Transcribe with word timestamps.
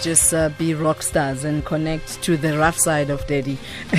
just 0.00 0.32
uh, 0.32 0.48
be 0.56 0.72
rock 0.72 1.02
stars 1.02 1.44
and 1.44 1.64
connect 1.64 2.22
to 2.22 2.36
the 2.36 2.56
rough 2.56 2.78
side 2.78 3.10
of 3.10 3.26
daddy. 3.26 3.58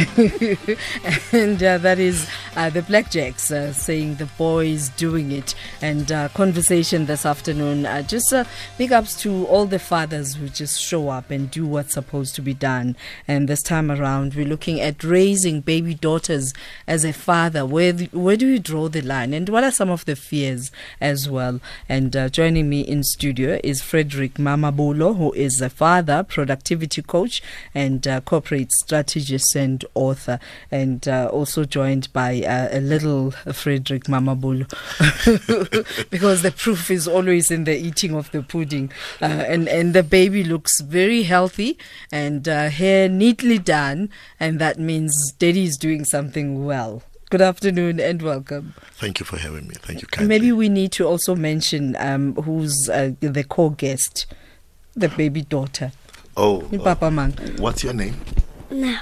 and 1.32 1.62
uh, 1.62 1.78
that 1.78 2.00
is 2.00 2.28
uh, 2.56 2.70
the 2.72 2.82
Blackjacks 2.82 3.52
uh, 3.52 3.72
saying 3.72 4.16
the 4.16 4.26
boys 4.38 4.90
doing 4.90 5.32
it. 5.32 5.54
And 5.82 6.12
uh, 6.12 6.30
conversation 6.30 7.06
this 7.06 7.26
afternoon, 7.26 7.86
uh, 7.86 8.02
just 8.02 8.34
big 8.78 8.92
ups 8.92 9.20
to 9.22 9.46
all 9.46 9.66
the 9.66 9.80
fathers 9.80 10.36
who 10.36 10.50
just 10.50 10.82
show 10.82 11.10
up 11.10 11.30
and 11.30 11.52
do 11.52 11.68
what's 11.68 11.94
supposed 11.94 12.34
to 12.36 12.42
be 12.42 12.56
done. 12.56 12.96
And 13.28 13.48
this 13.48 13.62
time 13.62 13.92
around, 13.92 14.34
we're 14.34 14.46
looking 14.46 14.82
at 14.82 15.04
raising 15.04 15.62
baby 15.62 15.94
daughters 15.94 16.54
as 16.88 17.06
a 17.06 17.14
father. 17.14 17.66
Where, 17.66 17.94
where 17.94 18.38
do 18.38 18.48
you 18.48 18.60
draw 18.60 18.90
the 18.90 19.02
line? 19.02 19.34
And 19.34 19.48
what 19.50 19.64
are 19.64 19.72
some 19.72 19.92
of 19.92 20.06
the 20.06 20.16
fears 20.16 20.72
as 21.00 21.30
well? 21.30 21.60
And 21.88 22.12
joining 22.32 22.70
me 22.70 22.82
in 22.82 23.04
studio 23.04 23.60
is 23.64 23.82
Fredrick 23.82 24.34
Mamabolo, 24.34 25.16
who 25.16 25.32
is 25.34 25.62
a 25.62 25.70
father 25.70 25.91
father, 25.92 26.24
productivity 26.24 27.02
coach, 27.02 27.44
and 27.76 28.08
uh, 28.08 28.22
corporate 28.22 28.72
strategist 28.72 29.54
and 29.58 29.84
author, 29.94 30.40
and 30.72 31.06
uh, 31.06 31.28
also 31.34 31.66
joined 31.66 32.08
by 32.14 32.42
uh, 32.44 32.70
a 32.72 32.80
little 32.80 33.32
Fredrick 33.60 34.06
Mamabolo, 34.06 34.66
because 36.10 36.44
the 36.44 36.52
proof 36.52 36.90
is 36.90 37.10
always 37.10 37.52
in 37.52 37.66
the 37.66 37.76
eating 37.76 38.16
of 38.16 38.32
the 38.32 38.42
pudding, 38.42 38.90
uh, 39.22 39.26
and 39.26 39.68
and 39.68 39.94
the 39.94 40.02
baby 40.02 40.46
looks 40.46 40.80
very 40.80 41.24
healthy 41.24 41.78
and 42.10 42.48
uh, 42.48 42.70
hair 42.70 43.10
neatly 43.10 43.60
done, 43.60 44.10
and 44.40 44.60
that 44.60 44.80
means 44.80 45.12
daddy 45.40 45.66
is 45.66 45.76
doing 45.76 46.06
something 46.06 46.64
well. 46.64 47.04
Good 47.30 47.42
afternoon 47.42 48.00
and 48.00 48.22
welcome. 48.22 48.76
Thank 48.94 49.20
you 49.20 49.26
for 49.26 49.38
having 49.38 49.68
me. 49.68 49.76
Thank 49.76 50.02
you. 50.02 50.08
Kindly. 50.08 50.30
Maybe 50.30 50.52
we 50.54 50.70
need 50.70 50.94
to 50.94 51.06
also 51.06 51.36
mention 51.36 51.98
um, 51.98 52.36
who's 52.36 52.90
uh, 52.90 53.12
the 53.20 53.44
co-guest 53.44 54.26
the 54.96 55.10
baby 55.10 55.42
daughter. 55.42 55.92
Oh. 56.38 56.62
Papa 56.84 57.08
uh, 57.08 57.12
Man. 57.12 57.32
What's 57.58 57.84
your 57.84 57.94
name? 57.94 58.16
No. 58.70 58.98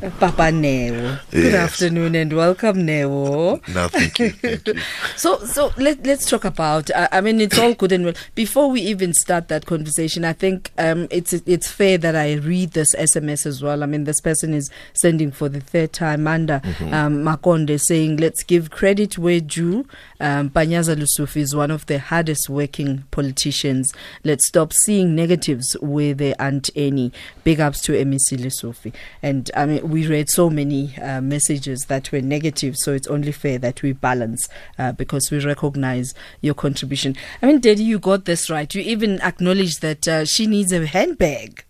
Papa 0.00 0.50
Neo. 0.50 1.18
Good 1.30 1.52
yes. 1.52 1.54
afternoon 1.54 2.14
and 2.14 2.32
welcome, 2.32 2.86
Neo. 2.86 3.60
No, 3.68 3.88
thank 3.88 4.18
you. 4.18 4.30
Thank 4.30 4.66
you. 4.66 4.74
so, 5.16 5.38
so 5.40 5.72
let 5.76 6.06
let's 6.06 6.24
talk 6.24 6.46
about. 6.46 6.90
Uh, 6.90 7.08
I 7.12 7.20
mean, 7.20 7.38
it's 7.38 7.58
all 7.58 7.74
good 7.74 7.92
and 7.92 8.06
well. 8.06 8.14
Before 8.34 8.70
we 8.70 8.80
even 8.80 9.12
start 9.12 9.48
that 9.48 9.66
conversation, 9.66 10.24
I 10.24 10.32
think 10.32 10.72
um, 10.78 11.06
it's 11.10 11.34
it's 11.34 11.70
fair 11.70 11.98
that 11.98 12.16
I 12.16 12.34
read 12.34 12.70
this 12.70 12.94
SMS 12.94 13.44
as 13.44 13.62
well. 13.62 13.82
I 13.82 13.86
mean, 13.86 14.04
this 14.04 14.22
person 14.22 14.54
is 14.54 14.70
sending 14.94 15.30
for 15.30 15.50
the 15.50 15.60
third 15.60 15.92
time. 15.92 16.22
Manda 16.22 16.62
mm-hmm. 16.64 16.94
um, 16.94 17.22
Makonde 17.22 17.78
saying, 17.78 18.16
"Let's 18.16 18.42
give 18.42 18.70
credit 18.70 19.18
where 19.18 19.40
due." 19.40 19.86
Um, 20.18 20.48
Panyaza 20.48 20.96
Lesufi 20.96 21.38
is 21.42 21.54
one 21.54 21.70
of 21.70 21.84
the 21.86 21.98
hardest 21.98 22.48
working 22.48 23.04
politicians. 23.10 23.92
Let's 24.24 24.46
stop 24.46 24.72
seeing 24.72 25.14
negatives 25.14 25.76
where 25.80 26.14
there 26.14 26.34
aren't 26.38 26.70
any. 26.74 27.12
Big 27.44 27.60
ups 27.60 27.82
to 27.82 27.92
MEC 27.92 28.38
Lesufi. 28.38 28.94
And 29.22 29.50
I 29.54 29.66
mean 29.66 29.89
we 29.90 30.06
read 30.06 30.28
so 30.30 30.48
many 30.50 30.96
uh, 30.98 31.20
messages 31.20 31.86
that 31.86 32.12
were 32.12 32.20
negative, 32.20 32.76
so 32.76 32.92
it's 32.92 33.08
only 33.08 33.32
fair 33.32 33.58
that 33.58 33.82
we 33.82 33.92
balance 33.92 34.48
uh, 34.78 34.92
because 34.92 35.30
we 35.30 35.44
recognize 35.44 36.14
your 36.40 36.54
contribution. 36.54 37.16
I 37.42 37.46
mean, 37.46 37.60
Daddy, 37.60 37.84
you 37.84 37.98
got 37.98 38.24
this 38.24 38.50
right. 38.50 38.72
You 38.74 38.82
even 38.82 39.20
acknowledged 39.20 39.82
that 39.82 40.06
uh, 40.08 40.24
she 40.24 40.46
needs 40.46 40.72
a 40.72 40.86
handbag. 40.86 41.64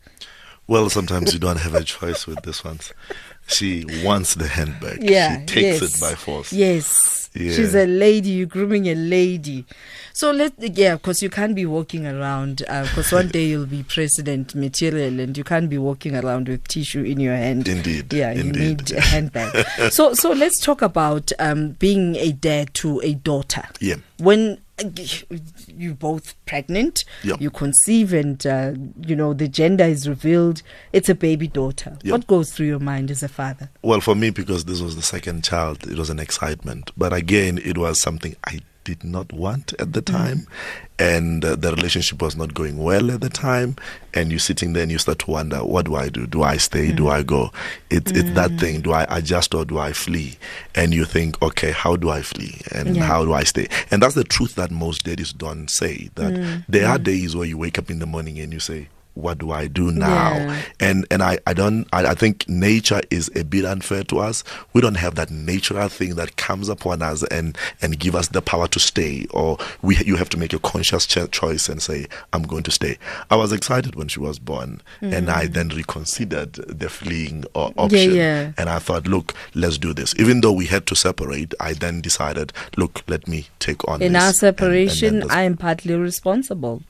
Well, 0.66 0.88
sometimes 0.88 1.32
you 1.34 1.40
don't 1.40 1.58
have 1.58 1.74
a 1.74 1.82
choice 1.82 2.26
with 2.26 2.42
this 2.42 2.62
one. 2.62 2.78
She 3.48 3.84
wants 4.04 4.34
the 4.34 4.46
handbag. 4.46 5.02
Yeah, 5.02 5.40
she 5.40 5.46
takes 5.46 5.80
yes. 5.80 5.96
it 5.96 6.00
by 6.00 6.14
force. 6.14 6.52
Yes. 6.52 7.30
Yeah. 7.34 7.52
She's 7.52 7.74
a 7.74 7.86
lady. 7.86 8.30
You're 8.30 8.46
grooming 8.46 8.86
a 8.86 8.94
lady. 8.94 9.64
So 10.20 10.32
let 10.32 10.52
yeah, 10.76 10.96
because 10.96 11.22
you 11.22 11.30
can't 11.30 11.54
be 11.54 11.64
walking 11.64 12.06
around. 12.06 12.58
Because 12.58 13.10
uh, 13.10 13.16
one 13.16 13.28
day 13.28 13.46
you'll 13.46 13.64
be 13.64 13.82
president 13.82 14.54
material, 14.54 15.18
and 15.18 15.34
you 15.34 15.42
can't 15.42 15.70
be 15.70 15.78
walking 15.78 16.14
around 16.14 16.46
with 16.46 16.68
tissue 16.68 17.04
in 17.04 17.20
your 17.20 17.34
hand. 17.34 17.66
Indeed. 17.66 18.12
Yeah, 18.12 18.32
Indeed. 18.32 18.44
you 18.44 18.52
need 18.52 18.92
a 18.92 19.00
handbag. 19.00 19.66
so 19.90 20.12
so 20.12 20.32
let's 20.32 20.60
talk 20.60 20.82
about 20.82 21.32
um, 21.38 21.70
being 21.70 22.16
a 22.16 22.32
dad 22.32 22.74
to 22.74 23.00
a 23.00 23.14
daughter. 23.14 23.62
Yeah. 23.80 23.94
When 24.18 24.60
you 25.66 25.94
both 25.94 26.34
pregnant 26.46 27.04
yep. 27.22 27.38
you 27.38 27.50
conceive 27.50 28.14
and 28.14 28.46
uh, 28.46 28.72
you 29.06 29.14
know 29.14 29.34
the 29.34 29.46
gender 29.46 29.84
is 29.84 30.08
revealed 30.08 30.62
it's 30.94 31.10
a 31.10 31.14
baby 31.14 31.46
daughter 31.46 31.98
yep. 32.02 32.12
what 32.12 32.26
goes 32.26 32.50
through 32.50 32.64
your 32.64 32.78
mind 32.78 33.10
as 33.10 33.22
a 33.22 33.28
father 33.28 33.68
well 33.82 34.00
for 34.00 34.14
me 34.14 34.30
because 34.30 34.64
this 34.64 34.80
was 34.80 34.96
the 34.96 35.02
second 35.02 35.44
child 35.44 35.86
it 35.86 35.98
was 35.98 36.08
an 36.08 36.18
excitement 36.18 36.90
but 36.96 37.12
again 37.12 37.58
it 37.58 37.76
was 37.76 38.00
something 38.00 38.34
i 38.46 38.58
did 38.94 39.04
not 39.04 39.32
want 39.32 39.72
at 39.78 39.92
the 39.92 40.02
time, 40.02 40.38
mm. 40.38 40.46
and 40.98 41.44
uh, 41.44 41.56
the 41.56 41.72
relationship 41.72 42.20
was 42.20 42.36
not 42.36 42.54
going 42.54 42.76
well 42.78 43.10
at 43.10 43.20
the 43.20 43.28
time. 43.28 43.76
And 44.12 44.30
you're 44.30 44.40
sitting 44.40 44.72
there 44.72 44.82
and 44.82 44.90
you 44.90 44.98
start 44.98 45.20
to 45.20 45.30
wonder, 45.30 45.58
what 45.64 45.86
do 45.86 45.94
I 45.94 46.08
do? 46.08 46.26
Do 46.26 46.42
I 46.42 46.56
stay? 46.56 46.90
Mm. 46.90 46.96
Do 46.96 47.08
I 47.08 47.22
go? 47.22 47.52
It's 47.90 48.10
it's 48.10 48.32
that 48.32 48.50
mm. 48.50 48.60
thing. 48.60 48.80
Do 48.80 48.92
I 48.92 49.06
adjust 49.08 49.54
or 49.54 49.64
do 49.64 49.78
I 49.78 49.92
flee? 49.92 50.36
And 50.74 50.92
you 50.92 51.04
think, 51.04 51.40
okay, 51.42 51.70
how 51.70 51.96
do 51.96 52.10
I 52.10 52.22
flee 52.22 52.60
and 52.72 52.96
yeah. 52.96 53.04
how 53.04 53.24
do 53.24 53.32
I 53.32 53.44
stay? 53.44 53.68
And 53.90 54.02
that's 54.02 54.14
the 54.14 54.24
truth 54.24 54.56
that 54.56 54.70
most 54.70 55.04
daddies 55.04 55.32
don't 55.32 55.68
say. 55.68 56.10
That 56.16 56.32
mm. 56.32 56.64
there 56.68 56.88
are 56.88 56.98
mm. 56.98 57.04
days 57.04 57.36
where 57.36 57.46
you 57.46 57.56
wake 57.58 57.78
up 57.78 57.90
in 57.90 58.00
the 58.00 58.06
morning 58.06 58.38
and 58.40 58.52
you 58.52 58.60
say, 58.60 58.88
what 59.14 59.38
do 59.38 59.50
I 59.50 59.66
do 59.66 59.90
now? 59.90 60.34
Yeah. 60.34 60.62
And 60.78 61.06
and 61.10 61.22
I, 61.22 61.38
I 61.46 61.52
don't 61.52 61.86
I, 61.92 62.06
I, 62.06 62.14
think 62.14 62.48
nature 62.48 63.00
is 63.10 63.30
a 63.34 63.44
bit 63.44 63.64
unfair 63.64 64.04
to 64.04 64.18
us. 64.18 64.44
We 64.72 64.80
don't 64.80 64.96
have 64.96 65.14
that 65.16 65.30
natural 65.30 65.88
thing 65.88 66.14
that 66.16 66.36
comes 66.36 66.68
upon 66.68 67.02
us 67.02 67.22
and 67.24 67.56
and 67.82 67.98
give 67.98 68.14
us 68.14 68.28
the 68.28 68.42
power 68.42 68.68
to 68.68 68.80
stay. 68.80 69.26
Or 69.30 69.58
we 69.82 69.96
you 69.98 70.16
have 70.16 70.28
to 70.30 70.38
make 70.38 70.52
a 70.52 70.58
conscious 70.58 71.06
choice 71.06 71.68
and 71.68 71.82
say 71.82 72.06
I'm 72.32 72.42
going 72.42 72.62
to 72.64 72.70
stay. 72.70 72.98
I 73.30 73.36
was 73.36 73.52
excited 73.52 73.96
when 73.96 74.08
she 74.08 74.20
was 74.20 74.38
born, 74.38 74.80
mm. 75.00 75.12
and 75.12 75.30
I 75.30 75.46
then 75.46 75.68
reconsidered 75.68 76.54
the 76.54 76.88
fleeing 76.88 77.44
uh, 77.54 77.70
option. 77.76 78.14
Yeah, 78.14 78.40
yeah. 78.40 78.52
And 78.56 78.70
I 78.70 78.78
thought, 78.78 79.06
look, 79.06 79.34
let's 79.54 79.78
do 79.78 79.92
this. 79.92 80.14
Even 80.18 80.40
though 80.40 80.52
we 80.52 80.66
had 80.66 80.86
to 80.86 80.96
separate, 80.96 81.54
I 81.60 81.72
then 81.72 82.00
decided, 82.00 82.52
look, 82.76 83.02
let 83.08 83.26
me 83.28 83.48
take 83.58 83.86
on. 83.88 84.02
In 84.02 84.16
our 84.16 84.32
separation, 84.32 85.16
and, 85.16 85.22
and 85.24 85.32
I 85.32 85.42
am 85.42 85.56
partly 85.56 85.94
responsible. 85.94 86.82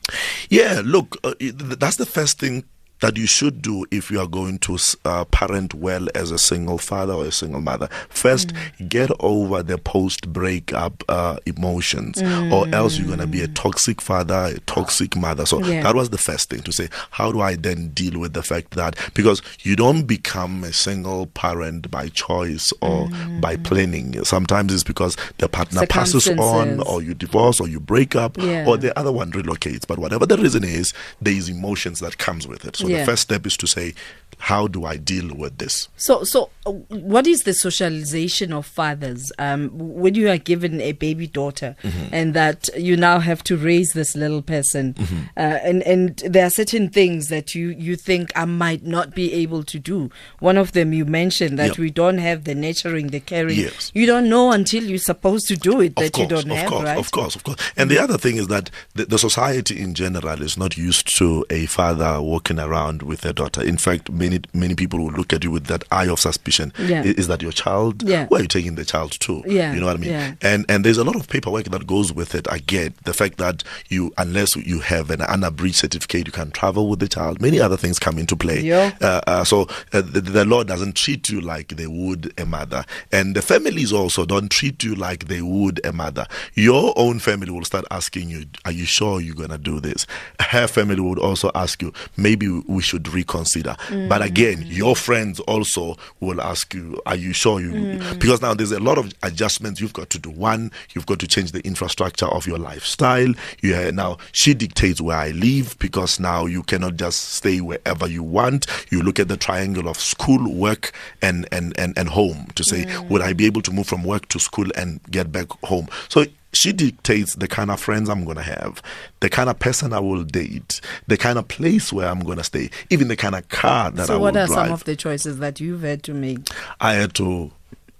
Yeah, 0.49 0.81
look, 0.83 1.17
uh, 1.23 1.33
that's 1.39 1.97
the 1.97 2.05
first 2.21 2.39
thing 2.39 2.63
that 3.01 3.17
you 3.17 3.27
should 3.27 3.61
do 3.61 3.85
if 3.91 4.09
you 4.09 4.19
are 4.19 4.27
going 4.27 4.57
to 4.59 4.77
uh, 5.05 5.25
parent 5.25 5.73
well 5.73 6.07
as 6.15 6.31
a 6.31 6.37
single 6.39 6.77
father 6.77 7.13
or 7.13 7.25
a 7.25 7.31
single 7.31 7.61
mother. 7.61 7.87
First, 8.09 8.53
mm. 8.53 8.89
get 8.89 9.11
over 9.19 9.61
the 9.61 9.77
post 9.77 10.31
breakup 10.31 11.03
uh, 11.09 11.37
emotions, 11.45 12.17
mm. 12.17 12.51
or 12.51 12.73
else 12.73 12.97
you're 12.97 13.07
going 13.07 13.19
to 13.19 13.27
be 13.27 13.41
a 13.41 13.47
toxic 13.47 14.01
father, 14.01 14.53
a 14.55 14.59
toxic 14.61 15.15
mother. 15.15 15.45
So 15.45 15.63
yeah. 15.63 15.83
that 15.83 15.95
was 15.95 16.09
the 16.09 16.17
first 16.17 16.49
thing 16.49 16.61
to 16.61 16.71
say. 16.71 16.89
How 17.11 17.31
do 17.31 17.41
I 17.41 17.55
then 17.55 17.89
deal 17.89 18.19
with 18.19 18.33
the 18.33 18.43
fact 18.43 18.71
that 18.71 18.97
because 19.13 19.41
you 19.61 19.75
don't 19.75 20.03
become 20.03 20.63
a 20.63 20.73
single 20.73 21.27
parent 21.27 21.91
by 21.91 22.07
choice 22.09 22.73
or 22.81 23.07
mm. 23.07 23.41
by 23.41 23.55
planning. 23.57 24.23
Sometimes 24.23 24.73
it's 24.73 24.83
because 24.83 25.17
the 25.37 25.49
partner 25.49 25.85
passes 25.87 26.27
on, 26.27 26.79
or 26.81 27.01
you 27.01 27.13
divorce, 27.13 27.59
or 27.59 27.67
you 27.67 27.79
break 27.79 28.15
up, 28.15 28.37
yeah. 28.37 28.65
or 28.67 28.77
the 28.77 28.97
other 28.97 29.11
one 29.11 29.31
relocates. 29.31 29.85
But 29.85 29.99
whatever 29.99 30.25
the 30.25 30.37
reason 30.37 30.63
is, 30.63 30.93
there 31.21 31.33
is 31.33 31.49
emotions 31.49 31.99
that 31.99 32.17
comes 32.17 32.47
with 32.47 32.65
it. 32.65 32.75
So. 32.75 32.87
The 32.99 33.05
first 33.05 33.23
step 33.23 33.45
is 33.45 33.57
to 33.57 33.67
say, 33.67 33.93
how 34.41 34.67
do 34.67 34.85
I 34.85 34.97
deal 34.97 35.35
with 35.35 35.59
this? 35.59 35.87
So, 35.97 36.23
so 36.23 36.49
uh, 36.65 36.71
what 36.71 37.27
is 37.27 37.43
the 37.43 37.53
socialization 37.53 38.51
of 38.51 38.65
fathers 38.65 39.31
um, 39.37 39.69
when 39.73 40.15
you 40.15 40.29
are 40.29 40.39
given 40.39 40.81
a 40.81 40.93
baby 40.93 41.27
daughter 41.27 41.75
mm-hmm. 41.83 42.07
and 42.11 42.33
that 42.33 42.67
you 42.75 42.97
now 42.97 43.19
have 43.19 43.43
to 43.43 43.55
raise 43.55 43.93
this 43.93 44.15
little 44.15 44.41
person, 44.41 44.95
mm-hmm. 44.95 45.15
uh, 45.37 45.59
and 45.63 45.83
and 45.83 46.17
there 46.25 46.47
are 46.47 46.49
certain 46.49 46.89
things 46.89 47.27
that 47.27 47.53
you 47.53 47.69
you 47.69 47.95
think 47.95 48.31
I 48.35 48.45
might 48.45 48.83
not 48.83 49.13
be 49.13 49.31
able 49.31 49.63
to 49.63 49.77
do. 49.77 50.09
One 50.39 50.57
of 50.57 50.71
them 50.71 50.91
you 50.91 51.05
mentioned 51.05 51.59
that 51.59 51.69
yep. 51.69 51.77
we 51.77 51.91
don't 51.91 52.17
have 52.17 52.45
the 52.45 52.55
nurturing, 52.55 53.07
the 53.07 53.19
caring. 53.19 53.59
Yes. 53.59 53.91
You 53.93 54.07
don't 54.07 54.27
know 54.27 54.51
until 54.51 54.83
you're 54.83 54.97
supposed 54.97 55.47
to 55.49 55.55
do 55.55 55.81
it 55.81 55.95
that 55.97 56.13
course, 56.13 56.23
you 56.23 56.27
don't 56.35 56.51
of 56.51 56.57
have, 56.57 56.69
course, 56.69 56.83
right? 56.83 56.97
Of 56.97 57.11
course, 57.11 57.35
of 57.35 57.43
course. 57.43 57.57
And 57.77 57.91
the 57.91 58.01
other 58.01 58.17
thing 58.17 58.37
is 58.37 58.47
that 58.47 58.71
the, 58.95 59.05
the 59.05 59.19
society 59.19 59.79
in 59.79 59.93
general 59.93 60.41
is 60.41 60.57
not 60.57 60.77
used 60.77 61.15
to 61.17 61.45
a 61.51 61.67
father 61.67 62.19
walking 62.19 62.59
around 62.59 63.03
with 63.03 63.23
a 63.23 63.33
daughter. 63.33 63.61
In 63.61 63.77
fact, 63.77 64.09
many 64.09 64.30
many 64.31 64.41
many 64.53 64.75
people 64.75 64.99
will 64.99 65.11
look 65.11 65.33
at 65.33 65.43
you 65.43 65.51
with 65.51 65.65
that 65.65 65.83
eye 65.91 66.07
of 66.07 66.19
suspicion. 66.19 66.71
Yeah. 66.79 67.03
Is, 67.03 67.15
is, 67.15 67.27
that 67.27 67.41
your 67.41 67.51
child? 67.51 68.03
Yeah. 68.03 68.27
Where 68.27 68.39
are 68.39 68.43
you 68.43 68.47
taking 68.47 68.75
the 68.75 68.85
child 68.85 69.11
to? 69.21 69.43
Yeah. 69.45 69.73
You 69.73 69.79
know 69.79 69.87
what 69.87 69.97
I 69.97 69.99
mean? 69.99 70.11
Yeah. 70.11 70.35
And 70.41 70.65
and 70.69 70.85
there's 70.85 70.97
a 70.97 71.03
lot 71.03 71.15
of 71.15 71.27
paperwork 71.27 71.65
that 71.65 71.87
goes 71.87 72.13
with 72.13 72.35
it. 72.35 72.47
I 72.51 72.59
get 72.59 72.95
the 73.03 73.13
fact 73.13 73.37
that 73.37 73.63
you 73.89 74.13
unless 74.17 74.55
you 74.55 74.79
have 74.79 75.09
an 75.11 75.21
unabridged 75.21 75.75
certificate, 75.75 76.27
you 76.27 76.31
can 76.31 76.51
travel 76.51 76.89
with 76.89 76.99
the 76.99 77.07
child. 77.07 77.41
Many 77.41 77.59
other 77.59 77.77
things 77.77 77.99
come 77.99 78.17
into 78.17 78.35
play. 78.35 78.61
Yeah. 78.61 78.95
Uh, 79.01 79.21
uh, 79.27 79.43
so 79.43 79.63
uh, 79.93 80.01
the, 80.01 80.21
the 80.21 80.45
law 80.45 80.63
doesn't 80.63 80.95
treat 80.95 81.29
you 81.29 81.41
like 81.41 81.69
they 81.69 81.87
would 81.87 82.33
a 82.39 82.45
mother, 82.45 82.85
and 83.11 83.35
the 83.35 83.41
families 83.41 83.91
also 83.93 84.25
don't 84.25 84.49
treat 84.49 84.83
you 84.83 84.95
like 84.95 85.27
they 85.27 85.41
would 85.41 85.85
a 85.85 85.91
mother. 85.91 86.25
Your 86.53 86.93
own 86.95 87.19
family 87.19 87.51
will 87.51 87.65
start 87.65 87.85
asking 87.91 88.29
you, 88.29 88.45
"Are 88.65 88.71
you 88.71 88.85
sure 88.85 89.19
you're 89.21 89.35
gonna 89.35 89.57
do 89.57 89.79
this?" 89.79 90.07
Her 90.39 90.67
family 90.67 91.01
would 91.01 91.19
also 91.19 91.51
ask 91.55 91.81
you, 91.81 91.93
"Maybe 92.17 92.47
we 92.49 92.81
should 92.81 93.07
reconsider." 93.09 93.75
Mm. 93.87 94.09
But 94.09 94.20
Again, 94.21 94.63
your 94.67 94.95
friends 94.95 95.39
also 95.41 95.97
will 96.19 96.41
ask 96.41 96.73
you, 96.73 97.01
Are 97.05 97.15
you 97.15 97.33
sure 97.33 97.59
you? 97.59 97.71
Hmm. 97.71 98.19
Because 98.19 98.41
now 98.41 98.53
there's 98.53 98.71
a 98.71 98.79
lot 98.79 98.97
of 98.97 99.13
adjustments 99.23 99.81
you've 99.81 99.93
got 99.93 100.09
to 100.11 100.19
do. 100.19 100.29
One, 100.29 100.71
you've 100.93 101.05
got 101.05 101.19
to 101.19 101.27
change 101.27 101.51
the 101.51 101.61
infrastructure 101.65 102.27
of 102.27 102.47
your 102.47 102.57
lifestyle. 102.57 103.33
You 103.61 103.73
have, 103.73 103.93
now 103.93 104.17
she 104.31 104.53
dictates 104.53 105.01
where 105.01 105.17
I 105.17 105.31
live 105.31 105.77
because 105.79 106.19
now 106.19 106.45
you 106.45 106.63
cannot 106.63 106.97
just 106.97 107.33
stay 107.33 107.61
wherever 107.61 108.07
you 108.07 108.23
want. 108.23 108.67
You 108.91 109.01
look 109.01 109.19
at 109.19 109.27
the 109.27 109.37
triangle 109.37 109.87
of 109.87 109.97
school, 109.97 110.53
work, 110.53 110.93
and 111.21 111.47
and 111.51 111.77
and, 111.77 111.97
and 111.97 112.09
home 112.09 112.47
to 112.55 112.63
say, 112.63 112.83
hmm. 112.83 113.07
would 113.09 113.21
I 113.21 113.33
be 113.33 113.45
able 113.45 113.61
to 113.63 113.71
move 113.71 113.87
from 113.87 114.03
work 114.03 114.27
to 114.29 114.39
school 114.39 114.67
and 114.75 115.01
get 115.09 115.31
back 115.31 115.47
home? 115.63 115.87
So 116.09 116.25
she 116.53 116.71
dictates 116.73 117.35
the 117.35 117.47
kind 117.47 117.71
of 117.71 117.79
friends 117.79 118.09
I'm 118.09 118.25
going 118.25 118.37
to 118.37 118.43
have, 118.43 118.81
the 119.19 119.29
kind 119.29 119.49
of 119.49 119.59
person 119.59 119.93
I 119.93 119.99
will 119.99 120.23
date, 120.23 120.81
the 121.07 121.17
kind 121.17 121.39
of 121.39 121.47
place 121.47 121.93
where 121.93 122.09
I'm 122.09 122.21
going 122.21 122.37
to 122.37 122.43
stay, 122.43 122.69
even 122.89 123.07
the 123.07 123.15
kind 123.15 123.35
of 123.35 123.47
car 123.49 123.91
that 123.91 124.09
I 124.09 124.17
will 124.17 124.31
drive. 124.31 124.49
So, 124.49 124.55
what 124.55 124.59
are 124.59 124.65
some 124.65 124.73
of 124.73 124.83
the 124.83 124.95
choices 124.95 125.39
that 125.39 125.59
you've 125.59 125.83
had 125.83 126.03
to 126.03 126.13
make? 126.13 126.39
I 126.79 126.93
had 126.93 127.13
to 127.15 127.51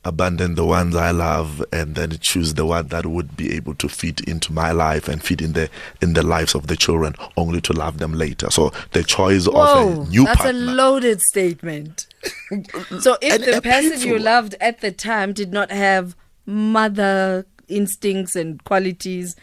abandon 0.03 0.56
the 0.56 0.65
ones 0.65 0.95
I 0.95 1.12
love 1.12 1.63
and 1.71 1.94
then 1.94 2.18
choose 2.19 2.56
the 2.56 2.65
one 2.65 2.88
that 2.88 3.06
would 3.06 3.38
be 3.38 3.53
able 3.53 3.75
to 3.75 3.88
fit 3.88 4.21
into 4.21 4.51
my 4.51 4.71
life 4.71 5.07
and 5.07 5.24
fit 5.24 5.42
in 5.42 5.53
the 5.53 5.69
in 6.01 6.13
the 6.13 6.24
lives 6.24 6.56
of 6.56 6.68
the 6.68 6.75
children, 6.75 7.15
only 7.38 7.62
to 7.62 7.74
love 7.74 8.00
them 8.00 8.13
later. 8.13 8.50
So 8.50 8.71
the 8.94 9.03
choice 9.03 9.48
of 9.48 9.56
a 9.56 10.09
new 10.09 10.25
that's 10.25 10.42
partner. 10.42 10.59
a 10.59 10.63
loaded 10.63 11.21
statement. 11.21 12.07
so, 13.00 13.18
if 13.21 13.33
And 13.33 13.44
the 13.44 13.62
person 13.62 13.92
painful 13.92 14.07
you 14.07 14.19
loved 14.19 14.56
at 14.59 14.81
the 14.81 14.92
time 14.92 15.33
did 15.33 15.53
not 15.53 15.71
have 15.71 16.15
mother 16.45 17.45
instincts 17.71 18.35
and 18.35 18.63
qualities, 18.63 19.35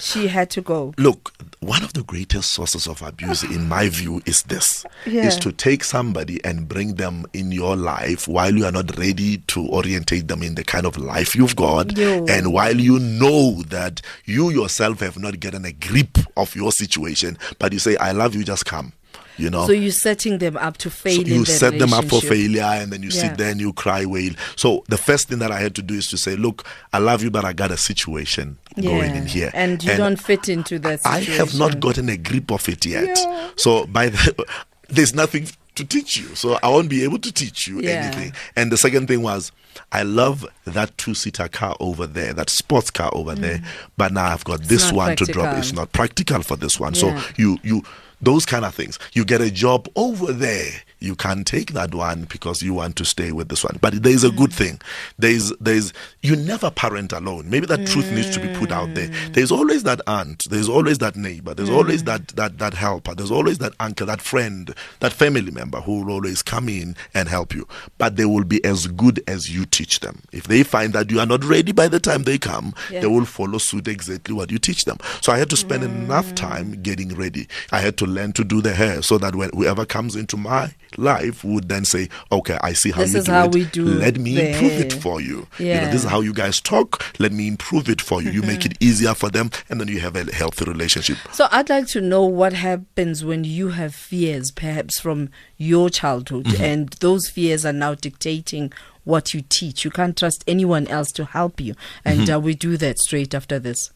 she 0.00 0.28
had 0.28 0.48
to 0.50 0.60
go. 0.60 0.94
Look, 0.96 1.32
one 1.60 1.82
of 1.82 1.92
the 1.92 2.04
greatest 2.04 2.52
sources 2.52 2.86
of 2.86 3.02
abuse, 3.02 3.42
in 3.42 3.68
my 3.68 3.88
view, 3.88 4.22
is 4.26 4.42
this: 4.44 4.86
Yeah. 5.06 5.26
is 5.26 5.36
to 5.38 5.50
take 5.50 5.82
somebody 5.82 6.42
and 6.44 6.68
bring 6.68 6.94
them 6.94 7.26
in 7.32 7.50
your 7.50 7.74
life 7.76 8.28
while 8.28 8.54
you 8.54 8.64
are 8.64 8.70
not 8.72 8.96
ready 8.96 9.38
to 9.38 9.68
orientate 9.68 10.28
them 10.28 10.42
in 10.42 10.54
the 10.54 10.62
kind 10.62 10.86
of 10.86 10.96
life 10.98 11.34
you've 11.34 11.56
got, 11.56 11.96
Yo. 11.96 12.24
and 12.26 12.52
while 12.52 12.78
you 12.78 12.98
know 13.00 13.62
that 13.64 14.00
you 14.24 14.50
yourself 14.50 15.00
have 15.00 15.18
not 15.18 15.40
gotten 15.40 15.64
a 15.64 15.72
grip 15.72 16.18
of 16.36 16.54
your 16.54 16.70
situation, 16.70 17.36
but 17.58 17.72
you 17.72 17.80
say, 17.80 17.96
"I 17.96 18.12
love 18.12 18.36
you, 18.36 18.44
just 18.44 18.66
come." 18.66 18.92
You 19.38 19.50
know. 19.50 19.66
So, 19.66 19.72
you're 19.72 19.92
setting 19.92 20.38
them 20.38 20.56
up 20.56 20.76
to 20.78 20.90
fail 20.90 21.14
So 21.22 21.28
you 21.28 21.44
set 21.44 21.78
them 21.78 21.92
up 21.92 22.06
for 22.06 22.20
failure 22.20 22.62
and 22.62 22.92
then 22.92 23.02
you 23.02 23.10
Yeah. 23.10 23.20
sit 23.22 23.38
there 23.38 23.50
and 23.50 23.60
you 23.60 23.72
cry 23.72 24.04
wail 24.04 24.32
so 24.56 24.84
the 24.88 24.98
first 24.98 25.28
thing 25.28 25.38
that 25.38 25.50
i 25.52 25.60
had 25.60 25.74
to 25.76 25.82
do 25.82 25.94
is 25.94 26.08
to 26.08 26.18
say 26.18 26.36
look 26.36 26.66
i 26.92 26.98
love 26.98 27.22
you 27.22 27.30
but 27.30 27.44
i 27.44 27.52
got 27.52 27.70
a 27.70 27.76
situation 27.76 28.58
going 28.80 29.14
in 29.14 29.26
here 29.26 29.50
And 29.54 29.82
you 29.82 29.96
don't 29.96 30.16
fit 30.20 30.48
into 30.48 30.78
that 30.80 31.00
i 31.04 31.20
have 31.20 31.56
not 31.58 31.80
gotten 31.80 32.08
a 32.08 32.16
grip 32.16 32.50
of 32.50 32.68
it 32.68 32.84
yet 32.84 33.16
Yeah. 33.16 33.50
so 33.56 33.86
by 33.86 34.08
the 34.10 34.46
there's 34.88 35.14
nothing 35.14 35.46
to 35.76 35.84
teach 35.84 36.16
you 36.16 36.34
so 36.34 36.58
i 36.62 36.68
won't 36.68 36.88
be 36.90 37.04
able 37.04 37.18
to 37.20 37.32
teach 37.32 37.68
you 37.68 37.80
Yeah. 37.80 37.90
anything 37.90 38.32
and 38.56 38.72
the 38.72 38.76
second 38.76 39.06
thing 39.08 39.22
was 39.22 39.52
I 39.92 40.02
love 40.02 40.44
that 40.64 40.98
two-seater 40.98 41.46
car 41.48 41.76
over 41.78 42.06
there, 42.06 42.32
that 42.34 42.50
sports 42.50 42.90
car 42.90 43.10
over 43.14 43.34
there. 43.36 43.62
But 43.96 44.12
now 44.12 44.24
I've 44.26 44.42
got 44.42 44.64
this 44.64 44.86
Mm. 44.86 44.88
not 44.88 44.96
one 44.96 45.16
to 45.16 45.24
drop. 45.26 45.56
It's 45.56 45.72
not 45.72 45.92
practical 45.92 46.42
for 46.42 46.56
this 46.56 46.80
one. 46.80 46.94
Yeah. 46.94 47.00
So 47.00 47.22
you 47.36 47.58
you 47.62 47.84
those 48.20 48.46
kind 48.46 48.64
of 48.64 48.74
things. 48.74 48.98
You 49.12 49.24
get 49.24 49.40
a 49.40 49.50
job 49.50 49.88
over 49.96 50.32
there. 50.32 50.82
You 51.00 51.14
can't 51.14 51.46
take 51.46 51.72
that 51.72 51.94
one 51.94 52.24
because 52.24 52.62
you 52.62 52.74
want 52.74 52.96
to 52.96 53.04
stay 53.04 53.30
with 53.32 53.48
this 53.48 53.62
one. 53.62 53.78
But 53.80 54.02
there 54.02 54.12
is 54.12 54.24
a 54.24 54.30
good 54.30 54.50
mm. 54.50 54.54
thing. 54.54 54.80
There's 55.18 55.52
there's 55.60 55.92
you 56.22 56.34
never 56.34 56.70
parent 56.70 57.12
alone. 57.12 57.48
Maybe 57.48 57.66
that 57.66 57.86
truth 57.86 58.10
needs 58.10 58.30
to 58.36 58.40
be 58.40 58.52
put 58.54 58.72
out 58.72 58.94
there. 58.94 59.08
Mm. 59.08 59.34
There's 59.34 59.52
always 59.52 59.84
that 59.84 60.00
aunt. 60.06 60.46
There's 60.50 60.68
always 60.68 60.98
that 60.98 61.16
neighbor. 61.16 61.54
There's 61.54 61.70
always 61.70 62.02
mm. 62.02 62.06
that 62.06 62.28
that 62.28 62.58
that 62.58 62.74
helper. 62.74 63.14
There's 63.14 63.30
always 63.30 63.58
that 63.58 63.74
uncle, 63.78 64.06
that 64.06 64.20
friend, 64.20 64.74
that 65.00 65.12
family 65.12 65.50
member 65.50 65.80
who 65.80 66.02
will 66.02 66.14
always 66.14 66.42
come 66.42 66.68
in 66.68 66.96
and 67.14 67.28
help 67.28 67.54
you. 67.54 67.68
But 67.98 68.16
they 68.16 68.24
will 68.24 68.44
be 68.44 68.64
as 68.64 68.86
good 68.88 69.22
as 69.28 69.54
you 69.54 69.66
teach 69.66 70.00
them. 70.00 70.22
If 70.32 70.44
they 70.44 70.62
find 70.64 70.92
that 70.94 71.10
you 71.10 71.20
are 71.20 71.26
not 71.26 71.44
ready 71.44 71.72
by 71.72 71.88
the 71.88 72.00
time 72.00 72.24
they 72.24 72.38
come, 72.38 72.74
Yeah. 72.90 73.00
they 73.00 73.06
will 73.06 73.24
follow 73.24 73.58
suit 73.58 73.86
exactly 73.86 74.34
what 74.34 74.50
you 74.50 74.58
teach 74.58 74.84
them. 74.84 74.98
So 75.20 75.32
I 75.32 75.38
had 75.38 75.50
to 75.50 75.56
spend 75.56 75.84
enough 75.84 76.34
time 76.34 76.82
getting 76.82 77.14
ready. 77.14 77.46
I 77.70 77.80
had 77.80 77.96
to 77.98 78.06
learn 78.06 78.32
to 78.34 78.44
do 78.44 78.60
the 78.60 78.74
hair 78.74 79.02
so 79.02 79.18
that 79.18 79.34
when 79.34 79.50
whoever 79.54 79.84
comes 79.84 80.16
into 80.16 80.36
my 80.36 80.74
life 80.96 81.44
would 81.44 81.68
then 81.68 81.84
say, 81.84 82.08
"Okay, 82.32 82.58
I 82.62 82.72
see 82.72 82.90
how 82.90 83.02
This 83.02 83.12
you 83.12 83.18
is 83.18 83.24
do 83.26 83.32
how 83.32 83.44
it. 83.46 83.54
we 83.54 83.64
do 83.66 83.84
Let 83.84 84.18
me 84.18 84.34
the 84.34 84.50
improve 84.52 84.72
it 84.80 84.92
for 84.92 85.20
you. 85.20 85.46
You 85.58 85.74
know, 85.74 85.90
this 85.90 86.04
is 86.04 86.10
how 86.10 86.20
you 86.20 86.32
guys 86.32 86.60
talk. 86.60 87.04
Let 87.18 87.32
me 87.32 87.46
improve 87.48 87.88
it 87.88 88.00
for 88.00 88.22
you. 88.22 88.30
You 88.30 88.42
make 88.42 88.64
it 88.64 88.76
easier 88.80 89.14
for 89.14 89.28
them, 89.28 89.50
and 89.68 89.80
then 89.80 89.88
you 89.88 90.00
have 90.00 90.16
a 90.16 90.32
healthy 90.32 90.64
relationship. 90.64 91.18
So 91.32 91.46
I'd 91.50 91.68
like 91.68 91.86
to 91.88 92.00
know 92.00 92.24
what 92.24 92.52
happens 92.52 93.24
when 93.24 93.44
you 93.44 93.68
have 93.70 93.94
fears, 93.94 94.50
perhaps 94.50 94.98
from 95.00 95.30
your 95.56 95.90
childhood, 95.90 96.46
Mm-hmm. 96.46 96.62
and 96.62 96.88
those 97.00 97.28
fears 97.28 97.66
are 97.66 97.72
now 97.72 97.94
dictating 97.94 98.72
what 99.04 99.32
you 99.34 99.42
teach. 99.48 99.84
You 99.84 99.90
can't 99.90 100.16
trust 100.16 100.44
anyone 100.46 100.86
else 100.88 101.10
to 101.12 101.24
help 101.24 101.60
you, 101.60 101.74
and 102.04 102.20
Mm-hmm. 102.20 102.34
uh, 102.34 102.38
we 102.38 102.54
do 102.54 102.76
that 102.76 102.98
straight 102.98 103.34
after 103.34 103.58
this. 103.58 103.90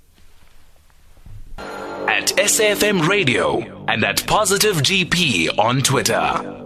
At 1.59 2.29
SAFM 2.37 3.07
Radio 3.09 3.85
and 3.87 4.05
at 4.05 4.27
Positive 4.27 4.77
GP 4.77 5.59
on 5.59 5.81
Twitter. 5.83 6.62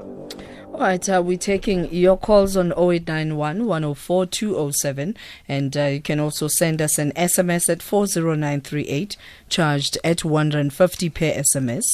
All 0.77 0.83
right, 0.83 1.09
uh, 1.09 1.23
we're 1.25 1.39
taking 1.39 1.91
your 1.91 2.19
calls 2.19 2.55
on 2.55 2.71
0891 2.73 3.65
104 3.65 4.27
207, 4.27 5.17
and 5.49 5.75
uh, 5.75 5.85
you 5.85 6.03
can 6.03 6.21
also 6.21 6.49
send 6.49 6.83
us 6.83 6.99
an 6.99 7.13
SMS 7.13 7.71
at 7.71 7.81
40938, 7.81 9.17
charged 9.49 9.97
at 10.05 10.23
150 10.23 11.09
per 11.09 11.33
SMS. 11.33 11.85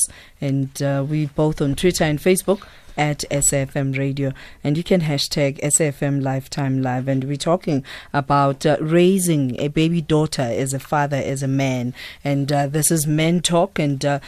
And 0.41 0.83
uh, 0.83 1.07
we 1.09 1.27
both 1.27 1.63
on 1.63 1.77
Twitter 1.77 2.03
and 2.03 2.19
Facebook 2.19 2.67
at 2.97 3.25
SAFM 3.31 3.97
Radio, 3.97 4.33
and 4.65 4.77
you 4.77 4.83
can 4.83 5.03
hashtag 5.03 5.61
SAFM 5.61 6.21
Lifetime 6.21 6.83
Live. 6.83 7.07
And 7.07 7.23
we're 7.23 7.37
talking 7.37 7.85
about 8.13 8.67
uh, 8.67 8.79
raising 8.81 9.59
a 9.61 9.69
baby 9.69 10.01
daughter 10.01 10.43
as 10.43 10.75
a 10.75 10.81
father, 10.81 11.23
as 11.25 11.41
a 11.41 11.49
man. 11.49 11.95
And 12.25 12.51
uh, 12.51 12.67
this 12.67 12.91
is 12.91 13.07
Men 13.07 13.43
Talk, 13.43 13.79
and 13.79 14.05
uh, 14.05 14.19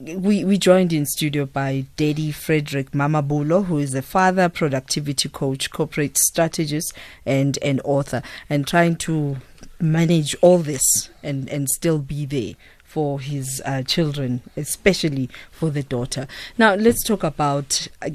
we 0.00 0.44
we 0.44 0.58
joined 0.58 0.92
in 0.92 1.06
studio 1.06 1.46
by 1.46 1.86
Daddy 1.96 2.32
Fredrick 2.32 2.90
Mamabolo, 2.90 3.66
who 3.66 3.78
is 3.78 3.94
a 3.94 4.02
father, 4.02 4.48
productivity 4.48 5.28
coach, 5.28 5.70
corporate 5.70 6.18
strategist, 6.18 6.92
and 7.24 7.58
an 7.62 7.80
author, 7.80 8.22
and 8.50 8.66
trying 8.66 8.96
to 8.96 9.36
manage 9.80 10.34
all 10.40 10.58
this 10.58 11.10
and 11.22 11.48
and 11.48 11.68
still 11.68 11.98
be 11.98 12.26
there 12.26 12.54
for 12.84 13.20
his 13.20 13.60
uh, 13.66 13.82
children, 13.82 14.40
especially 14.56 15.28
for 15.50 15.68
the 15.68 15.82
daughter. 15.82 16.26
Now, 16.56 16.74
let's 16.76 17.04
talk 17.04 17.22
about 17.22 17.88
uh, 18.00 18.08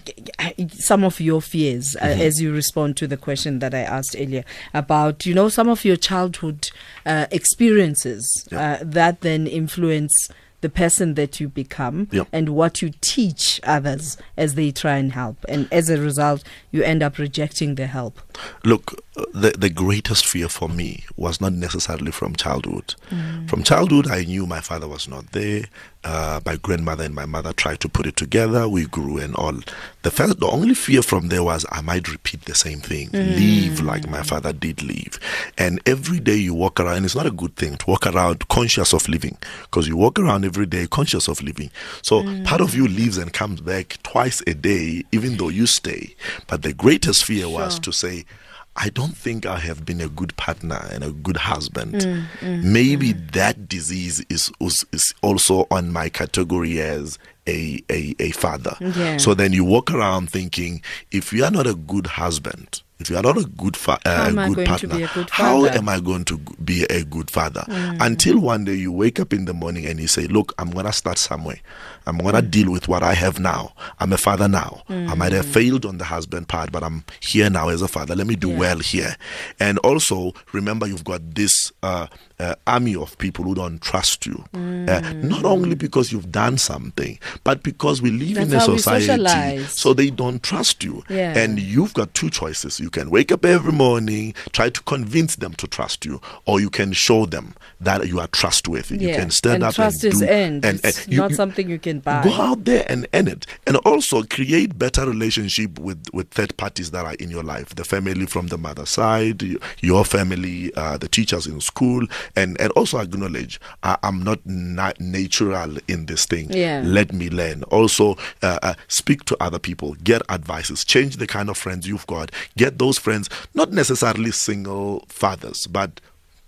some 0.69 1.03
of 1.03 1.21
your 1.21 1.39
fears 1.39 1.95
uh, 1.97 2.05
as 2.05 2.41
you 2.41 2.51
respond 2.51 2.97
to 2.97 3.05
the 3.05 3.17
question 3.17 3.59
that 3.59 3.75
I 3.75 3.81
asked 3.81 4.15
earlier 4.17 4.43
about, 4.73 5.25
you 5.27 5.35
know, 5.35 5.49
some 5.49 5.69
of 5.69 5.85
your 5.85 5.97
childhood 5.97 6.71
uh, 7.05 7.27
experiences 7.29 8.47
uh, 8.51 8.77
that 8.81 9.21
then 9.21 9.45
influence 9.45 10.29
the 10.61 10.69
person 10.69 11.15
that 11.15 11.39
you 11.39 11.47
become 11.49 12.07
Yep. 12.11 12.27
and 12.31 12.49
what 12.49 12.81
you 12.81 12.91
teach 13.01 13.59
others 13.63 14.17
as 14.37 14.55
they 14.55 14.71
try 14.71 14.97
and 14.97 15.11
help. 15.13 15.37
And 15.49 15.67
as 15.71 15.89
a 15.89 15.99
result, 15.99 16.43
you 16.71 16.83
end 16.83 17.03
up 17.03 17.17
rejecting 17.17 17.75
the 17.75 17.87
help. 17.87 18.19
Look, 18.63 19.03
the 19.13 19.53
the 19.57 19.69
greatest 19.69 20.25
fear 20.25 20.47
for 20.47 20.69
me 20.69 21.03
was 21.17 21.41
not 21.41 21.51
necessarily 21.51 22.11
from 22.11 22.35
childhood. 22.35 22.95
Mm. 23.09 23.49
From 23.49 23.63
childhood, 23.63 24.09
I 24.09 24.23
knew 24.23 24.45
my 24.45 24.61
father 24.61 24.87
was 24.87 25.07
not 25.07 25.31
there. 25.33 25.65
Uh, 26.03 26.39
my 26.45 26.55
grandmother 26.55 27.03
and 27.03 27.13
my 27.13 27.25
mother 27.25 27.53
tried 27.53 27.79
to 27.81 27.89
put 27.89 28.07
it 28.07 28.15
together. 28.15 28.67
We 28.67 28.85
grew 28.85 29.17
and 29.17 29.35
all. 29.35 29.59
The 30.01 30.09
first, 30.11 30.39
the 30.39 30.47
only 30.47 30.73
fear 30.73 31.01
from 31.03 31.27
there 31.27 31.43
was 31.43 31.65
I 31.71 31.81
might 31.81 32.09
repeat 32.09 32.45
the 32.45 32.55
same 32.55 32.79
thing, 32.79 33.09
mm. 33.09 33.35
leave 33.35 33.81
like 33.81 34.09
my 34.09 34.23
father 34.23 34.53
did 34.53 34.81
leave. 34.81 35.19
And 35.57 35.81
every 35.85 36.19
day 36.19 36.37
you 36.37 36.53
walk 36.55 36.79
around, 36.79 36.97
and 36.97 37.05
it's 37.05 37.15
not 37.15 37.27
a 37.27 37.31
good 37.31 37.55
thing 37.55 37.75
to 37.77 37.85
walk 37.87 38.07
around 38.07 38.47
conscious 38.47 38.93
of 38.93 39.07
living, 39.09 39.37
because 39.63 39.87
you 39.87 39.97
walk 39.97 40.17
around 40.17 40.45
every 40.45 40.65
day 40.65 40.87
conscious 40.87 41.27
of 41.27 41.43
living. 41.43 41.69
So 42.01 42.23
mm. 42.23 42.45
part 42.45 42.61
of 42.61 42.73
you 42.73 42.87
leaves 42.87 43.17
and 43.17 43.31
comes 43.31 43.61
back 43.61 43.97
twice 44.03 44.41
a 44.47 44.53
day, 44.53 45.03
even 45.11 45.37
though 45.37 45.49
you 45.49 45.67
stay. 45.67 46.15
But 46.47 46.63
the 46.63 46.73
greatest 46.73 47.25
fear 47.25 47.47
was 47.47 47.77
to 47.79 47.91
say, 47.91 48.25
I 48.75 48.89
don't 48.89 49.15
think 49.17 49.45
I 49.45 49.59
have 49.59 49.85
been 49.85 49.99
a 49.99 50.07
good 50.07 50.35
partner 50.37 50.87
and 50.91 51.03
a 51.03 51.11
good 51.11 51.37
husband. 51.37 51.93
Mm, 51.95 52.25
mm, 52.39 52.63
Maybe 52.63 53.13
mm. 53.13 53.31
that 53.31 53.67
disease 53.67 54.25
is, 54.29 54.51
is 54.61 54.85
is 54.93 55.13
also 55.21 55.67
on 55.69 55.91
my 55.91 56.07
category 56.09 56.79
as 56.79 57.19
a 57.47 57.83
a, 57.89 58.15
a 58.19 58.31
father. 58.31 58.75
Yeah. 58.79 59.17
So 59.17 59.33
then 59.33 59.51
you 59.51 59.65
walk 59.65 59.91
around 59.91 60.29
thinking, 60.29 60.81
if 61.11 61.33
you 61.33 61.43
are 61.43 61.51
not 61.51 61.67
a 61.67 61.75
good 61.75 62.07
husband, 62.07 62.81
if 63.01 63.09
you 63.09 63.17
are 63.17 63.21
not 63.23 63.37
a 63.37 63.43
good 63.45 63.75
fa- 63.75 63.99
uh, 64.05 64.29
good 64.31 64.65
partner, 64.65 64.95
a 64.95 65.07
good 65.13 65.29
how 65.29 65.65
am 65.65 65.89
I 65.89 65.99
going 65.99 66.23
to 66.25 66.37
be 66.63 66.83
a 66.85 67.03
good 67.03 67.29
father? 67.31 67.65
Mm. 67.67 67.97
Until 67.99 68.39
one 68.39 68.65
day 68.65 68.75
you 68.75 68.91
wake 68.91 69.19
up 69.19 69.33
in 69.33 69.45
the 69.45 69.53
morning 69.53 69.85
and 69.85 69.99
you 69.99 70.07
say, 70.07 70.27
"Look, 70.27 70.53
I'm 70.59 70.71
gonna 70.71 70.93
start 70.93 71.17
somewhere. 71.17 71.59
I'm 72.07 72.17
gonna 72.17 72.41
Mm. 72.41 72.51
deal 72.51 72.71
with 72.71 72.87
what 72.87 73.03
I 73.03 73.13
have 73.13 73.39
now. 73.39 73.73
I'm 73.99 74.13
a 74.13 74.17
father 74.17 74.47
now. 74.47 74.81
I 74.89 75.15
might 75.15 75.31
have 75.33 75.45
failed 75.45 75.85
on 75.85 75.97
the 75.97 76.05
husband 76.05 76.47
part, 76.47 76.71
but 76.71 76.83
I'm 76.83 77.03
here 77.19 77.49
now 77.49 77.69
as 77.69 77.81
a 77.81 77.87
father. 77.87 78.15
Let 78.15 78.27
me 78.27 78.35
do 78.35 78.49
Yeah. 78.49 78.57
well 78.59 78.79
here." 78.79 79.15
And 79.59 79.77
also 79.79 80.33
remember, 80.53 80.87
you've 80.87 81.03
got 81.03 81.21
this 81.35 81.71
uh, 81.83 82.07
uh, 82.41 82.55
army 82.67 82.95
of 82.95 83.17
people 83.19 83.45
who 83.45 83.53
don't 83.55 83.79
trust 83.81 84.25
you. 84.25 84.43
Uh, 84.53 84.99
not 85.15 85.45
only 85.45 85.75
because 85.75 86.11
you've 86.11 86.31
done 86.31 86.57
something, 86.57 87.19
but 87.43 87.61
because 87.63 88.01
we 88.01 88.09
live 88.11 88.37
in 88.37 88.43
a 88.43 88.45
That's 88.47 88.65
how 88.65 88.71
we 88.73 88.77
society, 88.79 89.63
so 89.65 89.93
they 89.93 90.09
don't 90.09 90.41
trust 90.41 90.83
you. 90.83 91.03
Yeah. 91.09 91.37
And 91.37 91.59
you've 91.59 91.93
got 91.93 92.13
two 92.13 92.29
choices. 92.29 92.79
You 92.79 92.89
can 92.89 93.09
wake 93.09 93.31
up 93.31 93.45
every 93.45 93.71
morning, 93.73 94.33
try 94.53 94.69
to 94.69 94.81
convince 94.83 95.35
them 95.37 95.53
to 95.55 95.67
trust 95.67 96.05
you, 96.05 96.19
or 96.45 96.59
you 96.59 96.69
can 96.69 96.93
show 96.93 97.25
them 97.25 97.53
that 97.79 98.07
you 98.07 98.19
are 98.19 98.27
trustworthy. 98.27 98.97
You 98.97 99.15
can 99.15 99.29
stand 99.31 99.55
and 99.55 99.63
up 99.65 99.75
trust 99.75 100.03
and 100.03 100.13
is 100.13 100.19
do, 100.19 100.25
earned. 100.27 100.65
and, 100.65 100.79
it's 100.83 101.03
and 101.05 101.13
you- 101.13 101.19
not 101.19 101.29
you- 101.31 101.35
something 101.35 101.69
you 101.69 101.79
can 101.79 101.99
buy. 101.99 102.23
Go 102.23 102.33
out 102.33 102.65
there 102.65 102.85
and 102.89 103.07
earn 103.13 103.27
it, 103.27 103.45
and 103.67 103.75
also 103.77 104.23
create 104.23 104.77
better 104.79 105.05
relationship 105.05 105.77
with 105.79 106.01
with 106.13 106.29
third 106.31 106.55
parties 106.57 106.91
that 106.91 107.05
are 107.05 107.15
in 107.15 107.29
your 107.29 107.43
life, 107.43 107.75
the 107.75 107.83
family 107.85 108.25
from 108.25 108.47
the 108.47 108.57
mother 108.57 108.85
side, 108.85 109.43
your 109.81 110.03
family, 110.05 110.73
uh, 110.75 110.97
the 110.97 111.07
teachers 111.07 111.45
in 111.47 111.59
school, 111.61 112.05
and 112.35 112.59
and 112.61 112.71
also 112.73 112.97
acknowledge 112.99 113.59
I, 113.83 113.97
I'm 114.03 114.23
not 114.23 114.39
na- 114.45 114.93
natural 114.99 115.77
in 115.87 116.05
this 116.05 116.25
thing. 116.25 116.51
Yeah. 116.51 116.81
Let 116.85 117.13
me 117.13 117.29
learn. 117.29 117.63
Also, 117.63 118.17
uh, 118.41 118.59
uh, 118.63 118.73
speak 118.87 119.25
to 119.25 119.37
other 119.39 119.59
people, 119.59 119.95
get 120.03 120.21
advices, 120.29 120.83
change 120.85 121.17
the 121.17 121.27
kind 121.27 121.49
of 121.49 121.57
friends 121.57 121.87
you've 121.87 122.07
got. 122.07 122.31
Get 122.57 122.79
those 122.79 122.97
friends, 122.97 123.29
not 123.53 123.71
necessarily 123.71 124.31
single 124.31 125.05
fathers, 125.07 125.67
but 125.67 125.99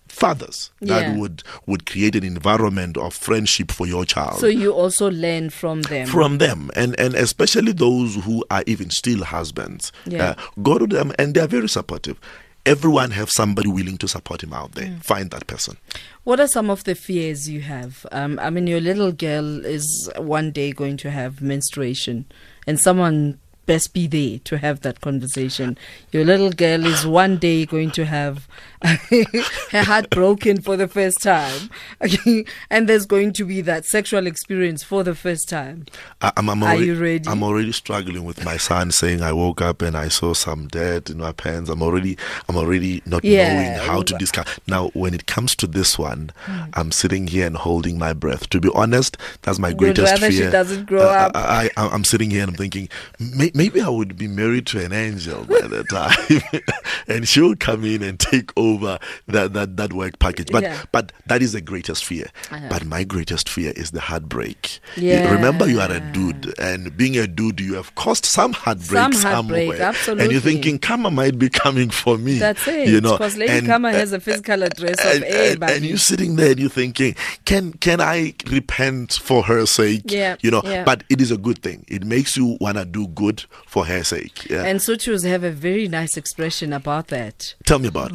fathers 0.07 0.69
Yeah. 0.79 0.99
that 1.09 1.17
would 1.17 1.41
would 1.65 1.87
create 1.87 2.15
an 2.15 2.23
environment 2.23 2.97
of 2.97 3.15
friendship 3.15 3.71
for 3.71 3.87
your 3.87 4.05
child 4.05 4.39
so 4.39 4.45
you 4.45 4.71
also 4.71 5.09
learn 5.09 5.49
from 5.49 5.81
them. 5.81 6.05
from 6.05 6.37
them 6.37 6.69
and 6.75 6.93
and 6.99 7.15
especially 7.15 7.71
those 7.71 8.13
who 8.23 8.45
are 8.51 8.63
even 8.67 8.91
still 8.91 9.23
husbands 9.23 9.91
Yeah. 10.05 10.23
uh, 10.23 10.35
go 10.61 10.77
to 10.77 10.85
them 10.85 11.13
and 11.17 11.33
they're 11.33 11.47
very 11.47 11.67
supportive 11.67 12.19
everyone 12.65 13.11
have 13.11 13.29
somebody 13.29 13.69
willing 13.69 13.97
to 13.97 14.07
support 14.07 14.41
him 14.43 14.53
out 14.53 14.71
Mm. 14.71 14.75
there 14.75 14.97
find 15.01 15.31
that 15.31 15.45
person 15.47 15.77
What 16.23 16.39
are 16.39 16.47
some 16.47 16.69
of 16.69 16.85
the 16.85 16.95
fears 16.95 17.49
you 17.49 17.59
have? 17.61 18.05
Um, 18.11 18.39
I 18.39 18.49
mean, 18.49 18.65
your 18.67 18.79
little 18.79 19.11
girl 19.11 19.65
is 19.65 20.09
one 20.15 20.51
day 20.51 20.71
going 20.71 20.95
to 20.97 21.11
have 21.11 21.41
menstruation, 21.41 22.25
and 22.65 22.79
someone 22.79 23.39
best 23.65 23.93
be 23.93 24.07
there 24.07 24.39
to 24.45 24.57
have 24.57 24.81
that 24.81 25.01
conversation. 25.01 25.77
Your 26.13 26.23
little 26.25 26.51
girl 26.51 26.85
is 26.85 27.05
one 27.05 27.37
day 27.37 27.65
going 27.65 27.91
to 27.91 28.05
have 28.05 28.47
her 29.71 29.83
heart 29.83 30.09
broken 30.09 30.61
for 30.61 30.75
the 30.77 30.87
first 30.87 31.21
time, 31.21 31.69
and 32.69 32.87
there's 32.89 33.05
going 33.05 33.33
to 33.33 33.45
be 33.45 33.61
that 33.61 33.85
sexual 33.85 34.27
experience 34.27 34.83
for 34.83 35.03
the 35.03 35.15
first 35.15 35.47
time. 35.49 35.85
I, 36.21 36.31
I'm, 36.37 36.49
I'm 36.49 36.63
Are 36.63 36.71
already, 36.71 36.85
you 36.87 36.95
ready? 37.01 37.29
I'm 37.29 37.43
already 37.43 37.71
struggling 37.71 38.25
with 38.25 38.43
my 38.43 38.57
son 38.57 38.91
saying 38.91 39.21
I 39.21 39.31
woke 39.33 39.61
up 39.61 39.81
and 39.81 39.95
I 39.95 40.07
saw 40.09 40.33
some 40.33 40.67
dirt 40.67 41.09
in 41.09 41.17
my 41.17 41.31
pants. 41.31 41.69
I'm 41.69 41.81
already 41.81 42.17
I'm 42.49 42.57
already 42.57 43.01
not 43.05 43.23
Yeah. 43.23 43.53
knowing 43.77 43.87
how 43.87 44.01
to 44.03 44.17
discuss. 44.17 44.47
Now, 44.67 44.89
when 44.89 45.13
it 45.13 45.25
comes 45.27 45.55
to 45.57 45.67
this 45.67 45.97
one, 45.97 46.31
Hmm. 46.45 46.63
I'm 46.73 46.91
sitting 46.91 47.27
here 47.27 47.47
and 47.47 47.55
holding 47.55 47.97
my 47.97 48.13
breath. 48.13 48.49
To 48.49 48.59
be 48.59 48.69
honest, 48.75 49.17
that's 49.43 49.59
my 49.59 49.71
greatest 49.73 50.11
rather 50.13 50.31
she 50.31 50.39
fear. 50.39 50.51
doesn't 50.51 50.85
grow 50.87 51.01
Uh, 51.01 51.13
up. 51.29 51.31
I, 51.35 51.69
I, 51.77 51.87
I'm 51.87 52.03
sitting 52.03 52.29
here 52.29 52.41
and 52.41 52.49
I'm 52.51 52.55
thinking 52.57 52.89
may, 53.19 53.51
maybe 53.53 53.79
I 53.81 53.89
would 53.89 54.17
be 54.17 54.27
married 54.27 54.65
to 54.67 54.83
an 54.83 54.91
angel 54.91 55.45
by 55.45 55.61
the 55.67 55.83
time, 55.85 56.61
and 57.07 57.27
she 57.27 57.39
will 57.41 57.55
come 57.55 57.83
in 57.85 58.01
and 58.03 58.19
take 58.19 58.51
over 58.57 58.72
that 58.77 59.53
that 59.53 59.77
that 59.77 59.93
work 59.93 60.19
package. 60.19 60.47
But 60.51 60.63
Yeah. 60.63 60.81
but 60.91 61.11
that 61.27 61.41
is 61.41 61.53
the 61.53 61.61
greatest 61.61 62.05
fear. 62.05 62.27
Uh-huh. 62.51 62.67
But 62.69 62.85
my 62.85 63.03
greatest 63.03 63.49
fear 63.49 63.73
is 63.75 63.91
the 63.91 63.99
heartbreak. 64.01 64.79
Yeah. 64.97 65.31
Remember, 65.31 65.67
you 65.67 65.79
are 65.79 65.91
a 65.91 65.99
dude, 65.99 66.53
and 66.59 66.95
being 66.95 67.17
a 67.17 67.27
dude, 67.27 67.59
you 67.59 67.75
have 67.75 67.95
caused 67.95 68.25
some 68.25 68.53
heartbreak 68.53 68.89
Some 68.89 69.11
heartbreak, 69.13 69.77
somewhere, 69.77 70.23
and 70.23 70.31
you're 70.31 70.41
thinking 70.41 70.79
karma 70.79 71.11
might 71.11 71.37
be 71.39 71.49
coming 71.49 71.89
for 71.89 72.17
me. 72.17 72.37
That's 72.39 72.67
it. 72.67 72.87
You 72.89 73.01
know, 73.01 73.13
because 73.13 73.37
Lady 73.37 73.51
and- 73.53 73.67
Kama 73.67 73.91
has 73.91 74.13
a 74.13 74.19
physical 74.19 74.63
address 74.63 74.99
of 74.99 75.23
and, 75.23 75.23
and, 75.23 75.63
and 75.63 75.85
you're 75.85 75.97
sitting 75.97 76.35
there 76.35 76.51
and 76.51 76.59
you're 76.59 76.69
thinking, 76.69 77.15
can 77.45 77.73
can 77.73 78.01
I 78.01 78.33
repent 78.49 79.13
for 79.13 79.43
her 79.43 79.65
sake? 79.65 80.03
Yeah, 80.11 80.35
You 80.41 80.51
know, 80.51 80.61
yeah. 80.63 80.83
but 80.83 81.03
it 81.09 81.21
is 81.21 81.31
a 81.31 81.37
good 81.37 81.59
thing. 81.61 81.85
It 81.87 82.03
makes 82.05 82.35
you 82.37 82.57
wanna 82.59 82.85
do 82.85 83.07
good 83.07 83.43
for 83.65 83.85
her 83.85 84.03
sake. 84.03 84.49
Yeah. 84.49 84.63
and 84.63 84.79
Sutus 84.79 85.25
have 85.27 85.43
a 85.43 85.51
very 85.51 85.87
nice 85.87 86.17
expression 86.17 86.73
about 86.73 87.07
that. 87.07 87.55
Tell 87.65 87.79
me 87.79 87.87
about 87.87 88.07
it. 88.07 88.13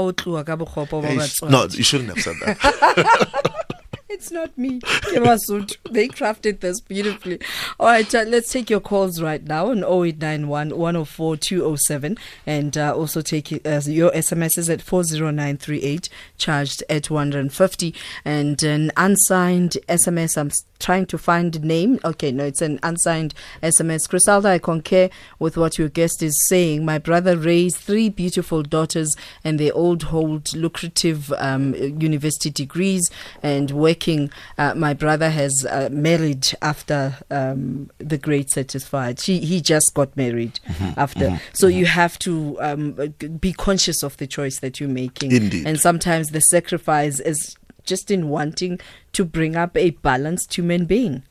საოtlოა 0.00 0.42
გამოხო 0.48 0.78
ოპოვაბაწო. 0.86 1.44
ნო, 1.52 1.60
იშურნებს 1.82 2.24
ადა. 2.32 2.46
It's 4.12 4.32
not 4.32 4.58
me. 4.58 4.80
Ke 4.80 5.22
Basotho. 5.22 5.76
They 5.88 6.08
crafted 6.08 6.58
this 6.58 6.80
beautifully. 6.80 7.38
All 7.78 7.86
right, 7.86 8.12
uh, 8.12 8.24
let's 8.26 8.50
take 8.50 8.68
your 8.68 8.80
calls 8.80 9.22
right 9.22 9.40
now 9.40 9.70
on 9.70 9.84
0891 9.84 10.76
104 10.76 11.36
207 11.36 12.18
and 12.44 12.76
uh, 12.76 12.92
also 12.92 13.22
take 13.22 13.52
uh, 13.64 13.80
your 13.84 14.10
SMSs 14.10 14.68
at 14.68 14.82
40938, 14.82 16.08
charged 16.38 16.82
at 16.90 17.08
150. 17.08 17.94
And 18.24 18.60
an 18.64 18.90
unsigned 18.96 19.78
SMS, 19.88 20.36
I'm 20.36 20.50
trying 20.80 21.06
to 21.06 21.18
find 21.18 21.52
the 21.52 21.60
name. 21.60 22.00
Okay, 22.04 22.32
no, 22.32 22.44
it's 22.44 22.62
an 22.62 22.80
unsigned 22.82 23.32
SMS. 23.62 24.08
Griselda, 24.08 24.48
I 24.48 24.58
concur 24.58 25.08
with 25.38 25.56
what 25.56 25.78
your 25.78 25.88
guest 25.88 26.20
is 26.20 26.34
saying. 26.48 26.84
My 26.84 26.98
brother 26.98 27.36
raised 27.36 27.76
three 27.76 28.08
beautiful 28.08 28.64
daughters 28.64 29.14
and 29.44 29.60
they 29.60 29.70
all 29.70 29.96
hold 30.00 30.52
lucrative 30.54 31.32
um, 31.34 31.74
university 31.74 32.50
degrees 32.50 33.08
and 33.42 33.70
Uh, 34.58 34.74
my 34.74 34.94
brother 34.94 35.30
has 35.30 35.66
uh, 35.68 35.88
married 35.90 36.46
after 36.62 37.16
um, 37.30 37.90
the 37.98 38.18
great 38.18 38.50
satisfied. 38.50 39.20
She, 39.20 39.38
he 39.40 39.60
just 39.60 39.92
got 39.94 40.16
married 40.16 40.58
after. 40.96 41.40
So 41.52 41.66
you 41.66 41.86
have 41.86 42.18
to 42.20 42.56
um, 42.60 42.92
be 43.40 43.52
conscious 43.52 44.02
of 44.02 44.16
the 44.16 44.26
choice 44.26 44.60
that 44.60 44.80
you're 44.80 44.88
making. 44.88 45.32
Indeed. 45.32 45.66
And 45.66 45.80
sometimes 45.80 46.28
the 46.28 46.40
sacrifice 46.40 47.20
is 47.20 47.56
just 47.84 48.10
in 48.10 48.28
wanting 48.28 48.78
to 49.12 49.24
bring 49.24 49.56
up 49.56 49.76
a 49.76 49.90
balanced 49.90 50.54
human 50.54 50.84
being. 50.84 51.22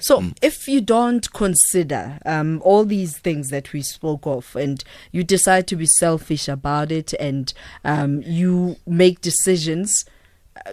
So, 0.00 0.24
if 0.42 0.66
you 0.66 0.80
don't 0.80 1.32
consider 1.32 2.18
um, 2.26 2.60
all 2.64 2.84
these 2.84 3.18
things 3.18 3.48
that 3.50 3.72
we 3.72 3.82
spoke 3.82 4.26
of, 4.26 4.56
and 4.56 4.82
you 5.12 5.22
decide 5.22 5.66
to 5.68 5.76
be 5.76 5.86
selfish 5.86 6.48
about 6.48 6.90
it, 6.90 7.12
and 7.14 7.52
um, 7.84 8.22
you 8.22 8.76
make 8.86 9.20
decisions, 9.20 10.04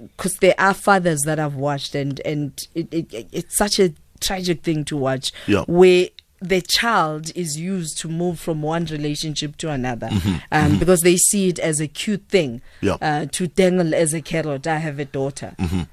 because 0.01 0.37
there 0.37 0.55
are 0.57 0.73
fathers 0.73 1.21
that 1.21 1.39
I've 1.39 1.55
watched, 1.55 1.95
and 1.95 2.19
and 2.25 2.67
it, 2.75 2.87
it, 2.93 3.13
it- 3.13 3.27
it's 3.31 3.55
such 3.57 3.79
a 3.79 3.93
tragic 4.19 4.63
thing 4.63 4.85
to 4.85 4.97
watch, 4.97 5.31
Yeah. 5.47 5.63
where 5.67 6.07
the 6.41 6.61
child 6.61 7.31
is 7.35 7.57
used 7.59 7.97
to 7.99 8.07
move 8.09 8.39
from 8.39 8.61
one 8.61 8.85
relationship 8.85 9.55
to 9.57 9.69
another, 9.71 10.09
um, 10.51 10.77
because 10.77 11.01
they 11.01 11.17
see 11.17 11.47
it 11.49 11.59
as 11.59 11.79
a 11.79 11.87
cute 11.87 12.23
thing. 12.29 12.61
Yeah. 12.81 12.97
Uh, 13.01 13.25
to 13.31 13.47
dangle 13.47 13.95
as 13.95 14.13
a 14.13 14.21
carrot, 14.21 14.67
I 14.67 14.77
have 14.77 14.99
a 14.99 15.05
daughter. 15.05 15.55
Mhm. 15.57 15.87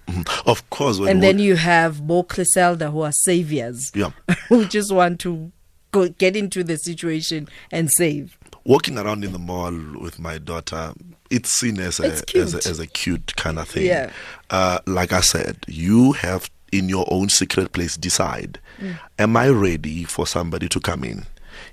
Of 0.46 0.68
course, 0.70 0.98
And 0.98 1.22
then 1.22 1.38
you 1.38 1.56
have 1.56 2.06
Bo 2.06 2.22
Griselda 2.24 2.90
who 2.90 3.00
are 3.02 3.12
saviors 3.12 3.90
Yeah. 3.94 4.10
who 4.48 4.66
just 4.66 4.92
want 4.92 5.20
to 5.20 5.52
go 5.92 6.08
get 6.08 6.36
into 6.36 6.64
the 6.64 6.76
situation 6.76 7.48
and 7.70 7.90
save. 7.90 8.36
walking 8.64 8.96
around 8.98 9.24
in 9.24 9.32
the 9.32 9.38
mall 9.38 9.72
with 10.00 10.18
my 10.18 10.38
daughter, 10.38 10.92
it's 11.32 11.50
seen 11.50 11.80
as 11.80 11.98
a, 11.98 12.04
as 12.04 12.22
cute. 12.22 12.54
a 12.54 12.68
as 12.68 12.78
a 12.78 12.86
cute 12.86 13.34
kind 13.36 13.58
of 13.58 13.66
thing. 13.68 13.86
Yeah. 13.86 14.10
Uh, 14.50 14.78
like 14.86 15.12
I 15.12 15.20
said, 15.20 15.56
you 15.66 16.12
have 16.12 16.50
in 16.70 16.88
your 16.88 17.06
own 17.10 17.30
secret 17.30 17.72
place 17.72 17.96
decide: 17.96 18.60
Mm. 18.78 18.98
Am 19.18 19.36
I 19.36 19.48
ready 19.48 20.04
for 20.04 20.26
somebody 20.26 20.68
to 20.68 20.78
come 20.78 21.04
in? 21.04 21.24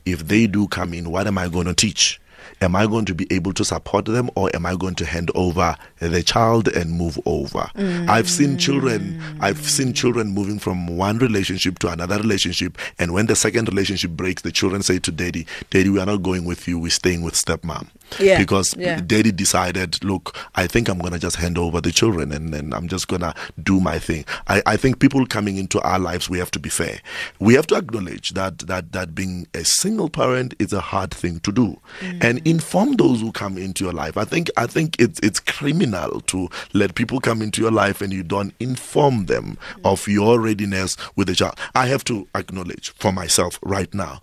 If 0.05 0.27
they 0.27 0.47
do 0.47 0.67
come 0.67 0.93
in, 0.93 1.11
what 1.11 1.27
am 1.27 1.37
I 1.37 1.49
going 1.49 1.67
to 1.67 1.73
teach? 1.73 2.19
Am 2.61 2.75
I 2.75 2.87
going 2.87 3.05
to 3.05 3.15
be 3.15 3.27
able 3.31 3.53
to 3.53 3.65
support 3.65 4.05
them, 4.05 4.29
or 4.35 4.49
am 4.55 4.65
I 4.65 4.75
going 4.75 4.95
to 4.95 5.05
hand 5.05 5.31
over 5.35 5.75
the 5.99 6.23
child 6.23 6.67
and 6.67 6.91
move 6.91 7.19
over? 7.25 7.69
I've 7.75 8.29
seen 8.29 8.57
children. 8.57 9.21
I've 9.39 9.65
seen 9.67 9.93
children 9.93 10.27
moving 10.29 10.59
from 10.59 10.87
one 10.87 11.17
relationship 11.19 11.79
to 11.79 11.89
another 11.89 12.17
relationship, 12.17 12.77
and 12.97 13.13
when 13.13 13.27
the 13.27 13.35
second 13.35 13.69
relationship 13.69 14.11
breaks, 14.11 14.41
the 14.41 14.51
children 14.51 14.83
say 14.83 14.99
to 14.99 15.11
daddy, 15.11 15.45
"Daddy, 15.69 15.89
we 15.89 15.99
are 15.99 16.05
not 16.05 16.23
going 16.23 16.45
with 16.45 16.67
you. 16.67 16.79
We're 16.79 16.89
staying 16.89 17.21
with 17.21 17.35
stepmom." 17.35 17.87
Yeah, 18.19 18.39
because 18.39 18.75
yeah. 18.77 18.99
daddy 19.05 19.31
decided, 19.31 20.03
look, 20.03 20.35
I 20.55 20.67
think 20.67 20.89
I'm 20.89 20.99
going 20.99 21.13
to 21.13 21.19
just 21.19 21.35
hand 21.35 21.57
over 21.57 21.79
the 21.79 21.91
children 21.91 22.31
and, 22.31 22.53
and 22.53 22.73
I'm 22.73 22.87
just 22.87 23.07
going 23.07 23.21
to 23.21 23.33
do 23.61 23.79
my 23.79 23.99
thing. 23.99 24.25
I, 24.47 24.61
I 24.65 24.77
think 24.77 24.99
people 24.99 25.25
coming 25.25 25.57
into 25.57 25.79
our 25.81 25.99
lives, 25.99 26.29
we 26.29 26.39
have 26.39 26.51
to 26.51 26.59
be 26.59 26.69
fair. 26.69 26.99
We 27.39 27.53
have 27.53 27.67
to 27.67 27.75
acknowledge 27.75 28.31
that, 28.31 28.59
that, 28.59 28.91
that 28.93 29.13
being 29.13 29.47
a 29.53 29.63
single 29.63 30.09
parent 30.09 30.55
is 30.59 30.73
a 30.73 30.81
hard 30.81 31.11
thing 31.11 31.39
to 31.41 31.51
do 31.51 31.79
mm. 31.99 32.23
and 32.23 32.38
inform 32.45 32.93
those 32.93 33.21
who 33.21 33.31
come 33.31 33.57
into 33.57 33.83
your 33.85 33.93
life. 33.93 34.17
I 34.17 34.25
think, 34.25 34.49
I 34.57 34.67
think 34.67 34.95
it's, 34.99 35.19
it's 35.21 35.39
criminal 35.39 36.21
to 36.21 36.49
let 36.73 36.95
people 36.95 37.19
come 37.19 37.41
into 37.41 37.61
your 37.61 37.71
life 37.71 38.01
and 38.01 38.11
you 38.11 38.23
don't 38.23 38.53
inform 38.59 39.25
them 39.25 39.57
of 39.83 40.07
your 40.07 40.39
readiness 40.39 40.97
with 41.15 41.27
the 41.27 41.35
child. 41.35 41.57
I 41.75 41.87
have 41.87 42.03
to 42.05 42.27
acknowledge 42.35 42.91
for 42.91 43.11
myself 43.11 43.59
right 43.61 43.93
now 43.93 44.21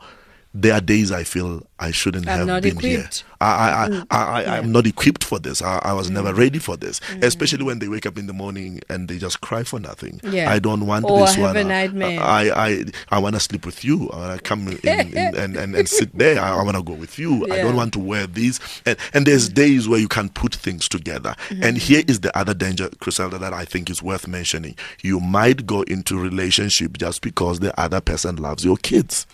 there 0.63 0.73
are 0.75 0.81
days 0.81 1.13
I 1.13 1.25
feel 1.25 1.67
I 1.79 1.91
shouldn't 1.91 2.27
I'm 2.27 2.49
have 2.49 2.63
been 2.63 2.79
equipped. 2.79 2.85
here. 2.85 3.09
I, 3.41 3.85
I, 3.85 3.89
Mm. 3.89 4.07
I, 4.11 4.17
I, 4.17 4.43
I, 4.45 4.57
I'm 4.59 4.73
not 4.73 4.87
equipped 4.87 5.23
for 5.23 5.39
this. 5.39 5.61
I, 5.61 5.79
I 5.85 5.93
was 5.93 6.09
never 6.11 6.33
ready 6.33 6.59
for 6.59 6.75
this. 6.77 7.01
Especially 7.21 7.63
when 7.65 7.79
they 7.81 7.89
wake 7.89 8.07
up 8.07 8.17
in 8.17 8.27
the 8.27 8.33
morning 8.33 8.81
and 8.89 9.09
they 9.09 9.19
just 9.19 9.43
cry 9.43 9.63
for 9.63 9.79
nothing. 9.79 10.19
Yeah. 10.25 10.51
I 10.51 10.59
don't 10.59 10.87
want 10.87 11.05
Or 11.05 11.21
this 11.21 11.35
have 11.35 11.45
one. 11.55 11.57
a 11.57 11.61
I- 11.61 11.63
nightmare. 11.65 12.21
I, 12.21 12.51
I, 12.69 12.85
I 13.11 13.19
want 13.19 13.35
to 13.35 13.41
sleep 13.41 13.67
with 13.67 13.85
you. 13.85 14.09
I 14.11 14.17
want 14.17 14.39
to 14.39 14.43
come 14.43 14.69
in, 14.69 14.79
in, 14.85 15.37
and, 15.37 15.57
and, 15.57 15.77
and 15.77 15.87
sit 15.89 16.17
there. 16.17 16.41
I, 16.41 16.57
I 16.59 16.63
want 16.63 16.79
to 16.79 16.83
go 16.83 16.95
with 16.95 17.19
you. 17.19 17.45
I 17.53 17.59
don't 17.59 17.77
want 17.77 17.93
to 17.93 17.99
wear 18.01 18.27
these. 18.27 18.59
And, 18.87 18.97
and 19.13 19.27
there's 19.27 19.51
days 19.51 19.87
where 19.87 20.01
you 20.01 20.09
can 20.09 20.31
put 20.31 20.55
things 20.55 20.89
together. 20.89 21.35
Mm-hmm. 21.51 21.63
And 21.63 21.77
here 21.77 22.03
is 22.09 22.21
the 22.21 22.37
other 22.37 22.55
danger, 22.55 22.89
Griselda, 23.01 23.37
that 23.39 23.53
I 23.53 23.67
think 23.67 23.91
is 23.91 24.03
worth 24.03 24.27
mentioning. 24.27 24.77
You 25.03 25.21
might 25.21 25.67
go 25.67 25.83
into 25.83 26.19
relationship 26.19 26.97
just 26.97 27.21
because 27.21 27.61
the 27.61 27.79
other 27.79 28.01
person 28.01 28.37
loves 28.37 28.65
your 28.65 28.79
kids. 28.79 29.27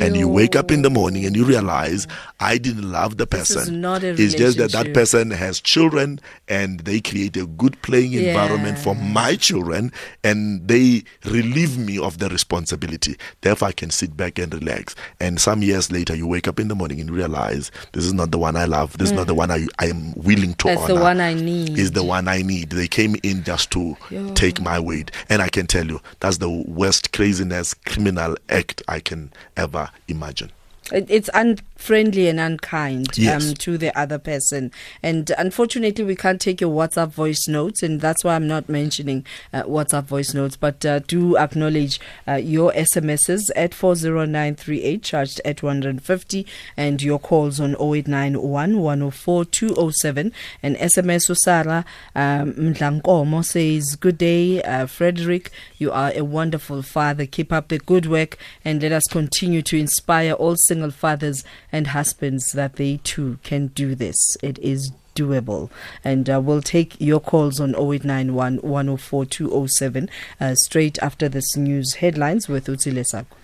And 0.00 0.16
you 0.16 0.28
wake 0.28 0.54
up 0.54 0.70
in 0.70 0.82
the 0.82 0.90
morning 0.90 1.24
and 1.24 1.34
you 1.34 1.44
realize 1.44 2.06
I 2.40 2.58
didn't 2.58 2.90
love 2.90 3.16
the 3.16 3.26
person. 3.26 3.80
not 3.80 4.02
a 4.04 4.10
it's 4.10 4.34
just 4.34 4.58
that 4.58 4.72
that 4.72 4.94
person 4.94 5.30
has 5.30 5.60
children 5.60 6.20
and 6.48 6.80
they 6.80 7.00
create 7.00 7.36
a 7.36 7.46
good 7.46 7.80
playing 7.82 8.12
environment 8.12 8.78
for 8.78 8.94
my 8.94 9.34
children 9.36 9.90
and 10.22 10.66
they 10.68 11.02
relieve 11.24 11.78
me 11.78 11.98
of 11.98 12.18
the 12.18 12.28
responsibility. 12.28 13.16
Therefore, 13.40 13.68
I 13.68 13.72
can 13.72 13.90
sit 13.90 14.16
back 14.16 14.38
and 14.38 14.52
relax. 14.54 14.94
And 15.20 15.40
some 15.40 15.62
years 15.62 15.90
later, 15.90 16.14
you 16.14 16.26
wake 16.26 16.46
up 16.48 16.60
in 16.60 16.68
the 16.68 16.74
morning 16.74 17.00
and 17.00 17.10
realize 17.10 17.70
this 17.92 18.04
is 18.04 18.12
not 18.14 18.30
the 18.30 18.38
one 18.38 18.56
I 18.56 18.66
love. 18.66 18.96
This 18.98 19.10
is 19.10 19.16
not 19.16 19.26
the 19.26 19.34
one 19.34 19.50
I, 19.50 19.66
I 19.78 19.86
am 19.86 20.12
willing 20.14 20.54
to 20.54 20.68
Mm. 20.68 20.74
That's 20.74 20.82
honor. 20.90 20.94
the 20.94 21.00
one 21.00 21.20
I 21.20 21.34
need. 21.34 21.78
Is 21.78 21.92
the 21.92 22.04
one 22.04 22.28
I 22.28 22.42
need. 22.42 22.70
They 22.70 22.88
came 22.88 23.16
in 23.22 23.42
just 23.42 23.70
to 23.72 23.96
Yo. 24.10 24.32
take 24.34 24.60
my 24.60 24.78
weight. 24.78 25.10
And 25.28 25.40
I 25.40 25.48
can 25.48 25.66
tell 25.66 25.86
you, 25.86 26.00
that's 26.20 26.38
the 26.38 26.50
worst 26.50 27.12
craziness, 27.12 27.74
criminal 27.74 28.36
act 28.50 28.82
I 28.88 29.00
can 29.00 29.32
ever 29.56 29.77
imagine. 30.08 30.50
It- 30.92 31.10
It's 31.10 31.30
unfriendly 31.78 32.28
and 32.28 32.40
unkind 32.40 33.16
Yes. 33.16 33.48
um, 33.48 33.54
to 33.54 33.78
the 33.78 33.96
other 33.98 34.18
person. 34.18 34.70
And 35.02 35.30
unfortunately, 35.38 36.04
we 36.04 36.16
can't 36.16 36.40
take 36.40 36.60
your 36.60 36.70
WhatsApp 36.74 37.08
voice 37.10 37.46
notes, 37.48 37.82
and 37.82 38.00
that's 38.00 38.24
why 38.24 38.34
I'm 38.34 38.46
not 38.46 38.68
mentioning 38.68 39.24
uh, 39.52 39.62
WhatsApp 39.62 40.04
voice 40.04 40.34
notes. 40.34 40.56
But 40.56 40.84
uh, 40.84 40.98
do 41.00 41.36
acknowledge 41.38 42.00
uh, 42.26 42.34
your 42.34 42.72
SMSs 42.72 43.50
at 43.56 43.72
40938, 43.74 45.02
charged 45.02 45.40
at 45.44 45.62
150, 45.62 46.46
and 46.76 47.00
your 47.02 47.18
calls 47.18 47.60
on 47.60 47.74
0891 47.76 48.78
104 48.80 49.44
207. 49.44 50.32
And 50.62 50.76
SMS 50.76 51.30
Usara 51.30 51.84
um, 52.14 52.52
Mdlankomo 52.54 53.44
says, 53.44 53.96
Good 53.96 54.18
day, 54.18 54.62
uh, 54.62 54.86
Fredrick. 54.86 55.48
You 55.78 55.92
are 55.92 56.12
a 56.14 56.22
wonderful 56.22 56.82
father. 56.82 57.24
Keep 57.24 57.52
up 57.52 57.68
the 57.68 57.78
good 57.78 58.06
work 58.06 58.36
and 58.64 58.82
let 58.82 58.92
us 58.92 59.04
continue 59.10 59.62
to 59.62 59.78
inspire 59.78 60.32
all 60.32 60.56
single 60.56 60.90
fathers 60.90 61.44
and 61.72 61.77
husbands 61.86 62.52
that 62.52 62.76
they 62.76 62.98
too 63.04 63.38
can 63.42 63.68
do 63.68 63.94
this. 63.94 64.36
It 64.42 64.58
is 64.58 64.92
doable. 65.14 65.70
And 66.04 66.30
uh, 66.30 66.40
we'll 66.40 66.62
take 66.62 67.00
your 67.00 67.20
calls 67.20 67.60
on 67.60 67.70
0891 67.70 68.58
104 68.58 69.24
207 69.26 70.10
uh, 70.40 70.54
straight 70.54 70.98
after 71.00 71.28
this 71.28 71.56
news 71.56 71.94
headlines 71.94 72.48
with 72.48 72.66
Utsile 72.66 73.04
Sako. 73.04 73.36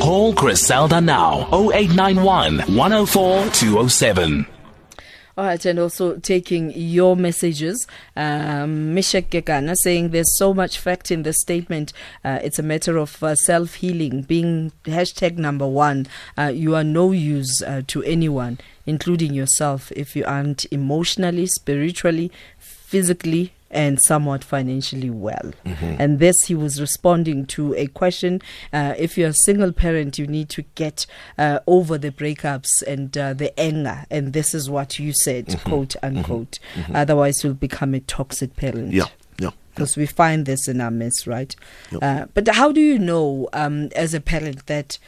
Call 0.00 0.32
Griselda 0.32 1.00
now 1.00 1.48
0891 1.52 2.60
104 2.76 3.50
207. 3.50 4.46
All 5.36 5.46
right, 5.46 5.64
and 5.64 5.78
also 5.78 6.16
taking 6.18 6.72
your 6.74 7.16
messages. 7.16 7.86
Um, 8.14 8.94
Mishek 8.94 9.30
Gekana 9.30 9.74
saying 9.76 10.10
there's 10.10 10.36
so 10.36 10.52
much 10.52 10.78
fact 10.78 11.10
in 11.10 11.22
the 11.22 11.32
statement. 11.32 11.94
Uh, 12.22 12.38
it's 12.42 12.58
a 12.58 12.62
matter 12.62 12.98
of 12.98 13.22
uh, 13.22 13.34
self 13.34 13.74
healing, 13.74 14.22
being 14.22 14.72
hashtag 14.84 15.38
number 15.38 15.66
one. 15.66 16.06
Uh, 16.36 16.52
you 16.54 16.74
are 16.74 16.84
no 16.84 17.12
use 17.12 17.62
uh, 17.62 17.80
to 17.86 18.02
anyone, 18.02 18.58
including 18.84 19.32
yourself, 19.32 19.90
if 19.92 20.14
you 20.14 20.22
aren't 20.26 20.66
emotionally, 20.70 21.46
spiritually, 21.46 22.30
physically, 22.58 23.52
and 23.72 23.98
somewhat 24.06 24.44
financially 24.44 25.10
well. 25.10 25.52
And 25.64 26.18
this, 26.18 26.36
he 26.46 26.54
was 26.54 26.80
responding 26.80 27.46
to 27.46 27.74
a 27.74 27.86
question. 27.88 28.40
Uh, 28.72 28.94
if 28.98 29.16
you're 29.18 29.30
a 29.30 29.34
single 29.34 29.72
parent, 29.72 30.18
you 30.18 30.26
need 30.26 30.48
to 30.50 30.62
get 30.74 31.06
uh, 31.38 31.60
over 31.66 31.98
the 31.98 32.10
breakups 32.10 32.82
and 32.86 33.16
uh, 33.16 33.32
the 33.34 33.58
anger. 33.58 34.04
And 34.10 34.32
this 34.32 34.54
is 34.54 34.68
what 34.70 34.98
you 34.98 35.12
said, 35.12 35.60
quote 35.64 35.96
unquote. 36.02 36.58
Otherwise, 36.94 37.42
you'll 37.42 37.54
become 37.54 37.94
a 37.94 38.00
toxic 38.00 38.54
parent 38.56 38.92
Yeah, 38.92 39.06
yeah. 39.38 39.50
because 39.74 39.96
we 39.96 40.06
find 40.06 40.44
this 40.46 40.68
in 40.68 40.80
our 40.80 40.90
midst, 40.90 41.26
right? 41.26 41.54
Yep. 41.90 42.02
Uh, 42.02 42.26
but 42.34 42.48
how 42.48 42.72
do 42.72 42.80
you 42.80 42.98
know, 42.98 43.48
um, 43.52 43.88
as 43.96 44.12
a 44.14 44.20
parent, 44.20 44.66
that 44.66 44.98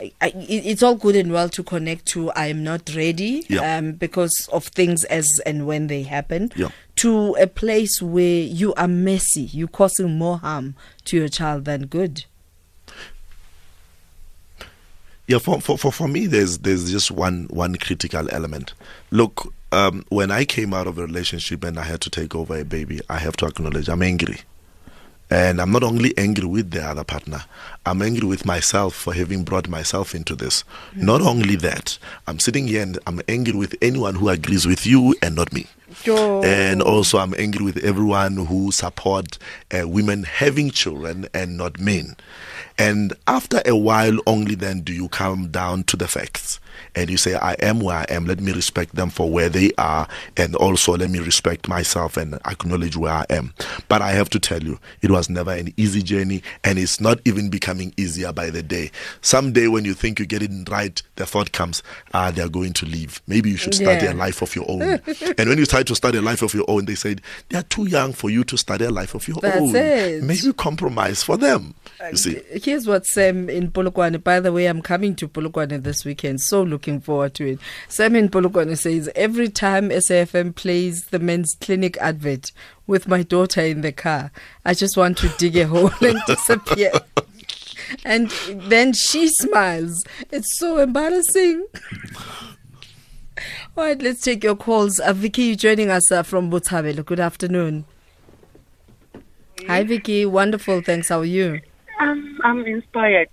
I, 0.00 0.12
I, 0.20 0.32
it's 0.36 0.82
all 0.82 0.94
good 0.94 1.16
and 1.16 1.32
well 1.32 1.48
to 1.48 1.62
connect 1.62 2.04
to 2.08 2.30
I 2.32 2.46
am 2.48 2.62
not 2.62 2.94
ready 2.94 3.46
Yep. 3.48 3.62
um, 3.62 3.92
because 3.92 4.48
of 4.52 4.64
things 4.66 5.04
as 5.04 5.40
and 5.46 5.66
when 5.66 5.86
they 5.86 6.02
happen, 6.02 6.52
Yep. 6.54 6.70
To 6.96 7.36
a 7.38 7.46
place 7.46 8.00
where 8.00 8.42
you 8.42 8.74
are 8.74 8.88
messy, 8.88 9.42
you're 9.42 9.68
causing 9.68 10.18
more 10.18 10.38
harm 10.38 10.74
to 11.04 11.16
your 11.16 11.28
child 11.28 11.64
than 11.66 11.86
good. 11.86 12.24
Yeah, 15.26 15.38
for, 15.38 15.60
for, 15.60 15.76
for, 15.76 15.92
for 15.92 16.06
me, 16.06 16.26
there's 16.26 16.58
there's 16.58 16.90
just 16.90 17.10
one 17.10 17.48
one 17.50 17.74
critical 17.76 18.28
element. 18.30 18.74
Look, 19.10 19.52
um, 19.72 20.04
when 20.08 20.30
I 20.30 20.44
came 20.44 20.72
out 20.72 20.86
of 20.86 20.98
a 20.98 21.02
relationship 21.02 21.64
and 21.64 21.78
I 21.78 21.82
had 21.82 22.00
to 22.02 22.10
take 22.10 22.34
over 22.34 22.56
a 22.56 22.64
baby, 22.64 23.00
I 23.10 23.18
have 23.18 23.36
to 23.38 23.46
acknowledge 23.46 23.88
I'm 23.88 24.02
angry. 24.02 24.38
And 25.28 25.60
I'm 25.60 25.72
not 25.72 25.82
only 25.82 26.16
angry 26.16 26.46
with 26.46 26.70
the 26.70 26.84
other 26.84 27.02
partner, 27.02 27.44
I'm 27.84 28.00
angry 28.00 28.28
with 28.28 28.46
myself 28.46 28.94
for 28.94 29.12
having 29.12 29.42
brought 29.42 29.68
myself 29.68 30.14
into 30.14 30.36
this. 30.36 30.62
Not 30.94 31.20
only 31.20 31.56
that, 31.56 31.98
I'm 32.28 32.38
sitting 32.38 32.68
here 32.68 32.82
and 32.82 32.96
I'm 33.08 33.20
angry 33.26 33.54
with 33.54 33.74
anyone 33.82 34.14
who 34.14 34.28
agrees 34.28 34.66
with 34.66 34.86
you 34.86 35.16
and 35.22 35.34
not 35.34 35.52
me. 35.52 35.66
And 36.44 36.82
also, 36.82 37.18
I'm 37.18 37.34
angry 37.38 37.64
with 37.64 37.78
everyone 37.78 38.46
who 38.46 38.70
support 38.72 39.38
uh, 39.72 39.88
women 39.88 40.22
having 40.24 40.70
children 40.70 41.26
and 41.34 41.56
not 41.56 41.80
men. 41.80 42.16
And 42.78 43.14
after 43.26 43.62
a 43.64 43.76
while, 43.76 44.18
only 44.26 44.54
then 44.54 44.82
do 44.82 44.92
you 44.92 45.08
come 45.08 45.48
down 45.48 45.84
to 45.84 45.96
the 45.96 46.08
facts. 46.08 46.60
And 46.96 47.10
you 47.10 47.16
say, 47.18 47.34
I 47.34 47.52
am 47.60 47.80
where 47.80 47.98
I 47.98 48.06
am. 48.08 48.24
Let 48.26 48.40
me 48.40 48.52
respect 48.52 48.96
them 48.96 49.10
for 49.10 49.30
where 49.30 49.48
they 49.48 49.70
are. 49.78 50.08
And 50.36 50.56
also, 50.56 50.96
let 50.96 51.10
me 51.10 51.18
respect 51.20 51.68
myself 51.68 52.16
and 52.16 52.34
acknowledge 52.46 52.96
where 52.96 53.12
I 53.12 53.26
am. 53.30 53.52
But 53.88 54.00
I 54.02 54.12
have 54.12 54.30
to 54.30 54.40
tell 54.40 54.62
you, 54.62 54.80
it 55.02 55.10
was 55.10 55.28
never 55.30 55.52
an 55.52 55.72
easy 55.76 56.02
journey. 56.02 56.42
And 56.64 56.78
it's 56.78 57.00
not 57.00 57.20
even 57.26 57.50
becoming 57.50 57.92
easier 57.96 58.32
by 58.32 58.50
the 58.50 58.62
day. 58.62 58.90
Someday, 59.20 59.68
when 59.68 59.84
you 59.84 59.94
think 59.94 60.18
you 60.18 60.26
get 60.26 60.42
it 60.42 60.50
right, 60.70 61.00
the 61.16 61.26
thought 61.26 61.52
comes, 61.52 61.82
ah, 62.14 62.30
they're 62.30 62.48
going 62.48 62.72
to 62.72 62.86
leave. 62.86 63.20
Maybe 63.26 63.50
you 63.50 63.56
should 63.56 63.74
start 63.74 64.02
Yeah. 64.02 64.12
a 64.12 64.14
life 64.14 64.42
of 64.42 64.56
your 64.56 64.64
own. 64.68 64.82
and 65.38 65.48
when 65.48 65.58
you 65.58 65.66
try 65.66 65.82
to 65.82 65.94
start 65.94 66.14
a 66.14 66.22
life 66.22 66.42
of 66.42 66.54
your 66.54 66.64
own, 66.66 66.86
they 66.86 66.94
said, 66.94 67.20
they 67.50 67.58
are 67.58 67.62
too 67.64 67.86
young 67.86 68.12
for 68.14 68.30
you 68.30 68.42
to 68.44 68.56
start 68.56 68.80
a 68.80 68.90
life 68.90 69.14
of 69.14 69.28
your 69.28 69.36
That's 69.42 69.58
own. 69.60 69.76
it. 69.76 70.22
Maybe 70.22 70.52
compromise 70.54 71.22
for 71.22 71.36
them. 71.36 71.74
You 72.10 72.16
see? 72.16 72.40
Here's 72.62 72.86
what 72.86 73.06
Sam 73.06 73.50
in 73.50 73.70
Polokwane. 73.70 74.22
By 74.24 74.40
the 74.40 74.52
way, 74.52 74.66
I'm 74.66 74.80
coming 74.82 75.14
to 75.16 75.28
Polokwane 75.28 75.82
this 75.82 76.04
weekend, 76.04 76.40
so 76.40 76.62
looking 76.86 77.00
forward 77.00 77.34
to 77.34 77.52
it. 77.52 77.58
Sam 77.88 78.14
in 78.14 78.28
Polokwane 78.28 78.78
says 78.78 79.10
every 79.16 79.48
time 79.48 79.88
SAFM 79.90 80.54
plays 80.54 81.06
the 81.06 81.18
men's 81.18 81.56
clinic 81.60 81.96
advert 81.98 82.52
with 82.86 83.08
my 83.08 83.24
daughter 83.24 83.62
in 83.62 83.80
the 83.80 83.90
car, 83.90 84.30
I 84.64 84.74
just 84.74 84.96
want 84.96 85.18
to 85.18 85.28
dig 85.36 85.56
a 85.56 85.66
hole 85.66 85.90
and 86.00 86.20
disappear. 86.26 86.92
And 88.04 88.30
then 88.50 88.94
she 88.94 89.28
smiles. 89.28 90.04
It's 90.32 90.58
so 90.58 90.78
embarrassing. 90.78 91.64
All 93.76 93.84
right, 93.84 94.02
let's 94.02 94.22
take 94.22 94.42
your 94.42 94.56
calls. 94.56 94.98
Uh, 94.98 95.12
Vicky, 95.12 95.42
you 95.42 95.56
joining 95.56 95.90
us 95.90 96.10
uh, 96.10 96.24
from 96.24 96.50
Botshabelo. 96.50 97.04
Good 97.04 97.20
afternoon. 97.20 97.84
Hi, 99.68 99.84
Vicky. 99.84 100.26
Wonderful. 100.26 100.82
Thanks. 100.82 101.10
How 101.10 101.20
are 101.20 101.24
you? 101.24 101.60
Um, 102.00 102.40
I'm 102.42 102.66
inspired. 102.66 103.28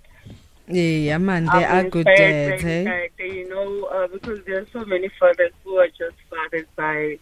Yeah, 0.66 1.18
man, 1.18 1.44
they 1.46 1.64
are 1.64 1.84
good 1.84 2.06
dads, 2.06 2.62
hey? 2.62 2.84
that, 2.84 3.10
You 3.18 3.48
know, 3.48 3.84
uh, 3.84 4.06
because 4.06 4.42
there 4.46 4.60
are 4.60 4.66
so 4.72 4.84
many 4.84 5.10
fathers 5.20 5.52
who 5.62 5.76
are 5.76 5.88
just 5.88 6.16
fathers 6.30 6.66
by 6.74 7.18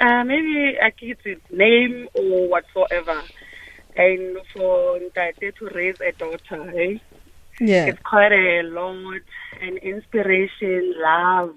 uh, 0.00 0.24
maybe 0.24 0.76
a 0.76 0.90
kid's 0.90 1.20
name 1.50 2.08
or 2.14 2.48
whatsoever. 2.48 3.22
And 3.96 4.38
for 4.52 4.98
Ntate 4.98 5.54
to 5.56 5.66
raise 5.74 6.00
a 6.00 6.12
daughter, 6.12 6.72
eh? 6.76 6.98
Yeah. 7.60 7.86
it's 7.86 8.00
quite 8.02 8.32
a 8.32 8.62
lot. 8.62 9.20
And 9.60 9.78
inspiration, 9.78 10.94
love, 10.98 11.54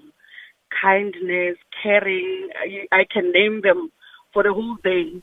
kindness, 0.80 1.56
caring. 1.82 2.50
I, 2.60 3.00
I 3.00 3.04
can 3.10 3.32
name 3.32 3.62
them 3.62 3.90
for 4.32 4.42
the 4.42 4.52
whole 4.52 4.76
day. 4.84 5.20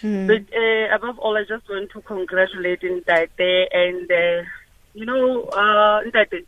Hmm. 0.00 0.26
But 0.26 0.42
uh, 0.54 0.94
above 0.94 1.18
all, 1.18 1.36
I 1.36 1.44
just 1.48 1.68
want 1.68 1.90
to 1.92 2.00
congratulate 2.02 2.80
Ntate 2.80 3.66
and, 3.72 4.10
uh, 4.10 4.48
you 4.94 5.04
know, 5.04 5.44
uh, 5.44 6.02
Ntate, 6.04 6.46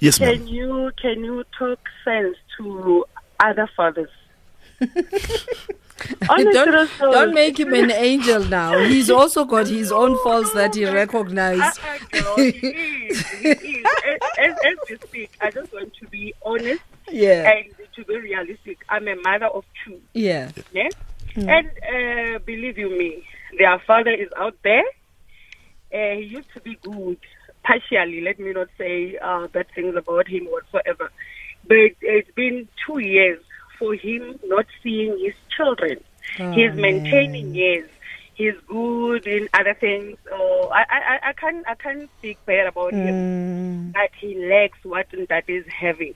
Yes, 0.00 0.18
can 0.18 0.38
ma'am. 0.38 0.46
you 0.48 0.90
can 1.00 1.22
you 1.24 1.44
talk 1.58 1.78
sense 2.04 2.36
to 2.58 3.04
other 3.40 3.68
fathers? 3.76 4.10
Honest 6.28 6.52
don't, 6.52 6.90
don't 6.98 7.34
make 7.34 7.58
him 7.58 7.72
an 7.72 7.90
angel 7.92 8.44
now. 8.46 8.78
He's 8.78 9.10
also 9.10 9.44
got 9.44 9.68
his 9.68 9.92
own 9.92 10.18
faults 10.22 10.52
that 10.54 10.74
he 10.74 10.84
recognized. 10.84 11.78
He 12.36 12.48
is. 12.48 13.24
it 13.42 13.62
is. 13.62 13.84
as, 14.04 14.18
as, 14.38 14.52
as 14.66 14.76
we 14.90 14.96
speak, 15.06 15.30
I 15.40 15.50
just 15.50 15.72
want 15.72 15.94
to 16.00 16.06
be 16.08 16.34
honest 16.44 16.82
Yeah. 17.10 17.48
and 17.50 17.66
to 17.94 18.04
be 18.04 18.16
realistic. 18.18 18.78
I'm 18.88 19.06
a 19.06 19.14
mother 19.16 19.46
of 19.46 19.64
two. 19.84 20.00
Yeah. 20.14 20.50
Yeah? 20.72 20.88
And 21.36 21.68
uh, 21.68 22.38
believe 22.40 22.76
you 22.78 22.90
me, 22.90 23.24
their 23.58 23.78
father 23.86 24.10
is 24.10 24.28
out 24.36 24.56
there. 24.64 24.82
Uh, 25.94 26.16
he 26.16 26.24
used 26.24 26.52
to 26.54 26.60
be 26.60 26.76
good, 26.82 27.18
partially. 27.62 28.20
Let 28.20 28.40
me 28.40 28.52
not 28.52 28.68
say 28.76 29.16
uh, 29.18 29.46
bad 29.46 29.66
things 29.74 29.94
about 29.94 30.26
him 30.26 30.46
whatsoever. 30.46 31.12
But 31.66 31.92
it's 32.00 32.30
been 32.32 32.68
two 32.84 32.98
years 32.98 33.38
for 33.78 33.94
him 33.94 34.38
not 34.44 34.66
seeing 34.82 35.18
his 35.24 35.34
children. 35.56 36.02
He's 36.50 36.74
maintaining 36.74 37.54
yes. 37.54 37.84
He's 38.34 38.54
good 38.66 39.26
in 39.28 39.48
other 39.54 39.74
things. 39.74 40.18
Oh, 40.32 40.68
I, 40.74 40.84
I, 40.90 41.28
I 41.28 41.32
can't, 41.34 41.64
I 41.68 41.74
can't 41.76 42.10
speak 42.18 42.38
bad 42.44 42.66
about 42.66 42.94
him. 42.94 43.14
But 43.92 44.10
he 44.20 44.34
lacks 44.50 44.78
what 44.82 45.06
that 45.28 45.44
is 45.48 45.64
having. 45.68 46.14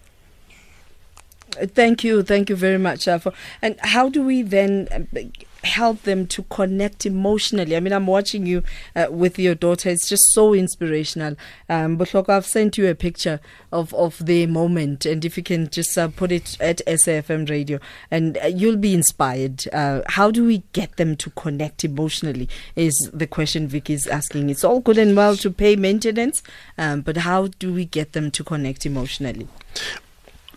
Thank 1.66 2.05
you, 2.05 2.23
thank 2.23 2.49
you 2.51 2.57
very 2.57 2.79
much. 2.79 3.09
Uh, 3.09 3.18
for, 3.18 3.33
and 3.62 3.77
how 3.81 4.09
do 4.09 4.23
we 4.23 4.42
then 4.42 4.88
um, 4.92 5.09
help 5.64 6.03
them 6.03 6.27
to 6.29 6.42
connect 6.44 7.05
emotionally? 7.05 7.77
I 7.77 7.81
mean, 7.81 7.92
I'm 7.92 8.07
watching 8.07 8.47
you 8.47 8.62
uh, 8.94 9.07
with 9.11 9.38
your 9.38 9.55
daughter. 9.55 9.88
It's 9.88 10.09
just 10.09 10.23
so 10.33 10.55
inspirational. 10.55 11.37
Um, 11.68 11.97
but 11.97 12.14
look, 12.14 12.29
I've 12.29 12.47
sent 12.47 12.79
you 12.79 12.88
a 12.88 12.94
picture 12.94 13.40
of 13.73 13.92
of 13.94 14.25
the 14.25 14.47
moment, 14.47 15.05
and 15.07 15.25
if 15.25 15.37
you 15.37 15.42
can 15.42 15.68
just 15.68 15.97
uh, 15.99 16.09
put 16.09 16.33
it 16.33 16.57
at 16.61 16.81
SAFM 16.87 17.49
Radio, 17.51 17.81
and 18.11 18.38
uh, 18.38 18.47
you'll 18.47 18.77
be 18.77 18.94
inspired. 18.94 19.64
Uh, 19.73 20.03
how 20.07 20.31
do 20.31 20.44
we 20.44 20.62
get 20.73 20.97
them 20.97 21.16
to 21.16 21.31
connect 21.31 21.85
emotionally? 21.85 22.49
Is 22.77 23.11
the 23.12 23.27
question 23.27 23.68
Vicky 23.68 23.94
is 23.94 24.07
asking. 24.07 24.51
It's 24.51 24.64
all 24.64 24.81
good 24.81 24.99
and 24.99 25.16
well 25.16 25.37
to 25.37 25.51
pay 25.51 25.77
maintenance, 25.77 26.42
um, 26.77 27.01
but 27.01 27.18
how 27.18 27.49
do 27.59 27.73
we 27.73 27.85
get 27.85 28.12
them 28.12 28.31
to 28.33 28.44
connect 28.44 28.87
emotionally? 28.87 29.49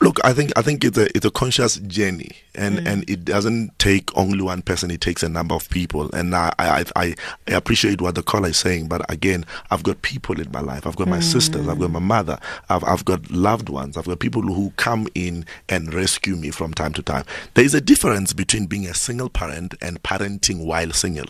Look, 0.01 0.19
I 0.23 0.33
think 0.33 0.51
I 0.57 0.63
think 0.63 0.83
it's 0.83 0.97
a 0.97 1.15
it's 1.15 1.27
a 1.27 1.29
conscious 1.29 1.75
journey, 1.77 2.31
and 2.55 2.79
mm. 2.79 2.87
and 2.87 3.07
it 3.07 3.23
doesn't 3.23 3.77
take 3.77 4.09
only 4.17 4.41
one 4.41 4.63
person. 4.63 4.89
It 4.89 4.99
takes 4.99 5.21
a 5.21 5.29
number 5.29 5.53
of 5.53 5.69
people, 5.69 6.09
and 6.15 6.35
I 6.35 6.51
I 6.57 6.85
I, 6.95 7.15
I 7.47 7.51
appreciate 7.51 8.01
what 8.01 8.15
the 8.15 8.23
caller 8.23 8.49
is 8.49 8.57
saying. 8.57 8.87
But 8.87 9.09
again, 9.11 9.45
I've 9.69 9.83
got 9.83 10.01
people 10.01 10.41
in 10.41 10.51
my 10.51 10.59
life. 10.59 10.87
I've 10.87 10.95
got 10.95 11.07
my 11.07 11.19
mm. 11.19 11.23
sisters. 11.23 11.67
I've 11.67 11.77
got 11.77 11.91
my 11.91 11.99
mother. 11.99 12.39
I've 12.67 12.83
I've 12.83 13.05
got 13.05 13.29
loved 13.29 13.69
ones. 13.69 13.95
I've 13.95 14.07
got 14.07 14.17
people 14.17 14.41
who 14.41 14.73
come 14.77 15.07
in 15.13 15.45
and 15.69 15.93
rescue 15.93 16.35
me 16.35 16.49
from 16.49 16.73
time 16.73 16.93
to 16.93 17.03
time. 17.03 17.25
There 17.53 17.63
is 17.63 17.75
a 17.75 17.81
difference 17.81 18.33
between 18.33 18.65
being 18.65 18.87
a 18.87 18.95
single 18.95 19.29
parent 19.29 19.75
and 19.83 20.01
parenting 20.01 20.65
while 20.65 20.91
single. 20.93 21.27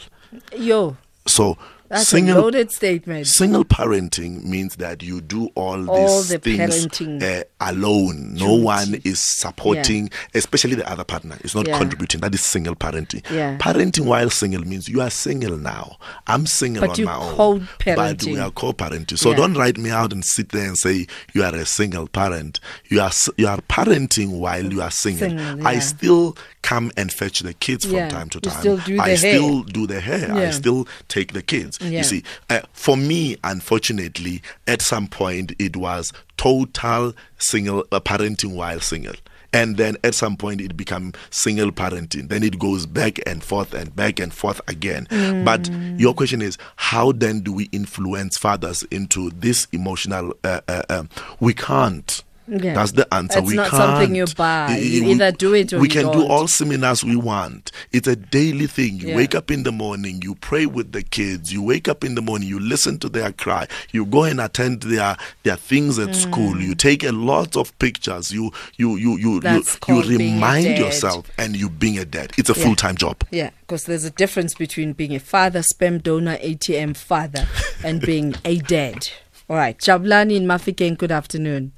Yo, 0.55 0.95
So 1.27 1.57
that's 1.91 2.07
single 2.07 2.37
a 2.37 2.41
loaded 2.41 2.71
statement. 2.71 3.27
Single 3.27 3.65
parenting 3.65 4.43
means 4.43 4.75
that 4.77 5.03
you 5.03 5.21
do 5.21 5.47
all, 5.55 5.89
All 5.89 6.19
these 6.21 6.29
the 6.29 6.39
things 6.39 6.87
parenting 6.87 7.21
uh, 7.21 7.43
alone. 7.59 8.33
No 8.35 8.53
one 8.55 9.01
is 9.03 9.19
supporting, 9.19 10.09
especially 10.33 10.75
the 10.75 10.89
other 10.89 11.03
partner. 11.03 11.37
is 11.43 11.53
not 11.55 11.67
Yeah. 11.67 11.77
contributing. 11.77 12.21
That 12.21 12.33
is 12.33 12.41
single 12.41 12.75
parenting. 12.75 13.23
Yeah. 13.31 13.57
Parenting 13.57 14.05
while 14.05 14.29
single 14.29 14.61
means 14.65 14.87
you 14.87 15.01
are 15.01 15.09
single 15.09 15.57
now. 15.57 15.97
I'm 16.27 16.45
single 16.45 16.87
But 16.87 16.99
on 16.99 17.05
my 17.05 17.15
own. 17.15 17.67
But 17.85 18.23
we 18.23 18.39
are 18.39 18.51
co-parenting. 18.51 19.17
So 19.17 19.31
Yeah. 19.31 19.37
don't 19.37 19.53
write 19.55 19.77
me 19.77 19.89
out 19.89 20.13
and 20.13 20.23
sit 20.23 20.49
there 20.49 20.65
and 20.67 20.77
say 20.77 21.07
you 21.33 21.43
are 21.43 21.53
a 21.55 21.65
single 21.65 22.07
parent. 22.07 22.59
You 22.89 23.01
are 23.01 23.11
you 23.37 23.47
are 23.47 23.59
parenting 23.69 24.39
while 24.39 24.71
you 24.71 24.81
are 24.81 24.91
single. 24.91 25.29
Single, 25.29 25.67
I 25.67 25.79
still 25.79 26.37
come 26.61 26.91
and 26.95 27.11
fetch 27.11 27.39
the 27.39 27.53
kids 27.55 27.85
from 27.85 28.07
time 28.09 28.29
to 28.29 28.39
time. 28.39 28.59
still 28.59 28.77
do 28.77 28.99
I 28.99 29.15
the 29.15 29.17
hair. 29.17 29.35
still 29.35 29.63
do 29.63 29.87
the 29.87 29.99
hair. 29.99 30.31
I 30.33 30.51
still 30.51 30.87
take 31.07 31.33
the 31.33 31.41
kids. 31.41 31.79
Yeah. 31.81 31.89
You 31.99 32.03
see, 32.03 32.23
uh, 32.49 32.61
for 32.73 32.95
me, 32.97 33.37
unfortunately, 33.43 34.41
at 34.67 34.81
some 34.81 35.07
point 35.07 35.53
it 35.59 35.75
was 35.75 36.13
total 36.37 37.13
single 37.37 37.85
uh, 37.91 37.99
parenting 37.99 38.53
while 38.55 38.79
single. 38.79 39.15
And 39.53 39.75
then 39.75 39.97
at 40.05 40.15
some 40.15 40.37
point 40.37 40.61
it 40.61 40.77
become 40.77 41.11
single 41.29 41.71
parenting. 41.71 42.29
Then 42.29 42.41
it 42.41 42.57
goes 42.57 42.85
back 42.85 43.19
and 43.27 43.43
forth 43.43 43.73
and 43.73 43.93
back 43.93 44.19
and 44.19 44.33
forth 44.33 44.61
again. 44.69 45.07
But 45.43 45.69
your 45.99 46.13
question 46.13 46.41
is, 46.41 46.57
how 46.77 47.11
then 47.11 47.41
do 47.41 47.51
we 47.51 47.65
influence 47.73 48.37
fathers 48.37 48.83
into 48.83 49.29
this 49.31 49.67
emotional? 49.73 50.33
Uh, 50.43 50.61
uh, 50.69 50.83
um, 50.89 51.09
we 51.41 51.53
can't. 51.53 52.23
Yeah. 52.47 52.73
That's 52.73 52.91
the 52.93 53.11
answer. 53.13 53.39
It's 53.39 53.47
we 53.47 53.55
not 53.55 53.69
can't. 53.69 53.81
something 53.81 54.15
you 54.15 54.25
buy. 54.35 54.77
You 54.77 55.05
we- 55.05 55.11
either 55.11 55.31
do 55.31 55.53
it 55.53 55.71
or 55.73 55.79
we 55.79 55.87
can 55.87 56.07
do 56.07 56.19
don't. 56.19 56.29
all 56.31 56.47
seminars 56.47 57.03
we 57.03 57.15
want. 57.15 57.71
It's 57.91 58.07
a 58.07 58.15
daily 58.15 58.67
thing. 58.67 58.99
You 58.99 59.09
Yeah. 59.09 59.15
wake 59.15 59.35
up 59.35 59.51
in 59.51 59.63
the 59.63 59.71
morning, 59.71 60.21
you 60.23 60.35
pray 60.35 60.65
with 60.65 60.91
the 60.91 61.01
kids. 61.03 61.53
You 61.53 61.61
wake 61.61 61.87
up 61.87 62.03
in 62.03 62.15
the 62.15 62.21
morning, 62.21 62.47
you 62.49 62.59
listen 62.59 62.97
to 62.99 63.09
their 63.09 63.31
cry. 63.31 63.67
You 63.91 64.05
go 64.05 64.23
and 64.23 64.41
attend 64.41 64.81
their 64.83 65.15
their 65.43 65.55
things 65.55 65.97
at 65.99 66.15
school. 66.15 66.55
Mm. 66.55 66.61
You 66.67 66.75
take 66.75 67.03
a 67.03 67.11
lot 67.11 67.55
of 67.55 67.77
pictures. 67.79 68.31
You 68.31 68.51
you 68.77 68.95
you 68.97 69.17
you 69.17 69.39
That's 69.39 69.77
you, 69.87 70.01
you 70.03 70.17
remind 70.17 70.77
yourself, 70.77 71.29
and 71.37 71.55
you 71.55 71.69
being 71.69 71.97
a 71.99 72.05
dad. 72.05 72.31
It's 72.37 72.49
a 72.49 72.53
Yeah. 72.57 72.63
full 72.65 72.75
time 72.75 72.95
job. 72.97 73.23
Yeah, 73.31 73.51
because 73.61 73.85
there's 73.85 74.03
a 74.03 74.09
difference 74.11 74.53
between 74.55 74.93
being 74.93 75.15
a 75.15 75.19
father, 75.19 75.61
sperm 75.63 75.99
donor, 75.99 76.37
ATM 76.41 76.95
father, 76.95 77.47
and 77.83 78.01
being 78.01 78.35
a 78.43 78.57
dad. 78.57 79.07
All 79.49 79.57
right, 79.57 79.77
Jablani 79.77 80.35
in 80.37 80.45
Mafikeng, 80.45 80.97
good 80.97 81.11
afternoon. 81.11 81.73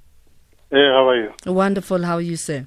Hey, 0.74 0.88
how 0.90 1.08
are 1.10 1.16
you? 1.22 1.32
Wonderful, 1.46 2.02
how 2.04 2.16
are 2.16 2.22
you, 2.22 2.36
sir? 2.36 2.66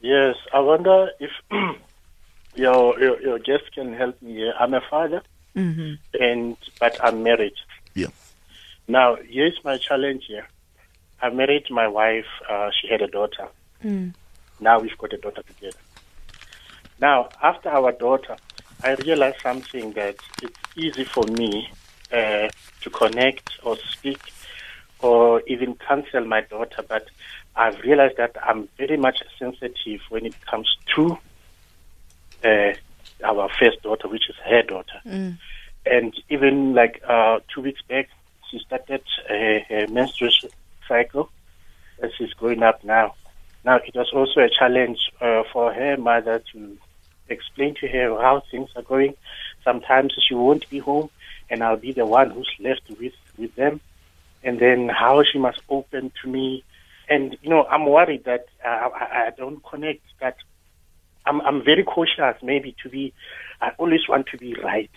Yes, 0.00 0.36
I 0.54 0.60
wonder 0.60 1.10
if 1.18 1.32
your, 2.54 2.96
your 3.00 3.20
your 3.20 3.38
guest 3.40 3.64
can 3.74 3.92
help 3.92 4.22
me 4.22 4.34
here. 4.34 4.54
I'm 4.56 4.72
a 4.72 4.80
father, 4.88 5.22
Mm-hmm. 5.56 5.94
and 6.22 6.56
but 6.78 6.96
I'm 7.04 7.24
married. 7.24 7.54
Yeah. 7.94 8.06
Now, 8.86 9.16
here's 9.16 9.58
my 9.64 9.78
challenge 9.78 10.26
here. 10.28 10.46
I 11.20 11.30
married 11.30 11.66
my 11.70 11.88
wife. 11.88 12.30
Uh, 12.48 12.70
she 12.70 12.86
had 12.86 13.02
a 13.02 13.08
daughter. 13.08 13.48
Mm. 13.84 14.14
Now 14.60 14.78
we've 14.78 14.96
got 14.96 15.12
a 15.12 15.16
daughter 15.16 15.42
together. 15.42 15.76
Now, 17.00 17.30
after 17.42 17.68
our 17.68 17.90
daughter, 17.90 18.36
I 18.84 18.94
realized 18.94 19.38
something 19.42 19.90
that 19.94 20.16
it's 20.40 20.56
easy 20.76 21.02
for 21.04 21.24
me 21.24 21.68
uh, 22.12 22.48
to 22.82 22.90
connect 22.90 23.50
or 23.64 23.76
speak 23.90 24.20
or 25.02 25.42
even 25.48 25.74
counsel 25.76 26.24
my 26.26 26.42
daughter, 26.42 26.84
but 26.86 27.08
I've 27.56 27.78
realized 27.80 28.16
that 28.16 28.36
I'm 28.42 28.68
very 28.78 28.96
much 28.96 29.22
sensitive 29.38 30.00
when 30.08 30.24
it 30.26 30.34
comes 30.46 30.68
to 30.94 31.18
uh, 32.44 32.72
our 33.24 33.48
first 33.58 33.82
daughter, 33.82 34.08
which 34.08 34.28
is 34.28 34.36
her 34.44 34.62
daughter. 34.62 35.00
And 35.86 36.14
even 36.28 36.74
like 36.74 37.02
uh, 37.08 37.40
two 37.52 37.62
weeks 37.62 37.82
back, 37.88 38.08
she 38.50 38.58
started 38.60 39.02
her, 39.28 39.60
her 39.68 39.86
menstruation 39.88 40.50
cycle, 40.88 41.30
and 42.02 42.10
she's 42.16 42.32
growing 42.34 42.62
up 42.62 42.82
now. 42.84 43.14
Now, 43.64 43.76
it 43.76 43.94
was 43.94 44.10
also 44.14 44.40
a 44.40 44.48
challenge 44.48 44.98
uh, 45.20 45.42
for 45.52 45.72
her 45.72 45.96
mother 45.96 46.42
to 46.52 46.78
explain 47.28 47.74
to 47.80 47.88
her 47.88 48.20
how 48.20 48.42
things 48.50 48.70
are 48.74 48.82
going. 48.82 49.14
Sometimes 49.64 50.14
she 50.26 50.34
won't 50.34 50.68
be 50.70 50.78
home, 50.78 51.10
and 51.50 51.62
I'll 51.62 51.76
be 51.76 51.92
the 51.92 52.06
one 52.06 52.30
who's 52.30 52.50
left 52.58 52.88
with, 52.98 53.12
with 53.38 53.54
them. 53.56 53.80
And 54.42 54.58
then 54.58 54.88
how 54.88 55.22
she 55.30 55.38
must 55.38 55.60
open 55.68 56.12
to 56.22 56.28
me. 56.28 56.64
And, 57.10 57.36
you 57.42 57.50
know, 57.50 57.64
I'm 57.64 57.86
worried 57.86 58.22
that 58.24 58.46
uh, 58.64 58.88
I, 58.94 59.26
I 59.26 59.30
don't 59.36 59.62
connect, 59.68 60.02
that 60.20 60.36
I'm, 61.26 61.40
I'm 61.42 61.64
very 61.64 61.82
cautious 61.84 62.36
maybe 62.42 62.74
to 62.84 62.88
be, 62.88 63.12
I 63.60 63.70
always 63.78 64.08
want 64.08 64.28
to 64.28 64.38
be 64.38 64.54
right. 64.62 64.90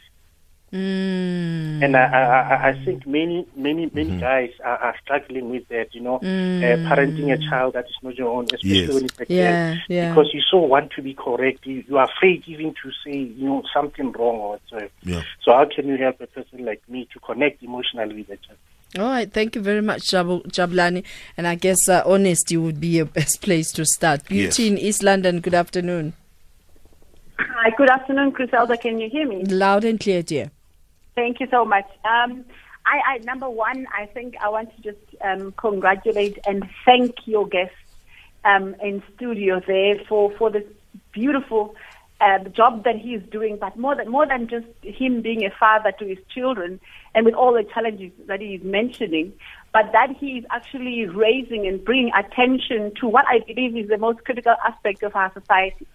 Mm. 0.72 1.84
And 1.84 1.96
I, 1.98 2.04
I, 2.06 2.24
I- 2.56 2.70
I 2.70 2.86
think 2.86 3.06
many, 3.06 3.46
many, 3.56 3.90
many 3.94 4.20
guys 4.20 4.50
are, 4.64 4.78
are 4.78 4.96
struggling 5.04 5.50
with 5.50 5.68
that, 5.70 5.88
you 5.94 6.02
know, 6.02 6.20
Mm. 6.24 6.64
uh, 6.64 6.78
parenting 6.88 7.34
a 7.34 7.38
child 7.50 7.74
that 7.74 7.86
is 7.86 7.96
not 8.04 8.16
your 8.16 8.30
own, 8.30 8.46
especially 8.46 8.80
Yes. 8.82 8.90
when 8.94 9.06
it's 9.06 9.20
a 9.20 9.26
Yeah, 9.28 9.40
girl, 9.44 9.78
yeah. 9.90 10.08
because 10.08 10.30
you 10.34 10.42
so 10.50 10.58
want 10.58 10.92
to 10.96 11.02
be 11.02 11.14
correct. 11.14 11.66
You, 11.66 11.84
you 11.88 11.98
are 11.98 12.08
afraid 12.16 12.44
even 12.48 12.74
to 12.84 12.92
say, 13.04 13.18
you 13.18 13.46
know, 13.46 13.64
something 13.74 14.12
wrong 14.14 14.38
or 14.38 14.50
whatsoever. 14.52 14.90
Yeah. 15.04 15.22
So 15.44 15.52
how 15.54 15.66
can 15.66 15.88
you 15.88 15.98
help 15.98 16.22
a 16.22 16.28
person 16.28 16.64
like 16.64 16.82
me 16.88 17.08
to 17.14 17.20
connect 17.20 17.62
emotionally 17.64 18.16
with 18.18 18.30
a 18.30 18.38
child? 18.38 18.60
All 18.98 19.06
right, 19.06 19.32
thank 19.32 19.56
you 19.56 19.62
very 19.62 19.82
much, 19.82 20.10
Jab- 20.12 20.52
Jablani. 20.52 21.04
And 21.36 21.48
I 21.48 21.56
guess 21.56 21.90
uh, 21.90 22.04
honesty 22.06 22.58
would 22.58 22.80
be 22.80 23.00
a 23.00 23.06
best 23.06 23.42
place 23.42 23.72
to 23.74 23.86
start. 23.86 24.26
Beauty 24.26 24.64
Yes. 24.64 24.72
in 24.72 24.78
East 24.78 25.04
London, 25.04 25.40
good 25.42 25.56
afternoon. 25.56 26.14
Hi, 27.40 27.72
good 27.78 27.90
afternoon, 27.90 28.30
Griselda. 28.32 28.78
Can 28.78 29.00
you 29.00 29.10
hear 29.10 29.28
me? 29.28 29.44
Loud 29.46 29.84
and 29.84 30.00
clear, 30.00 30.22
dear. 30.22 30.52
Thank 31.16 31.40
you 31.40 31.48
so 31.50 31.66
much. 31.66 31.86
Um, 32.06 32.46
I, 32.86 33.02
I 33.16 33.18
number 33.20 33.50
one, 33.50 33.88
I 33.98 34.06
think 34.08 34.36
I 34.42 34.50
want 34.50 34.76
to 34.76 34.82
just 34.82 35.00
um, 35.22 35.54
congratulate 35.54 36.38
and 36.46 36.68
thank 36.86 37.16
your 37.26 37.48
guests 37.48 37.76
um, 38.46 38.76
in 38.82 39.02
studio 39.16 39.62
there 39.66 40.00
for 40.08 40.32
for 40.32 40.50
this 40.52 40.66
beautiful 41.12 41.76
uh, 42.24 42.42
the 42.44 42.50
job 42.50 42.84
that 42.86 42.96
he 42.96 43.16
is 43.16 43.24
doing. 43.30 43.58
But 43.60 43.78
more 43.78 43.96
than 43.96 44.10
more 44.10 44.28
than 44.28 44.48
just 44.48 44.68
him 44.82 45.22
being 45.22 45.44
a 45.46 45.52
father 45.60 45.92
to 46.00 46.06
his 46.06 46.20
children, 46.34 46.80
and 47.14 47.26
with 47.26 47.36
all 47.36 47.54
the 47.54 47.66
challenges 47.74 48.12
that 48.28 48.40
he 48.40 48.56
is 48.56 48.64
mentioning, 48.64 49.34
but 49.74 49.92
that 49.92 50.10
he 50.20 50.38
is 50.40 50.46
actually 50.50 51.06
raising 51.06 51.68
and 51.68 51.84
bringing 51.84 52.12
attention 52.14 52.94
to 53.00 53.08
what 53.08 53.26
I 53.28 53.40
believe 53.40 53.76
is 53.76 53.90
the 53.90 53.98
most 53.98 54.24
critical 54.24 54.56
aspect 54.66 55.04
of 55.04 55.16
our 55.16 55.32
society. 55.34 55.88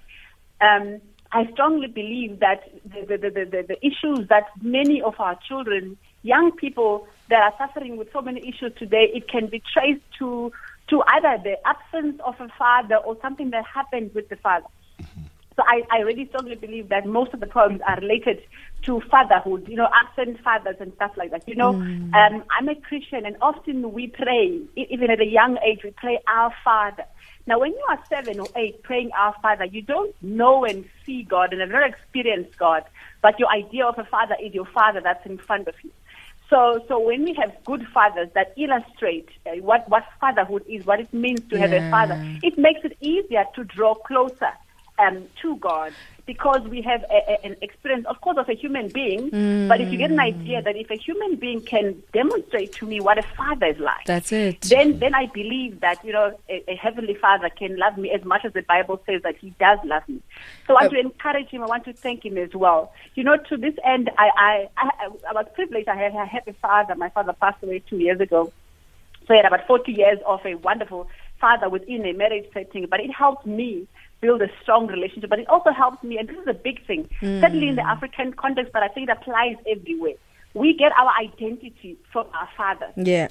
Um, 0.60 1.00
I 1.30 1.50
strongly 1.52 1.88
believe 1.88 2.40
that 2.40 2.60
the, 2.84 3.00
the, 3.06 3.16
the, 3.18 3.44
the, 3.44 3.64
the 3.68 3.86
issues 3.86 4.28
that 4.28 4.46
many 4.62 5.02
of 5.02 5.14
our 5.18 5.38
children, 5.46 5.98
young 6.22 6.52
people 6.52 7.06
that 7.28 7.40
are 7.42 7.54
suffering 7.58 7.98
with 7.98 8.08
so 8.12 8.22
many 8.22 8.40
issues 8.40 8.72
today, 8.78 9.10
it 9.14 9.28
can 9.28 9.46
be 9.46 9.62
traced 9.72 10.04
to 10.18 10.52
to 10.88 11.02
either 11.06 11.36
the 11.44 11.56
absence 11.66 12.18
of 12.24 12.34
a 12.40 12.48
father 12.58 12.96
or 12.96 13.14
something 13.20 13.50
that 13.50 13.64
happened 13.66 14.10
with 14.14 14.26
the 14.30 14.36
father. 14.36 14.66
So 15.58 15.64
I, 15.66 15.82
I 15.90 16.02
really 16.02 16.28
strongly 16.28 16.54
believe 16.54 16.88
that 16.90 17.04
most 17.04 17.34
of 17.34 17.40
the 17.40 17.46
problems 17.46 17.80
are 17.84 17.96
related 17.96 18.38
to 18.84 19.02
fatherhood, 19.10 19.66
you 19.66 19.74
know, 19.74 19.88
absent 20.04 20.38
fathers 20.44 20.76
and 20.78 20.92
stuff 20.94 21.10
like 21.16 21.32
that. 21.32 21.42
You 21.48 21.56
know, 21.56 21.72
Mm. 21.72 22.14
um, 22.14 22.44
I'm 22.56 22.68
a 22.68 22.76
Christian 22.76 23.26
and 23.26 23.36
often 23.42 23.92
we 23.92 24.06
pray, 24.06 24.60
even 24.76 25.10
at 25.10 25.20
a 25.20 25.26
young 25.26 25.58
age, 25.66 25.80
we 25.82 25.90
pray 25.90 26.20
our 26.28 26.54
Father. 26.62 27.02
Now, 27.48 27.58
when 27.58 27.72
you 27.72 27.84
are 27.88 27.98
seven 28.08 28.38
or 28.38 28.48
eight 28.54 28.84
praying 28.84 29.10
our 29.18 29.34
Father, 29.42 29.64
you 29.64 29.82
don't 29.82 30.14
know 30.22 30.64
and 30.64 30.84
see 31.04 31.24
God 31.24 31.52
and 31.52 31.60
have 31.60 31.70
not 31.70 31.88
experienced 31.90 32.56
God, 32.56 32.84
but 33.20 33.40
your 33.40 33.50
idea 33.50 33.84
of 33.84 33.98
a 33.98 34.04
father 34.04 34.36
is 34.40 34.54
your 34.54 34.66
father 34.66 35.00
that's 35.02 35.26
in 35.26 35.38
front 35.38 35.66
of 35.66 35.74
you. 35.82 35.90
So, 36.50 36.84
so 36.86 37.00
when 37.00 37.24
we 37.24 37.34
have 37.34 37.52
good 37.64 37.84
fathers 37.92 38.28
that 38.34 38.54
illustrate 38.56 39.28
uh, 39.44 39.56
what, 39.60 39.88
what 39.88 40.04
fatherhood 40.20 40.62
is, 40.68 40.86
what 40.86 41.00
it 41.00 41.12
means 41.12 41.42
to 41.50 41.58
have 41.58 41.72
a 41.72 41.82
father, 41.90 42.16
it 42.42 42.56
makes 42.56 42.80
it 42.84 42.96
easier 43.00 43.44
to 43.56 43.64
draw 43.64 43.94
closer 43.96 44.52
um, 44.98 45.26
to 45.42 45.56
God 45.56 45.92
because 46.28 46.60
we 46.68 46.82
have 46.82 47.02
a, 47.04 47.32
a, 47.32 47.46
an 47.46 47.56
experience, 47.62 48.04
of 48.06 48.20
course, 48.20 48.36
of 48.36 48.48
a 48.50 48.54
human 48.54 48.88
being. 48.88 49.30
But 49.66 49.80
if 49.80 49.90
you 49.90 49.96
get 49.96 50.10
an 50.10 50.20
idea 50.20 50.60
that 50.60 50.76
if 50.76 50.90
a 50.90 50.94
human 50.94 51.36
being 51.36 51.62
can 51.62 52.02
demonstrate 52.12 52.74
to 52.74 52.86
me 52.86 53.00
what 53.00 53.16
a 53.16 53.22
father 53.22 53.66
is 53.66 53.78
like, 53.78 54.04
That's 54.04 54.30
it. 54.30 54.60
then 54.60 54.98
then 54.98 55.14
I 55.14 55.26
believe 55.26 55.80
that 55.80 56.04
you 56.04 56.12
know 56.12 56.38
a, 56.50 56.70
a 56.70 56.76
heavenly 56.76 57.14
Father 57.14 57.48
can 57.48 57.78
love 57.78 57.96
me 57.96 58.10
as 58.10 58.24
much 58.24 58.44
as 58.44 58.52
the 58.52 58.60
Bible 58.62 59.00
says 59.06 59.22
that 59.22 59.38
He 59.38 59.50
does 59.58 59.78
love 59.84 60.06
me. 60.06 60.20
So 60.66 60.76
I 60.76 60.82
want 60.82 60.92
to 60.92 61.00
encourage 61.00 61.48
him. 61.48 61.62
I 61.62 61.66
want 61.66 61.84
to 61.86 61.94
thank 61.94 62.26
him 62.26 62.36
as 62.36 62.54
well. 62.54 62.92
You 63.14 63.24
know, 63.24 63.38
to 63.48 63.56
this 63.56 63.74
end, 63.82 64.10
I 64.18 64.28
I, 64.36 64.68
I, 64.76 65.08
I 65.30 65.32
was 65.32 65.46
privileged. 65.54 65.88
I 65.88 65.96
had, 65.96 66.14
I 66.14 66.26
had 66.26 66.46
a 66.46 66.52
father. 66.52 66.94
My 66.94 67.08
father 67.08 67.32
passed 67.32 67.62
away 67.62 67.82
two 67.88 67.98
years 67.98 68.20
ago. 68.20 68.52
So 69.26 69.34
I 69.34 69.38
had 69.38 69.46
about 69.46 69.66
40 69.66 69.92
years 69.92 70.18
of 70.26 70.40
a 70.44 70.54
wonderful 70.56 71.08
father 71.40 71.68
within 71.68 72.04
a 72.06 72.12
marriage 72.12 72.46
setting, 72.52 72.86
but 72.86 73.00
it 73.00 73.12
helped 73.12 73.46
me 73.46 73.86
build 74.20 74.42
a 74.42 74.48
strong 74.62 74.86
relationship. 74.86 75.30
But 75.30 75.38
it 75.40 75.48
also 75.48 75.70
helps 75.70 76.02
me, 76.02 76.18
and 76.18 76.28
this 76.28 76.36
is 76.36 76.46
a 76.46 76.54
big 76.54 76.84
thing, 76.86 77.08
certainly 77.20 77.68
in 77.68 77.76
the 77.76 77.86
African 77.86 78.32
context, 78.32 78.72
but 78.72 78.82
I 78.82 78.88
think 78.88 79.08
it 79.08 79.12
applies 79.12 79.56
everywhere. 79.70 80.14
We 80.54 80.74
get 80.74 80.92
our 80.98 81.12
identity 81.20 81.98
from 82.12 82.26
our 82.34 82.48
fathers 82.56 82.94
yeah. 82.96 83.28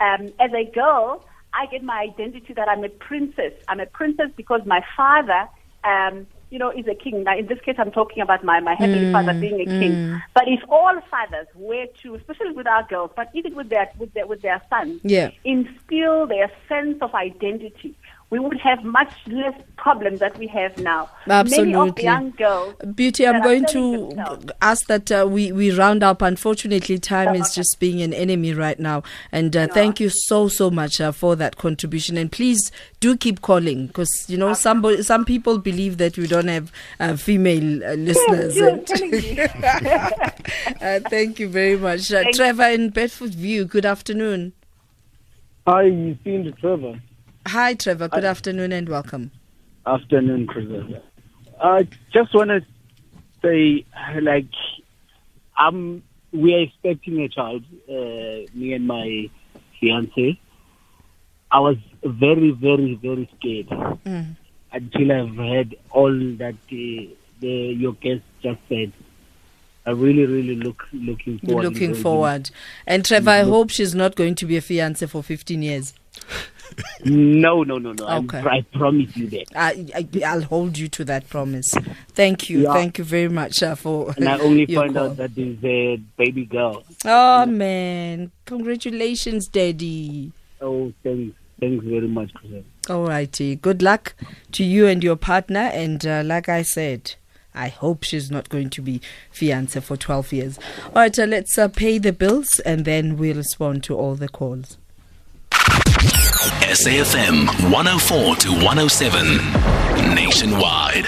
um, 0.00 0.32
as 0.38 0.52
a 0.52 0.64
girl, 0.70 1.24
I 1.54 1.66
get 1.66 1.82
my 1.82 2.02
identity 2.02 2.52
that 2.54 2.68
I'm 2.68 2.84
a 2.84 2.88
princess. 2.88 3.52
I'm 3.68 3.80
a 3.80 3.86
princess 3.86 4.30
because 4.36 4.60
my 4.66 4.84
father, 4.96 5.48
um, 5.82 6.26
you 6.50 6.58
know, 6.58 6.70
is 6.70 6.86
a 6.86 6.94
king. 6.94 7.24
Now, 7.24 7.36
in 7.38 7.46
this 7.46 7.58
case, 7.60 7.76
I'm 7.78 7.90
talking 7.90 8.22
about 8.22 8.44
my, 8.44 8.60
my 8.60 8.74
heavenly 8.74 9.10
father 9.12 9.32
being 9.34 9.60
a 9.60 9.64
king. 9.64 10.20
But 10.34 10.44
if 10.46 10.60
all 10.68 10.94
fathers 11.10 11.46
were 11.54 11.86
to, 12.02 12.14
especially 12.14 12.52
with 12.52 12.66
our 12.66 12.86
girls, 12.86 13.10
but 13.16 13.28
even 13.34 13.54
with 13.54 13.70
their 13.70 13.90
with 13.98 14.12
their 14.14 14.26
with 14.26 14.42
their 14.42 14.62
sons, 14.70 15.00
Yeah. 15.02 15.30
instill 15.44 16.26
their 16.26 16.50
sense 16.68 16.98
of 17.00 17.14
identity, 17.14 17.96
we 18.30 18.38
would 18.38 18.58
have 18.60 18.84
much 18.84 19.10
less 19.26 19.54
problems 19.78 20.20
that 20.20 20.36
we 20.38 20.46
have 20.48 20.76
now. 20.78 21.08
Many 21.26 21.40
of 21.40 21.46
Absolutely. 21.46 21.90
the 21.92 22.02
young 22.02 22.30
girls. 22.32 22.74
Beauty, 22.94 23.26
I'm 23.26 23.42
going 23.42 23.64
to 23.66 24.08
themselves. 24.08 24.46
ask 24.60 24.86
that 24.86 25.10
uh, 25.10 25.26
we, 25.26 25.50
we 25.50 25.70
round 25.72 26.02
up. 26.02 26.20
Unfortunately, 26.20 26.98
time 26.98 27.34
is 27.34 27.46
okay. 27.46 27.54
just 27.54 27.80
being 27.80 28.02
an 28.02 28.12
enemy 28.12 28.52
right 28.52 28.78
now. 28.78 29.02
And 29.32 29.56
uh, 29.56 29.68
thank 29.68 29.98
you 29.98 30.10
so, 30.10 30.48
so 30.48 30.70
much 30.70 31.00
uh, 31.00 31.10
for 31.12 31.36
that 31.36 31.56
contribution. 31.56 32.18
And 32.18 32.30
please 32.30 32.70
do 33.00 33.16
keep 33.16 33.40
calling 33.40 33.86
because, 33.86 34.28
you 34.28 34.36
know, 34.36 34.52
some, 34.52 35.02
some 35.02 35.24
people 35.24 35.56
believe 35.56 35.96
that 35.96 36.18
we 36.18 36.26
don't 36.26 36.48
have 36.48 36.70
uh, 37.00 37.16
female 37.16 37.82
uh, 37.82 37.94
listeners. 37.94 38.56
you're 38.56 38.68
And- 38.68 38.90
uh, 40.82 41.08
thank 41.08 41.38
you 41.38 41.48
very 41.48 41.76
much. 41.78 42.12
Uh, 42.12 42.24
Thank- 42.24 42.36
Trevor 42.36 42.68
in 42.68 42.92
Bedfordview, 42.92 43.68
good 43.70 43.86
afternoon. 43.86 44.52
Hi, 45.66 45.82
you 45.84 46.18
seem 46.24 46.52
Trevor. 46.60 47.00
Hi, 47.48 47.74
Trevor. 47.74 48.08
Good 48.08 48.24
afternoon 48.24 48.72
and 48.72 48.88
welcome. 48.88 49.30
Afternoon, 49.86 50.46
Christopher. 50.46 51.00
I 51.62 51.88
just 52.12 52.34
want 52.34 52.50
to 52.50 52.62
say, 53.42 53.84
like, 54.20 54.46
um, 55.58 56.02
we 56.32 56.54
are 56.54 56.60
expecting 56.60 57.20
a 57.20 57.28
child, 57.28 57.64
uh, 57.88 58.46
me 58.54 58.74
and 58.74 58.86
my 58.86 59.30
fiance. 59.80 60.38
I 61.50 61.60
was 61.60 61.76
very, 62.04 62.50
very, 62.50 62.94
very 62.96 63.28
scared 63.38 63.68
Mm. 64.04 64.36
until 64.72 65.12
I've 65.12 65.34
heard 65.36 65.74
all 65.90 66.12
that 66.12 66.54
uh, 66.54 67.14
the 67.40 67.48
your 67.82 67.94
guest 67.94 68.22
just 68.42 68.60
said. 68.68 68.92
I 69.86 69.92
really, 69.92 70.26
really 70.26 70.56
look 70.56 70.82
looking 70.92 71.38
forward. 71.38 71.62
looking 71.64 71.94
forward. 71.94 72.50
And 72.86 73.06
Trevor, 73.06 73.30
I 73.30 73.42
hope 73.44 73.70
she's 73.70 73.94
not 73.94 74.16
going 74.16 74.34
to 74.34 74.44
be 74.44 74.58
a 74.58 74.60
fiance 74.60 75.06
for 75.06 75.22
15 75.22 75.62
years. 75.62 75.94
No, 77.04 77.62
no, 77.62 77.78
no, 77.78 77.92
no. 77.92 78.06
Okay. 78.06 78.40
I 78.40 78.60
promise 78.72 79.16
you 79.16 79.26
that. 79.28 79.46
I, 79.54 79.86
I, 79.94 80.24
I'll 80.24 80.42
hold 80.42 80.78
you 80.78 80.88
to 80.88 81.04
that 81.06 81.28
promise. 81.28 81.74
Thank 82.10 82.50
you. 82.50 82.62
Yeah. 82.62 82.72
Thank 82.72 82.98
you 82.98 83.04
very 83.04 83.28
much 83.28 83.62
uh, 83.62 83.74
for 83.74 84.12
And 84.16 84.28
I 84.28 84.38
only 84.38 84.66
found 84.66 84.94
call. 84.94 85.10
out 85.10 85.16
that 85.16 85.34
there's 85.34 85.62
a 85.64 85.96
baby 86.16 86.44
girl. 86.44 86.84
Oh, 87.04 87.46
man. 87.46 88.30
Congratulations, 88.46 89.48
Daddy. 89.48 90.32
Oh, 90.60 90.92
thanks. 91.02 91.36
Thanks 91.60 91.84
very 91.84 92.06
much, 92.08 92.32
Chris. 92.34 92.64
All 92.88 93.06
righty. 93.06 93.56
Good 93.56 93.82
luck 93.82 94.14
to 94.52 94.62
you 94.64 94.86
and 94.86 95.02
your 95.02 95.16
partner. 95.16 95.70
And 95.72 96.06
uh, 96.06 96.22
like 96.24 96.48
I 96.48 96.62
said, 96.62 97.14
I 97.54 97.68
hope 97.68 98.04
she's 98.04 98.30
not 98.30 98.48
going 98.48 98.70
to 98.70 98.82
be 98.82 99.00
fiance 99.32 99.80
for 99.80 99.96
12 99.96 100.32
years. 100.32 100.58
All 100.86 100.92
right, 100.94 101.18
uh, 101.18 101.24
let's 101.24 101.58
uh, 101.58 101.68
pay 101.68 101.98
the 101.98 102.12
bills 102.12 102.60
and 102.60 102.84
then 102.84 103.16
we'll 103.16 103.36
respond 103.36 103.82
to 103.84 103.96
all 103.96 104.14
the 104.14 104.28
calls. 104.28 104.78
SAFM 105.88 107.46
104 107.72 108.36
to 108.36 108.50
107 108.52 110.14
nationwide. 110.14 111.06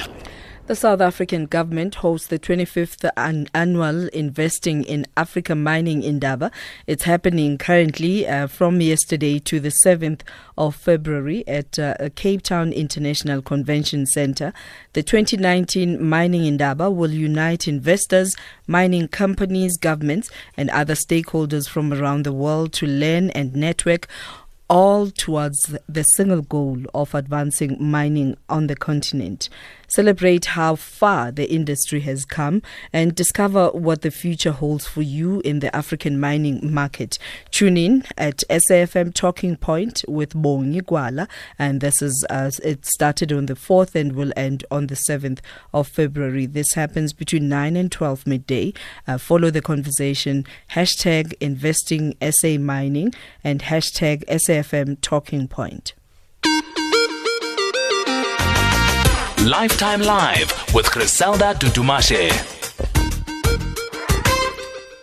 The 0.69 0.77
South 0.77 1.01
African 1.01 1.47
government 1.47 1.97
hosts 1.97 2.29
the 2.29 2.38
25th 2.38 3.11
an- 3.16 3.49
annual 3.53 4.07
Investing 4.11 4.85
in 4.85 5.05
Africa 5.16 5.57
Mining 5.57 6.05
Indaba. 6.05 6.53
It's 6.87 7.03
happening 7.03 7.59
currently 7.59 8.25
uh, 8.29 8.47
from 8.47 8.81
yesterday 8.81 9.40
to 9.40 9.59
the 9.59 9.73
7th 9.85 10.21
of 10.57 10.77
February 10.77 11.43
at 11.49 11.77
uh, 11.77 11.97
Cape 12.14 12.43
Town 12.43 12.73
International 12.73 13.43
Convention 13.43 14.07
Center. 14.07 14.53
The 14.93 15.03
2019 15.03 16.01
Mining 16.09 16.45
Indaba 16.45 16.88
will 16.88 17.11
unite 17.11 17.66
investors, 17.66 18.37
mining 18.69 19.09
companies, 19.09 19.77
governments, 19.77 20.31
and 20.57 20.71
other 20.71 20.95
stakeholders 20.95 21.69
from 21.69 21.93
around 21.93 22.23
the 22.23 22.33
world 22.33 22.73
to 22.75 22.87
learn 22.87 23.31
and 23.31 23.57
network 23.57 24.07
all 24.70 25.11
towards 25.11 25.74
the 25.88 26.02
single 26.14 26.42
goal 26.42 26.78
of 26.94 27.12
advancing 27.12 27.76
mining 27.80 28.37
on 28.48 28.68
the 28.68 28.76
continent. 28.76 29.48
Celebrate 29.90 30.44
how 30.44 30.76
far 30.76 31.33
the 31.33 31.50
industry 31.50 31.98
has 32.00 32.24
come 32.24 32.62
and 32.92 33.12
discover 33.12 33.70
what 33.70 34.03
the 34.03 34.11
future 34.12 34.53
holds 34.53 34.87
for 34.87 35.03
you 35.03 35.40
in 35.40 35.59
the 35.59 35.74
African 35.74 36.20
mining 36.20 36.72
market. 36.72 37.18
Tune 37.50 37.76
in 37.76 38.05
at 38.16 38.44
SAFM 38.48 39.12
Talking 39.12 39.57
Point 39.57 40.05
with 40.07 40.33
Bongi 40.33 40.81
Gwala, 40.81 41.29
and 41.59 41.81
this 41.81 42.03
is 42.03 42.24
uh, 42.31 42.53
it 42.62 42.87
started 42.87 43.33
on 43.33 43.46
the 43.46 43.55
4th 43.55 43.96
and 43.96 44.12
will 44.12 44.33
end 44.37 44.64
on 44.70 44.87
the 44.87 44.94
7th 44.94 45.40
of 45.74 45.88
February. 45.88 46.46
This 46.46 46.74
happens 46.74 47.12
between 47.12 47.48
9 47.48 47.76
and 47.76 47.90
12 47.90 48.29
midday. 48.29 48.72
Uh, 49.09 49.18
follow 49.18 49.50
the 49.50 49.61
conversation 49.61 50.46
hashtag 50.70 51.35
investing 51.40 52.14
SA 52.22 52.59
mining 52.59 53.12
and 53.42 53.62
hashtag 53.62 54.24
SAFM 54.26 55.00
Talking 55.00 55.48
Point. 55.48 55.94
Lifetime 59.44 60.03
Live 60.03 60.53
with 60.74 60.90
Griselda 60.90 61.55
Tutumashe. 61.55 62.60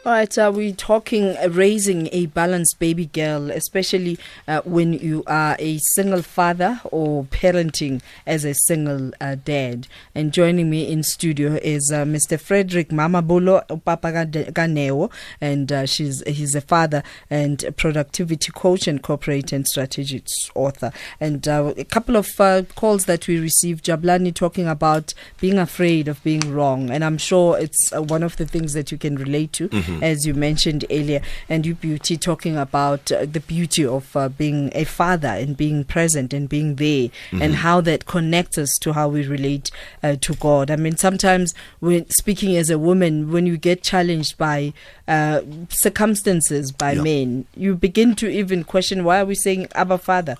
All 0.07 0.13
right, 0.13 0.37
uh, 0.37 0.49
we're 0.55 0.71
talking 0.71 1.35
uh, 1.35 1.49
raising 1.51 2.07
a 2.13 2.27
balanced 2.27 2.79
baby 2.79 3.07
girl, 3.07 3.51
especially 3.51 4.17
uh, 4.47 4.61
when 4.63 4.93
you 4.93 5.21
are 5.27 5.57
a 5.59 5.79
single 5.79 6.21
father 6.21 6.79
or 6.85 7.25
parenting 7.25 8.01
as 8.25 8.45
a 8.45 8.53
single 8.53 9.11
uh, 9.19 9.35
dad. 9.35 9.85
And 10.15 10.31
joining 10.31 10.69
me 10.69 10.89
in 10.89 11.03
studio 11.03 11.59
is 11.61 11.91
uh, 11.93 12.05
Mr. 12.05 12.39
Fredrick 12.39 12.87
Mamabolo 12.87 13.83
Papa 13.83 14.07
Ganeo, 14.07 15.11
and 15.41 15.73
uh, 15.73 15.85
she's 15.85 16.23
he's 16.25 16.55
a 16.55 16.61
father 16.61 17.03
and 17.29 17.65
productivity 17.75 18.53
coach 18.53 18.87
and 18.87 19.03
corporate 19.03 19.51
and 19.51 19.67
strategic 19.67 20.27
author. 20.55 20.93
And 21.19 21.45
a 21.45 21.83
couple 21.83 22.15
of 22.15 22.33
calls 22.75 23.07
that 23.07 23.27
we 23.27 23.39
received, 23.39 23.83
Jablani 23.83 24.33
talking 24.33 24.69
about 24.69 25.13
being 25.41 25.57
afraid 25.57 26.07
of 26.07 26.23
being 26.23 26.53
wrong, 26.53 26.91
and 26.91 27.03
I'm 27.03 27.17
sure 27.17 27.59
it's 27.59 27.91
one 27.91 28.23
of 28.23 28.37
the 28.37 28.45
things 28.45 28.71
that 28.71 28.89
you 28.89 28.97
can 28.97 29.17
relate 29.17 29.51
to 29.51 29.67
as 30.01 30.25
you 30.25 30.33
mentioned 30.33 30.85
earlier, 30.89 31.21
and 31.49 31.65
you 31.65 31.75
beauty 31.75 32.17
talking 32.17 32.57
about 32.57 33.11
uh, 33.11 33.25
the 33.25 33.39
beauty 33.39 33.85
of 33.85 34.15
uh, 34.15 34.29
being 34.29 34.71
a 34.73 34.83
father 34.83 35.27
and 35.29 35.55
being 35.57 35.83
present 35.83 36.33
and 36.33 36.47
being 36.49 36.75
there, 36.75 37.09
and 37.31 37.55
how 37.55 37.81
that 37.81 38.05
connects 38.05 38.57
us 38.57 38.77
to 38.81 38.93
how 38.93 39.07
we 39.07 39.25
relate 39.27 39.71
uh, 40.03 40.15
to 40.21 40.33
God. 40.35 40.69
I 40.71 40.75
mean, 40.75 40.97
sometimes 40.97 41.53
when 41.79 42.09
speaking 42.09 42.55
as 42.57 42.69
a 42.69 42.77
woman, 42.79 43.31
when 43.31 43.45
you 43.45 43.57
get 43.57 43.83
challenged 43.83 44.37
by 44.37 44.73
uh, 45.07 45.41
circumstances 45.69 46.71
by 46.71 46.91
Yeah. 46.93 47.01
men, 47.01 47.45
you 47.55 47.75
begin 47.75 48.15
to 48.15 48.27
even 48.29 48.63
question 48.63 49.03
why 49.03 49.21
are 49.21 49.25
we 49.25 49.35
saying 49.35 49.67
Abba 49.75 49.97
Father 49.97 50.35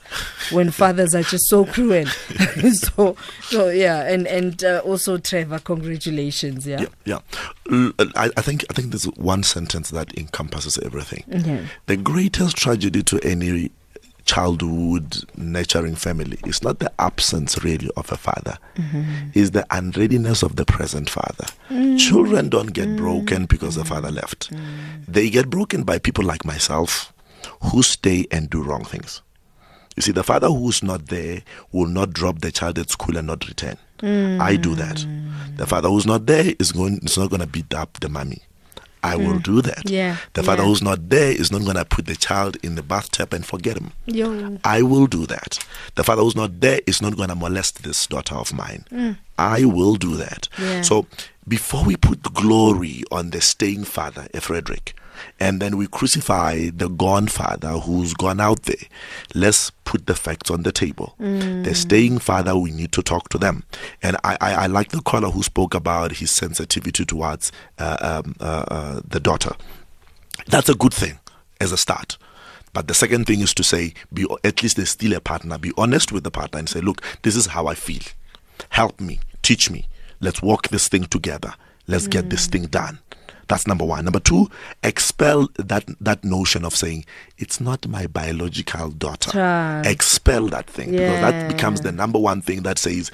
when 0.51 0.71
fathers 0.71 1.15
are 1.15 1.23
just 1.23 1.47
so 1.49 1.65
cruel. 1.65 2.05
so, 2.73 3.15
so 3.41 3.69
yeah, 3.69 4.03
and 4.11 4.27
and 4.27 4.63
uh, 4.63 4.81
also 4.83 5.17
Trevor, 5.17 5.59
congratulations, 5.59 6.67
yeah. 6.67 6.81
Yeah, 7.05 7.19
yeah. 7.69 7.91
I, 8.15 8.29
I 8.37 8.41
think 8.41 8.65
I 8.69 8.73
think 8.73 8.91
there's 8.91 9.05
one 9.17 9.36
sentence 9.43 9.89
that 9.91 10.17
encompasses 10.17 10.77
everything. 10.79 11.23
Yeah. 11.27 11.65
The 11.85 11.97
greatest 11.97 12.57
tragedy 12.57 13.03
to 13.03 13.19
any 13.23 13.71
childhood 14.25 15.23
nurturing 15.37 15.95
family 15.95 16.37
is 16.45 16.61
not 16.61 16.79
the 16.79 16.91
absence 16.99 17.63
really 17.63 17.89
of 17.95 18.11
a 18.11 18.17
father 18.17 18.57
mm-hmm. 18.75 19.29
is 19.33 19.51
the 19.51 19.65
unreadiness 19.71 20.43
of 20.43 20.57
the 20.57 20.65
present 20.65 21.09
father 21.09 21.45
mm. 21.69 21.97
children 21.97 22.49
don't 22.49 22.73
get 22.73 22.89
mm. 22.89 22.97
broken 22.97 23.45
because 23.45 23.75
the 23.75 23.85
father 23.85 24.11
left 24.11 24.51
mm. 24.51 24.59
they 25.07 25.29
get 25.29 25.49
broken 25.49 25.83
by 25.83 25.97
people 25.97 26.25
like 26.25 26.43
myself 26.43 27.13
who 27.71 27.81
stay 27.81 28.27
and 28.29 28.49
do 28.49 28.61
wrong 28.61 28.83
things 28.83 29.21
you 29.97 30.01
see, 30.03 30.11
the 30.11 30.23
father 30.23 30.47
who's 30.47 30.83
not 30.83 31.07
there 31.07 31.41
will 31.71 31.87
not 31.87 32.13
drop 32.13 32.39
the 32.41 32.51
child 32.51 32.77
at 32.77 32.91
school 32.91 33.17
and 33.17 33.25
not 33.25 33.47
return. 33.47 33.77
I 34.39 34.55
do 34.55 34.75
that. 34.75 35.03
The 35.55 35.65
father 35.65 35.89
who's 35.89 36.05
not 36.05 36.27
there 36.27 36.53
is 36.59 36.71
going 36.71 36.99
is 37.01 37.17
not 37.17 37.31
going 37.31 37.41
to 37.41 37.47
beat 37.47 37.73
up 37.73 37.99
the 37.99 38.07
mommy. 38.07 38.43
I 39.03 39.15
will 39.15 39.39
mm. 39.39 39.43
do 39.43 39.61
that. 39.61 39.89
Yeah, 39.89 40.17
The 40.33 40.43
father 40.43 40.63
yeah. 40.63 40.69
who's 40.69 40.81
not 40.81 41.09
there 41.09 41.31
is 41.31 41.51
not 41.51 41.61
going 41.61 41.75
to 41.75 41.85
put 41.85 42.05
the 42.05 42.15
child 42.15 42.57
in 42.63 42.75
the 42.75 42.83
bathtub 42.83 43.33
and 43.33 43.45
forget 43.45 43.77
him. 43.77 43.91
Yo. 44.05 44.57
I 44.63 44.81
will 44.81 45.07
do 45.07 45.25
that. 45.27 45.59
The 45.95 46.03
father 46.03 46.21
who's 46.21 46.35
not 46.35 46.59
there 46.61 46.81
is 46.87 47.01
not 47.01 47.15
going 47.15 47.29
to 47.29 47.35
molest 47.35 47.83
this 47.83 48.07
daughter 48.07 48.35
of 48.35 48.53
mine. 48.53 48.85
Mm. 48.91 49.17
I 49.37 49.65
will 49.65 49.95
do 49.95 50.15
that. 50.15 50.49
Yeah. 50.57 50.81
So 50.81 51.05
before 51.47 51.83
we 51.85 51.95
put 51.95 52.33
glory 52.33 53.03
on 53.11 53.29
the 53.29 53.41
staying 53.41 53.85
father, 53.85 54.27
Fredrick, 54.33 54.93
and 55.39 55.61
then 55.61 55.77
we 55.77 55.87
crucify 55.87 56.69
the 56.69 56.89
gone 56.89 57.27
father 57.27 57.69
who's 57.69 58.13
gone 58.13 58.39
out 58.39 58.63
there, 58.63 58.75
let's 59.33 59.71
put 59.85 60.05
the 60.05 60.15
facts 60.15 60.51
on 60.51 60.63
the 60.63 60.71
table. 60.71 61.15
The 61.63 61.73
staying 61.73 62.19
father, 62.19 62.57
we 62.57 62.71
need 62.71 62.91
to 62.93 63.01
talk 63.01 63.29
to 63.29 63.37
them. 63.37 63.63
And 64.03 64.17
I, 64.23 64.37
I, 64.41 64.53
I 64.53 64.67
like 64.67 64.89
the 64.89 65.01
caller 65.01 65.29
who 65.29 65.41
spoke 65.43 65.73
about 65.73 66.11
his 66.13 66.31
sensitivity 66.31 67.05
towards 67.05 67.51
uh, 67.79 68.21
um, 68.25 68.35
uh, 68.39 68.65
uh, 68.67 69.01
the 69.07 69.19
daughter. 69.19 69.55
That's 70.47 70.69
a 70.69 70.75
good 70.75 70.93
thing 70.93 71.19
as 71.59 71.71
a 71.71 71.77
start. 71.77 72.17
But 72.73 72.87
the 72.87 72.93
second 72.93 73.25
thing 73.25 73.39
is 73.39 73.53
to 73.55 73.63
say, 73.63 73.93
be 74.13 74.27
at 74.43 74.61
least 74.61 74.75
there's 74.75 74.89
still 74.89 75.13
a 75.13 75.19
partner. 75.19 75.57
Be 75.57 75.71
honest 75.77 76.11
with 76.11 76.23
the 76.23 76.31
partner 76.31 76.59
and 76.59 76.69
say, 76.69 76.79
look, 76.81 77.01
this 77.23 77.35
is 77.35 77.47
how 77.47 77.65
I 77.65 77.73
feel. 77.73 78.03
Help 78.69 78.99
me, 79.01 79.19
teach 79.41 79.71
me. 79.71 79.87
Let's 80.19 80.41
walk 80.41 80.69
this 80.69 80.87
thing 80.87 81.05
together. 81.05 81.53
Let's 81.87 82.07
get 82.07 82.29
this 82.29 82.47
mm. 82.47 82.51
thing 82.51 82.63
done. 82.65 82.99
That's 83.47 83.65
number 83.65 83.85
one. 83.85 84.03
Number 84.03 84.19
two, 84.19 84.49
expel 84.83 85.47
that 85.55 85.85
that 86.01 86.23
notion 86.23 86.65
of 86.65 86.75
saying 86.75 87.05
it's 87.37 87.61
not 87.61 87.87
my 87.87 88.07
biological 88.07 88.89
daughter. 88.89 89.31
Child. 89.31 89.85
Expel 89.85 90.47
that 90.47 90.67
thing 90.67 90.91
because 90.91 91.21
that 91.21 91.47
becomes 91.49 91.81
the 91.81 91.91
number 91.93 92.19
one 92.19 92.41
thing 92.41 92.63
that 92.63 92.77
says 92.77 93.09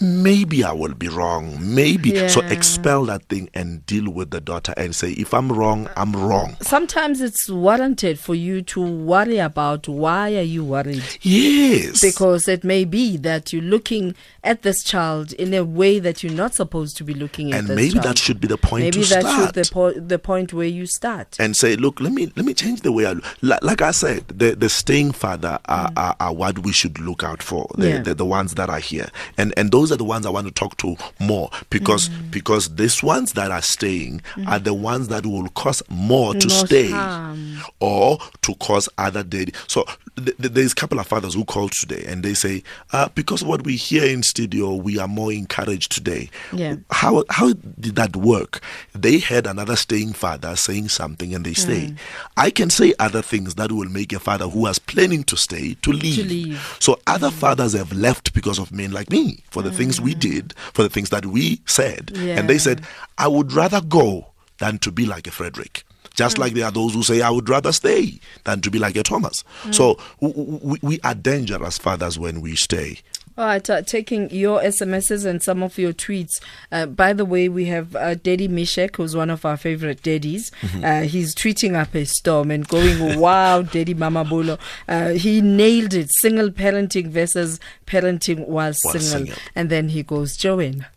maybe 0.00 0.64
I 0.64 0.72
will 0.72 0.94
be 0.94 1.08
wrong. 1.08 1.58
Maybe 1.60 2.28
so 2.28 2.40
expel 2.42 3.04
that 3.06 3.24
thing 3.24 3.50
and 3.54 3.84
deal 3.86 4.10
with 4.10 4.30
the 4.30 4.40
daughter 4.40 4.72
and 4.76 4.94
say 4.94 5.12
if 5.12 5.34
I'm 5.34 5.52
wrong, 5.52 5.88
I'm 5.96 6.12
wrong. 6.14 6.56
Sometimes 6.60 7.20
it's 7.20 7.48
warranted 7.48 8.18
for 8.18 8.34
you 8.34 8.62
to 8.62 8.80
worry 8.80 9.38
about 9.38 9.88
why 9.88 10.36
are 10.36 10.42
you 10.42 10.64
worried? 10.64 11.02
Yes. 11.20 12.00
Because 12.00 12.48
it 12.48 12.64
may 12.64 12.84
be 12.84 13.16
that 13.18 13.52
you're 13.52 13.62
looking 13.62 14.14
at 14.42 14.62
this 14.62 14.82
child 14.82 15.32
in 15.34 15.52
a 15.52 15.62
way 15.64 15.98
that 15.98 16.22
you're 16.22 16.32
not 16.32 16.54
supposed 16.54 16.96
to 16.96 17.04
be 17.04 17.12
looking 17.14 17.52
at 17.52 17.60
and 17.60 17.68
maybe 17.68 17.92
child. 17.92 18.04
that 18.04 18.18
should 18.18 18.40
be 18.40 18.48
the 18.48 18.56
point 18.56 18.84
maybe 18.84 19.02
to 19.02 19.08
that 19.14 19.20
start. 19.22 19.54
should 19.54 19.64
the, 19.64 19.70
po- 19.70 19.92
the 19.92 20.18
point 20.18 20.52
where 20.54 20.66
you 20.66 20.86
start. 20.86 21.36
and 21.38 21.54
say, 21.56 21.76
look, 21.76 22.00
let 22.00 22.12
me 22.12 22.32
let 22.36 22.46
me 22.46 22.54
change 22.54 22.80
the 22.80 22.92
way 22.92 23.04
I 23.06 23.12
look. 23.12 23.24
Like, 23.42 23.62
like 23.62 23.82
I 23.82 23.90
said, 23.90 24.26
the 24.28 24.54
the 24.54 24.68
staying 24.70 25.12
father 25.12 25.58
are, 25.66 25.90
are, 25.96 26.16
are 26.20 26.32
what 26.34 26.60
we 26.60 26.72
should 26.72 26.98
look 26.98 27.22
out 27.22 27.42
for. 27.42 27.66
The, 27.76 27.80
Mm. 27.90 27.90
Yeah. 27.90 28.02
the 28.02 28.14
the 28.14 28.24
ones 28.24 28.54
that 28.54 28.70
are 28.70 28.78
here, 28.78 29.08
and 29.36 29.52
and 29.56 29.72
those 29.72 29.89
are 29.92 29.96
the 29.96 30.04
ones 30.04 30.26
I 30.26 30.30
want 30.30 30.46
to 30.46 30.52
talk 30.52 30.76
to 30.78 30.96
more 31.18 31.50
because 31.70 32.08
Mm. 32.08 32.30
because 32.30 32.74
these 32.76 33.02
ones 33.02 33.32
that 33.34 33.50
are 33.50 33.62
staying 33.62 34.22
are 34.46 34.58
the 34.58 34.74
ones 34.74 35.08
that 35.08 35.26
will 35.26 35.48
cause 35.50 35.82
more 35.88 36.34
to 36.34 36.48
Most 36.48 36.66
stay 36.66 36.90
harm. 36.90 37.60
or 37.80 38.18
to 38.42 38.54
cause 38.56 38.88
other 38.98 39.22
daddy. 39.22 39.52
So 39.66 39.84
th- 40.16 40.36
th- 40.38 40.52
there's 40.52 40.72
a 40.72 40.74
couple 40.74 40.98
of 40.98 41.06
fathers 41.06 41.34
who 41.34 41.44
called 41.44 41.72
today 41.72 42.04
and 42.08 42.22
they 42.22 42.34
say, 42.34 42.62
uh, 42.92 43.08
because 43.14 43.42
of 43.42 43.48
what 43.48 43.64
we 43.64 43.76
hear 43.76 44.04
in 44.04 44.22
studio, 44.22 44.74
we 44.74 44.98
are 44.98 45.08
more 45.08 45.32
encouraged 45.32 45.92
today. 45.92 46.30
Yeah. 46.52 46.76
How 46.90 47.24
how 47.30 47.52
did 47.78 47.96
that 47.96 48.16
work? 48.16 48.60
They 48.94 49.18
had 49.18 49.46
another 49.46 49.76
staying 49.76 50.12
father 50.14 50.56
saying 50.56 50.88
something 50.88 51.34
and 51.34 51.44
they 51.44 51.54
stay. 51.54 51.88
Mm. 51.88 51.96
I 52.36 52.50
can 52.50 52.70
say 52.70 52.94
other 52.98 53.22
things 53.22 53.54
that 53.56 53.72
will 53.72 53.88
make 53.88 54.12
a 54.12 54.18
father 54.20 54.46
who 54.48 54.60
was 54.60 54.78
planning 54.78 55.24
to 55.24 55.36
stay 55.36 55.74
to 55.82 55.92
leave. 55.92 56.26
leave. 56.26 56.76
So 56.80 56.98
other 57.06 57.30
fathers 57.30 57.72
have 57.74 57.92
left 57.92 58.32
because 58.32 58.58
of 58.58 58.72
men 58.72 58.92
like 58.92 59.10
me 59.10 59.42
for 59.50 59.62
the 59.62 59.70
things 59.80 60.00
we 60.00 60.14
did, 60.14 60.52
for 60.74 60.82
the 60.82 60.88
things 60.90 61.08
that 61.10 61.24
we 61.26 61.60
said. 61.66 62.12
And 62.14 62.48
they. 62.48 62.58
Said, 62.60 62.82
I 63.16 63.26
would 63.26 63.52
rather 63.54 63.80
go 63.80 64.26
than 64.58 64.78
to 64.80 64.90
be 64.92 65.06
like 65.06 65.26
a 65.26 65.30
Fredrick. 65.30 65.82
Just 66.14 66.36
Mm. 66.36 66.40
like 66.40 66.52
there 66.54 66.66
are 66.66 66.70
those 66.70 66.92
who 66.92 67.02
say, 67.02 67.22
I 67.22 67.30
would 67.30 67.48
rather 67.48 67.72
stay 67.72 68.20
than 68.44 68.60
to 68.60 68.70
be 68.70 68.78
like 68.78 68.96
a 68.96 69.02
Thomas. 69.02 69.42
Mm. 69.64 69.74
So 69.74 69.98
w- 70.20 70.34
w- 70.44 70.60
we, 70.62 70.78
we 70.82 71.00
are 71.04 71.14
dangerous 71.14 71.78
fathers 71.78 72.18
when 72.18 72.42
we 72.42 72.54
stay. 72.56 72.98
All 73.40 73.46
right, 73.46 73.70
uh, 73.70 73.80
taking 73.80 74.28
your 74.28 74.60
SMSs 74.60 75.24
and 75.24 75.42
some 75.42 75.62
of 75.62 75.78
your 75.78 75.94
tweets. 75.94 76.42
Uh, 76.70 76.84
by 76.84 77.14
the 77.14 77.24
way, 77.24 77.48
we 77.48 77.64
have 77.64 77.96
uh, 77.96 78.14
Daddy 78.14 78.48
Mishek, 78.48 78.96
who's 78.96 79.16
one 79.16 79.30
of 79.30 79.46
our 79.46 79.56
favorite 79.56 80.02
daddies. 80.02 80.50
Mm-hmm. 80.60 80.84
Uh, 80.84 81.00
he's 81.08 81.34
tweeting 81.34 81.74
up 81.74 81.94
a 81.94 82.04
storm 82.04 82.50
and 82.50 82.68
going, 82.68 83.18
wow, 83.18 83.62
Daddy 83.76 83.94
Mamabolo. 83.94 84.58
Uh, 84.86 85.12
he 85.12 85.40
nailed 85.40 85.94
it. 85.94 86.10
Single 86.12 86.50
parenting 86.50 87.06
versus 87.06 87.58
parenting 87.86 88.40
while 88.40 88.74
While 88.74 88.74
single. 88.74 89.00
single. 89.00 89.36
And 89.54 89.70
then 89.70 89.88
he 89.88 90.02
goes, 90.02 90.36
Joanne. 90.36 90.84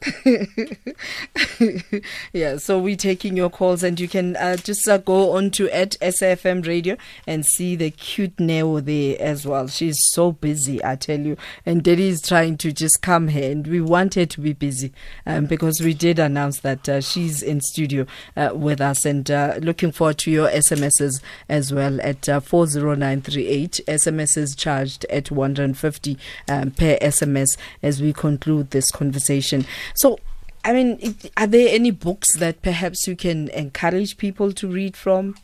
yeah, 2.33 2.57
so 2.57 2.79
we're 2.79 2.95
taking 2.95 3.35
your 3.35 3.49
calls, 3.49 3.83
and 3.83 3.99
you 3.99 4.07
can 4.07 4.35
uh, 4.37 4.57
just 4.57 4.87
uh, 4.87 4.97
go 4.97 5.35
on 5.35 5.51
to 5.51 5.69
at 5.69 5.91
SAFM 6.01 6.65
Radio 6.65 6.97
and 7.25 7.45
see 7.45 7.75
the 7.75 7.91
cute 7.91 8.39
Neo 8.39 8.79
there 8.79 9.17
as 9.19 9.45
well. 9.45 9.67
She's 9.67 9.97
so 10.11 10.31
busy, 10.31 10.83
I 10.83 10.95
tell 10.95 11.19
you. 11.19 11.37
And 11.65 11.83
Daddy 11.83 12.09
is 12.09 12.21
trying 12.21 12.57
to 12.57 12.71
just 12.71 13.01
come 13.01 13.29
here, 13.29 13.51
and 13.51 13.67
we 13.67 13.81
want 13.81 14.15
her 14.15 14.25
to 14.25 14.41
be 14.41 14.53
busy 14.53 14.93
um, 15.25 15.45
because 15.45 15.81
we 15.81 15.93
did 15.93 16.19
announce 16.19 16.59
that 16.59 16.87
uh, 16.87 17.01
she's 17.01 17.41
in 17.41 17.61
studio 17.61 18.05
uh, 18.35 18.51
with 18.53 18.81
us, 18.81 19.05
and 19.05 19.29
uh, 19.29 19.55
looking 19.61 19.91
forward 19.91 20.17
to 20.19 20.31
your 20.31 20.49
SMSs 20.49 21.21
as 21.49 21.73
well 21.73 21.99
at 22.01 22.27
uh, 22.29 22.39
40938. 22.39 23.81
SMSs 23.87 24.57
charged 24.57 25.05
at 25.05 25.31
150 25.31 26.17
um, 26.47 26.71
per 26.71 26.97
SMS 26.99 27.57
as 27.81 28.01
we 28.01 28.13
conclude 28.13 28.71
this 28.71 28.91
conversation. 28.91 29.65
So, 29.97 30.19
I 30.63 30.73
mean, 30.73 31.15
are 31.37 31.47
there 31.47 31.69
any 31.73 31.89
books 31.89 32.35
that 32.37 32.61
perhaps 32.61 33.07
you 33.07 33.15
can 33.15 33.49
encourage 33.49 34.17
people 34.17 34.53
to 34.53 34.67
read 34.67 34.95
from? 34.95 35.35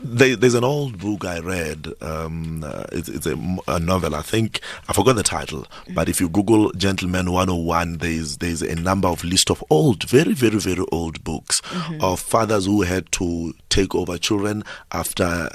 There, 0.00 0.34
there's 0.34 0.54
an 0.54 0.64
old 0.64 0.98
book 0.98 1.24
I 1.24 1.38
read. 1.38 1.88
Um, 2.00 2.64
uh, 2.64 2.84
it's, 2.90 3.08
it's 3.08 3.26
a, 3.26 3.36
a 3.68 3.78
novel. 3.78 4.14
I 4.16 4.22
think 4.22 4.60
I 4.88 4.92
forgot 4.92 5.14
the 5.14 5.22
title, 5.22 5.66
but 5.92 6.08
if 6.08 6.20
you 6.20 6.28
Google 6.28 6.70
"Gentleman 6.72 7.32
101," 7.32 7.98
there's 7.98 8.36
there's 8.36 8.62
a 8.62 8.76
number 8.76 9.08
of 9.08 9.24
list 9.24 9.50
of 9.50 9.62
old, 9.70 10.04
very 10.04 10.34
very 10.34 10.58
very 10.58 10.84
old 10.92 11.24
books 11.24 11.60
of 12.00 12.20
fathers 12.20 12.66
who 12.66 12.82
had 12.82 13.10
to 13.12 13.54
take 13.70 13.92
over 13.96 14.18
children 14.18 14.62
after 14.92 15.48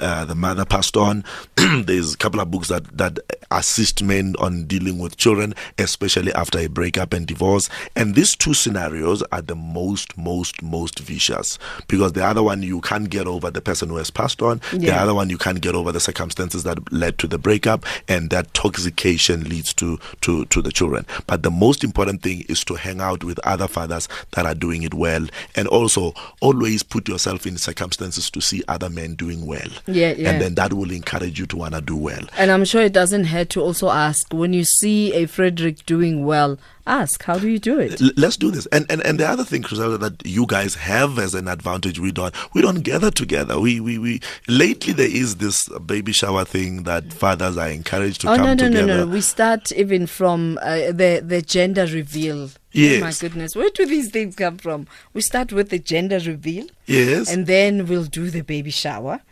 uh, 0.00 0.24
the 0.24 0.34
mother 0.34 0.64
passed 0.64 0.96
on. 0.96 1.24
there's 1.56 2.14
a 2.14 2.16
couple 2.16 2.40
of 2.40 2.50
books 2.50 2.68
that 2.68 2.84
that 2.96 3.18
assist 3.50 4.02
men 4.02 4.34
on 4.38 4.64
dealing 4.64 4.98
with 4.98 5.16
children, 5.16 5.54
especially 5.78 6.32
after 6.34 6.58
a 6.58 6.66
breakup 6.66 7.12
and 7.12 7.26
divorce. 7.26 7.68
And 7.94 8.14
these 8.14 8.34
two 8.34 8.54
scenarios 8.54 9.22
are 9.32 9.42
the 9.42 9.54
most 9.54 10.16
most 10.16 10.62
most 10.62 10.98
vicious 10.98 11.58
because 11.88 12.12
the 12.12 12.24
other 12.24 12.42
one 12.42 12.62
you 12.62 12.80
can't 12.80 13.08
get 13.10 13.26
over 13.26 13.50
the 13.50 13.60
person 13.60 13.88
who 13.88 13.96
has 13.96 14.10
passed 14.10 14.42
on. 14.42 14.60
The 14.72 14.94
other 14.94 15.14
one 15.14 15.30
you 15.30 15.38
can't 15.38 15.60
get 15.60 15.74
over 15.74 15.92
the 15.92 16.00
circumstances 16.00 16.62
that 16.64 16.92
led 16.92 17.18
to 17.18 17.26
the 17.26 17.38
breakup, 17.38 17.84
and 18.08 18.30
that 18.30 18.52
toxication 18.54 19.44
leads 19.44 19.72
to 19.74 19.98
to 20.22 20.44
to 20.46 20.62
the 20.62 20.72
children. 20.72 21.06
But 21.26 21.42
the 21.42 21.50
most 21.50 21.84
important 21.84 22.22
thing 22.22 22.44
is 22.48 22.64
to 22.64 22.74
hang 22.74 23.00
out 23.00 23.24
with 23.24 23.38
other 23.40 23.68
fathers 23.68 24.08
that 24.32 24.46
are 24.46 24.54
doing 24.54 24.82
it 24.82 24.94
well, 24.94 25.26
and 25.54 25.68
also 25.68 26.14
always 26.40 26.82
put 26.82 27.08
yourself 27.08 27.46
in 27.46 27.56
circumstances 27.56 28.30
to 28.30 28.40
see 28.40 28.62
other 28.68 28.88
men 28.90 29.14
doing 29.14 29.46
well. 29.46 29.68
Yeah, 29.86 30.12
yeah. 30.16 30.30
And 30.30 30.40
then 30.42 30.54
that 30.56 30.72
will 30.72 30.90
encourage 30.90 31.38
you 31.38 31.46
to 31.46 31.56
want 31.56 31.74
to 31.74 31.80
do 31.80 31.96
well. 31.96 32.22
And 32.36 32.50
I'm 32.50 32.64
sure 32.64 32.82
it 32.82 32.92
doesn't 32.92 33.24
hurt 33.24 33.50
to 33.50 33.60
also 33.60 33.90
ask 33.90 34.32
when 34.32 34.52
you 34.52 34.64
see 34.64 35.12
a 35.14 35.26
Fredrick 35.26 35.84
doing 35.86 36.24
well, 36.24 36.58
ask, 36.86 37.22
how 37.24 37.38
do 37.38 37.48
you 37.48 37.58
do 37.58 37.78
it? 37.80 38.00
L- 38.00 38.10
let's 38.16 38.36
do 38.36 38.50
this. 38.50 38.66
And, 38.66 38.86
and 38.90 39.00
and 39.04 39.18
the 39.20 39.26
other 39.28 39.44
thing, 39.44 39.62
Griselda, 39.62 39.98
that 39.98 40.24
you 40.24 40.46
guys 40.46 40.74
have 40.76 41.18
as 41.18 41.34
an 41.34 41.48
advantage, 41.48 41.98
we 41.98 42.12
don't 42.12 42.34
we 42.54 42.62
don't 42.62 42.80
gather 42.82 43.10
together. 43.10 43.58
We 43.60 43.80
we, 43.80 43.98
we 43.98 44.20
lately 44.48 44.92
there 44.92 45.10
is 45.10 45.36
this 45.36 45.68
baby 45.86 46.12
shower 46.12 46.44
thing 46.44 46.84
that 46.84 47.12
fathers 47.12 47.56
are 47.56 47.68
encouraged 47.68 48.20
to 48.22 48.30
Oh 48.32 48.36
come 48.36 48.44
no 48.46 48.54
no 48.54 48.68
together. 48.68 48.86
no 48.86 49.04
no! 49.04 49.06
We 49.06 49.20
start 49.20 49.72
even 49.72 50.06
from 50.06 50.58
uh, 50.62 50.92
the 50.92 51.22
the 51.26 51.42
gender 51.42 51.86
reveal. 51.86 52.50
Yes. 52.72 53.00
Oh 53.02 53.06
my 53.06 53.12
goodness, 53.28 53.56
where 53.56 53.70
do 53.70 53.86
these 53.86 54.10
things 54.10 54.36
come 54.36 54.58
from? 54.58 54.86
We 55.14 55.22
start 55.22 55.50
with 55.50 55.70
the 55.70 55.78
gender 55.78 56.18
reveal, 56.18 56.66
Yes. 56.86 57.32
and 57.32 57.46
then 57.46 57.86
we'll 57.86 58.04
do 58.04 58.28
the 58.28 58.42
baby 58.42 58.70
shower, 58.70 59.22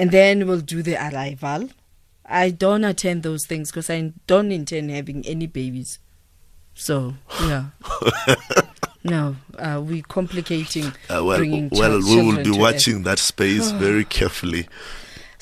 and 0.00 0.10
then 0.12 0.46
we'll 0.46 0.62
do 0.62 0.82
the 0.82 0.96
arrival. 0.96 1.68
I 2.24 2.50
don't 2.50 2.84
attend 2.84 3.22
those 3.22 3.44
things 3.44 3.70
because 3.70 3.90
I 3.90 4.12
don't 4.26 4.50
intend 4.50 4.90
having 4.90 5.26
any 5.26 5.46
babies. 5.46 5.98
So 6.74 7.14
yeah, 7.42 7.66
no, 9.04 9.36
uh, 9.58 9.82
we 9.84 10.00
complicating 10.00 10.86
Uh, 11.10 11.22
well, 11.22 11.44
well, 11.72 12.00
we 12.00 12.22
will 12.22 12.42
be 12.42 12.50
watching 12.50 13.02
that 13.02 13.18
space 13.18 13.72
very 13.72 14.04
carefully. 14.18 14.68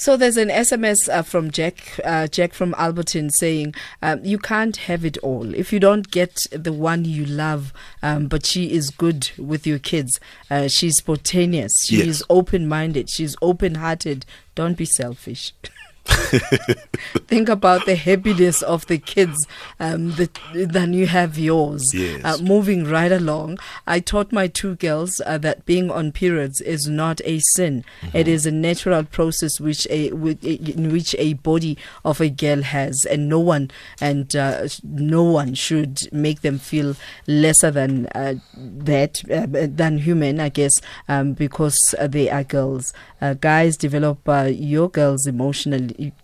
So 0.00 0.16
there's 0.16 0.36
an 0.36 0.48
SMS 0.48 1.08
uh, 1.08 1.22
from 1.22 1.50
Jack, 1.50 1.98
uh, 2.04 2.28
Jack 2.28 2.54
from 2.54 2.72
Alberton 2.74 3.30
saying, 3.32 3.74
um, 4.00 4.24
"You 4.24 4.38
can't 4.38 4.76
have 4.76 5.04
it 5.04 5.18
all. 5.18 5.52
If 5.54 5.72
you 5.72 5.80
don't 5.80 6.08
get 6.10 6.46
the 6.52 6.72
one 6.72 7.04
you 7.04 7.26
love, 7.26 7.72
um, 8.00 8.28
but 8.28 8.46
she 8.46 8.70
is 8.72 8.90
good 8.90 9.30
with 9.36 9.66
your 9.66 9.80
kids. 9.80 10.20
Uh, 10.50 10.68
she's 10.68 10.98
spontaneous. 10.98 11.72
She's 11.84 12.06
Yes. 12.06 12.22
open-minded. 12.30 13.10
She's 13.10 13.34
open-hearted. 13.42 14.24
Don't 14.54 14.76
be 14.76 14.84
selfish." 14.86 15.52
Think 17.26 17.48
about 17.48 17.86
the 17.86 17.96
happiness 17.96 18.62
of 18.62 18.86
the 18.86 18.98
kids 18.98 19.46
um, 19.78 20.12
the, 20.12 20.28
than 20.54 20.92
you 20.92 21.06
have 21.06 21.38
yours. 21.38 21.82
Yes. 21.94 22.24
Uh, 22.24 22.42
moving 22.42 22.84
right 22.84 23.12
along, 23.12 23.58
I 23.86 24.00
taught 24.00 24.32
my 24.32 24.46
two 24.46 24.76
girls 24.76 25.20
uh, 25.26 25.38
that 25.38 25.66
being 25.66 25.90
on 25.90 26.12
periods 26.12 26.60
is 26.60 26.86
not 26.86 27.20
a 27.24 27.40
sin. 27.54 27.84
It 28.12 28.28
is 28.28 28.46
a 28.46 28.50
natural 28.50 29.04
process 29.04 29.60
which 29.60 29.86
a 29.90 30.12
with, 30.12 30.44
in 30.44 30.90
which 30.92 31.14
a 31.18 31.34
body 31.34 31.78
of 32.04 32.20
a 32.20 32.28
girl 32.28 32.62
has, 32.62 33.04
and 33.04 33.28
no 33.28 33.38
one 33.38 33.70
and 34.00 34.34
uh, 34.34 34.68
no 34.82 35.22
one 35.22 35.54
should 35.54 36.12
make 36.12 36.40
them 36.40 36.58
feel 36.58 36.96
lesser 37.26 37.70
than 37.70 38.06
uh, 38.14 38.34
that 38.56 39.22
uh, 39.30 39.46
than 39.48 39.98
human. 39.98 40.40
I 40.40 40.48
guess 40.48 40.80
um, 41.08 41.34
because 41.34 41.94
they 42.00 42.30
are 42.30 42.44
girls. 42.44 42.92
Uh, 43.20 43.34
guys, 43.34 43.76
develop 43.76 44.28
uh, 44.28 44.48
your 44.50 44.88
girls' 44.88 45.26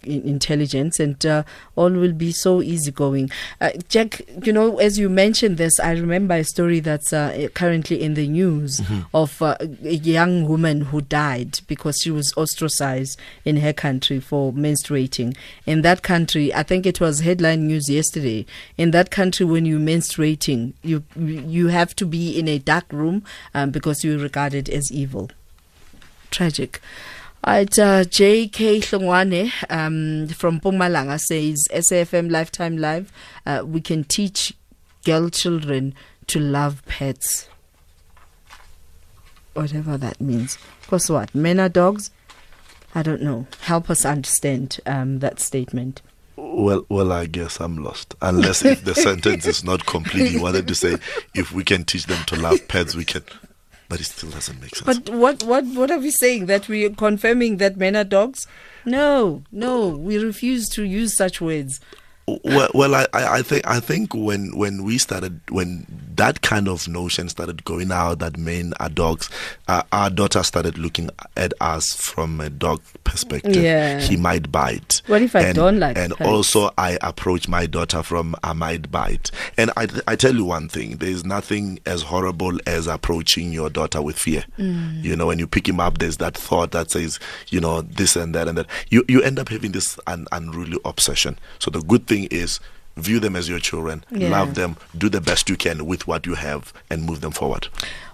intelligence, 0.05 1.01
and 1.01 1.25
uh, 1.27 1.43
all 1.77 1.91
will 1.91 2.13
be 2.13 2.33
so 2.33 2.63
easygoing. 2.63 3.31
Uh, 3.61 3.71
Jack, 3.89 4.23
you 4.45 4.53
know, 4.53 4.79
as 4.79 4.99
you 4.99 5.09
mentioned 5.09 5.59
this, 5.59 5.79
I 5.81 5.93
remember 5.93 6.35
a 6.35 6.45
story 6.45 6.81
that's 6.81 7.13
uh, 7.13 7.49
currently 7.55 8.03
in 8.03 8.15
the 8.15 8.29
news 8.29 8.81
of 9.13 9.41
uh, 9.43 9.57
a 9.61 9.95
young 9.95 10.47
woman 10.49 10.83
who 10.83 11.01
died 11.01 11.61
because 11.67 11.99
she 12.01 12.11
was 12.11 12.33
ostracized 12.37 13.19
in 13.45 13.59
her 13.59 13.73
country 13.73 14.21
for 14.21 14.53
menstruating. 14.53 15.37
In 15.67 15.83
that 15.83 16.03
country, 16.03 16.53
I 16.55 16.63
think 16.63 16.87
it 16.87 17.01
was 17.01 17.21
headline 17.21 17.67
news 17.67 17.89
yesterday. 17.89 18.47
In 18.77 18.91
that 18.93 19.11
country, 19.11 19.47
when 19.47 19.67
you're 19.67 19.81
menstruating, 19.81 20.75
you 20.83 21.05
you 21.17 21.69
have 21.69 21.95
to 21.97 22.07
be 22.07 22.39
in 22.39 22.49
a 22.49 22.59
dark 22.59 22.93
room 22.93 23.25
um, 23.55 23.71
because 23.71 24.05
you're 24.05 24.19
regarded 24.19 24.69
as 24.69 24.91
evil 24.93 25.31
tragic. 26.31 26.81
Right, 27.47 27.79
uh, 27.79 28.05
J.K. 28.05 28.81
Hlongwane 28.81 29.53
um, 29.69 30.29
from 30.29 30.61
Mpumalanga 30.61 31.21
says, 31.21 31.69
SAFM 31.71 32.31
Lifetime 32.31 32.79
Live, 32.79 33.13
uh, 33.45 33.63
we 33.67 33.83
can 33.83 34.05
teach 34.05 34.55
girl 35.05 35.29
children 35.29 35.95
to 36.29 36.41
love 36.41 36.83
pets. 36.87 37.51
Whatever 39.53 39.99
that 39.99 40.23
means. 40.23 40.57
Because 40.81 41.11
what? 41.11 41.35
Men 41.35 41.61
are 41.61 41.69
dogs? 41.69 42.11
I 42.95 43.03
don't 43.03 43.21
know. 43.21 43.47
Help 43.61 43.91
us 43.91 44.07
understand 44.07 44.81
um, 44.87 45.19
that 45.19 45.39
statement. 45.39 46.01
Well, 46.37 46.87
well, 46.89 47.13
I 47.13 47.27
guess 47.27 47.61
I'm 47.61 47.77
lost. 47.77 48.15
Unless 48.23 48.65
if 48.65 48.85
the 48.85 48.95
sentence 48.95 49.47
is 49.47 49.63
not 49.63 49.85
complete, 49.85 50.33
you 50.33 50.41
wanted 50.41 50.67
to 50.69 50.75
say 50.75 50.97
if 51.35 51.53
we 51.53 51.63
can 51.63 51.85
teach 51.85 52.07
them 52.07 52.25
to 52.25 52.37
love 52.37 52.67
pets, 52.69 52.95
we 52.95 53.05
can. 53.05 53.23
But 53.89 54.01
it 54.01 54.05
still 54.05 54.31
doesn't 54.31 54.61
make 54.61 54.75
sense. 54.75 54.99
But 54.99 55.15
what, 55.15 55.43
what, 55.43 55.65
what 55.67 55.91
are 55.91 55.99
we 55.99 56.11
saying? 56.11 56.47
That 56.47 56.69
we 56.69 56.85
are 56.87 56.91
confirming 56.91 57.59
that 57.59 57.77
men 57.77 57.97
are 57.97 58.05
dogs? 58.05 58.47
No, 58.85 59.43
no, 59.53 59.89
we 59.89 60.19
refuse 60.19 60.69
to 60.71 60.85
use 60.85 61.17
such 61.17 61.41
words. 61.41 61.81
Well, 62.27 62.71
well 62.75 62.95
I, 62.95 63.07
I 63.13 63.43
think 63.43 63.67
I 63.67 63.81
think 63.81 64.15
when 64.15 64.57
when 64.57 64.83
we 64.83 64.99
started 64.99 65.41
when 65.51 65.87
that 66.17 66.43
kind 66.43 66.69
of 66.69 66.87
notion 66.89 67.29
started 67.29 67.65
going 67.65 67.91
out 67.91 68.21
that 68.21 68.37
men 68.39 68.73
are 68.81 68.89
dogs, 68.89 69.29
uh, 69.69 69.83
our 69.93 70.11
daughter 70.11 70.43
started 70.43 70.79
looking 70.79 71.11
at 71.37 71.53
us 71.61 71.95
from 71.95 72.41
a 72.41 72.49
dog 72.49 72.83
perspective. 73.03 73.57
Yeah. 73.57 74.01
He 74.01 74.17
might 74.17 74.51
bite. 74.51 75.03
What 75.07 75.23
if 75.23 75.35
I 75.37 75.41
and, 75.41 75.57
don't 75.57 75.79
like 75.79 75.97
And 75.97 76.13
also, 76.15 76.71
I 76.79 76.99
approach 77.03 77.49
my 77.49 77.67
daughter 77.67 78.03
from 78.03 78.37
I 78.43 78.53
might 78.53 78.91
bite. 78.91 79.31
And 79.57 79.71
I 79.77 79.89
I 80.07 80.17
tell 80.17 80.35
you 80.35 80.45
one 80.45 80.69
thing: 80.69 80.97
there 80.97 81.11
is 81.11 81.25
nothing 81.25 81.79
as 81.85 82.03
horrible 82.03 82.59
as 82.67 82.87
approaching 82.87 83.53
your 83.53 83.69
daughter 83.71 84.01
with 84.01 84.19
fear. 84.19 84.45
Mm. 84.59 85.03
You 85.03 85.17
know, 85.17 85.27
when 85.27 85.39
you 85.39 85.47
pick 85.47 85.69
him 85.69 85.81
up, 85.81 85.99
there's 85.99 86.19
that 86.19 86.37
thought 86.37 86.71
that 86.73 86.91
says, 86.91 87.19
you 87.49 87.61
know, 87.61 87.83
this 87.83 88.17
and 88.17 88.35
that 88.35 88.49
and 88.49 88.57
that. 88.59 88.67
You 88.89 89.05
you 89.09 89.23
end 89.23 89.39
up 89.39 89.49
having 89.49 89.73
this 89.73 89.99
un, 90.07 90.27
unruly 90.33 90.79
obsession. 90.85 91.39
So 91.59 91.71
the 91.71 91.83
good 91.83 92.07
thing 92.07 92.14
is 92.25 92.61
view 92.97 93.19
them 93.19 93.35
as 93.35 93.49
your 93.49 93.59
children, 93.59 94.05
Yeah. 94.11 94.31
love 94.31 94.55
them, 94.55 94.77
do 94.97 95.09
the 95.09 95.21
best 95.21 95.51
you 95.51 95.57
can 95.57 95.85
with 95.85 96.07
what 96.07 96.27
you 96.27 96.35
have, 96.37 96.73
and 96.89 97.03
move 97.03 97.21
them 97.21 97.33
forward. 97.33 97.67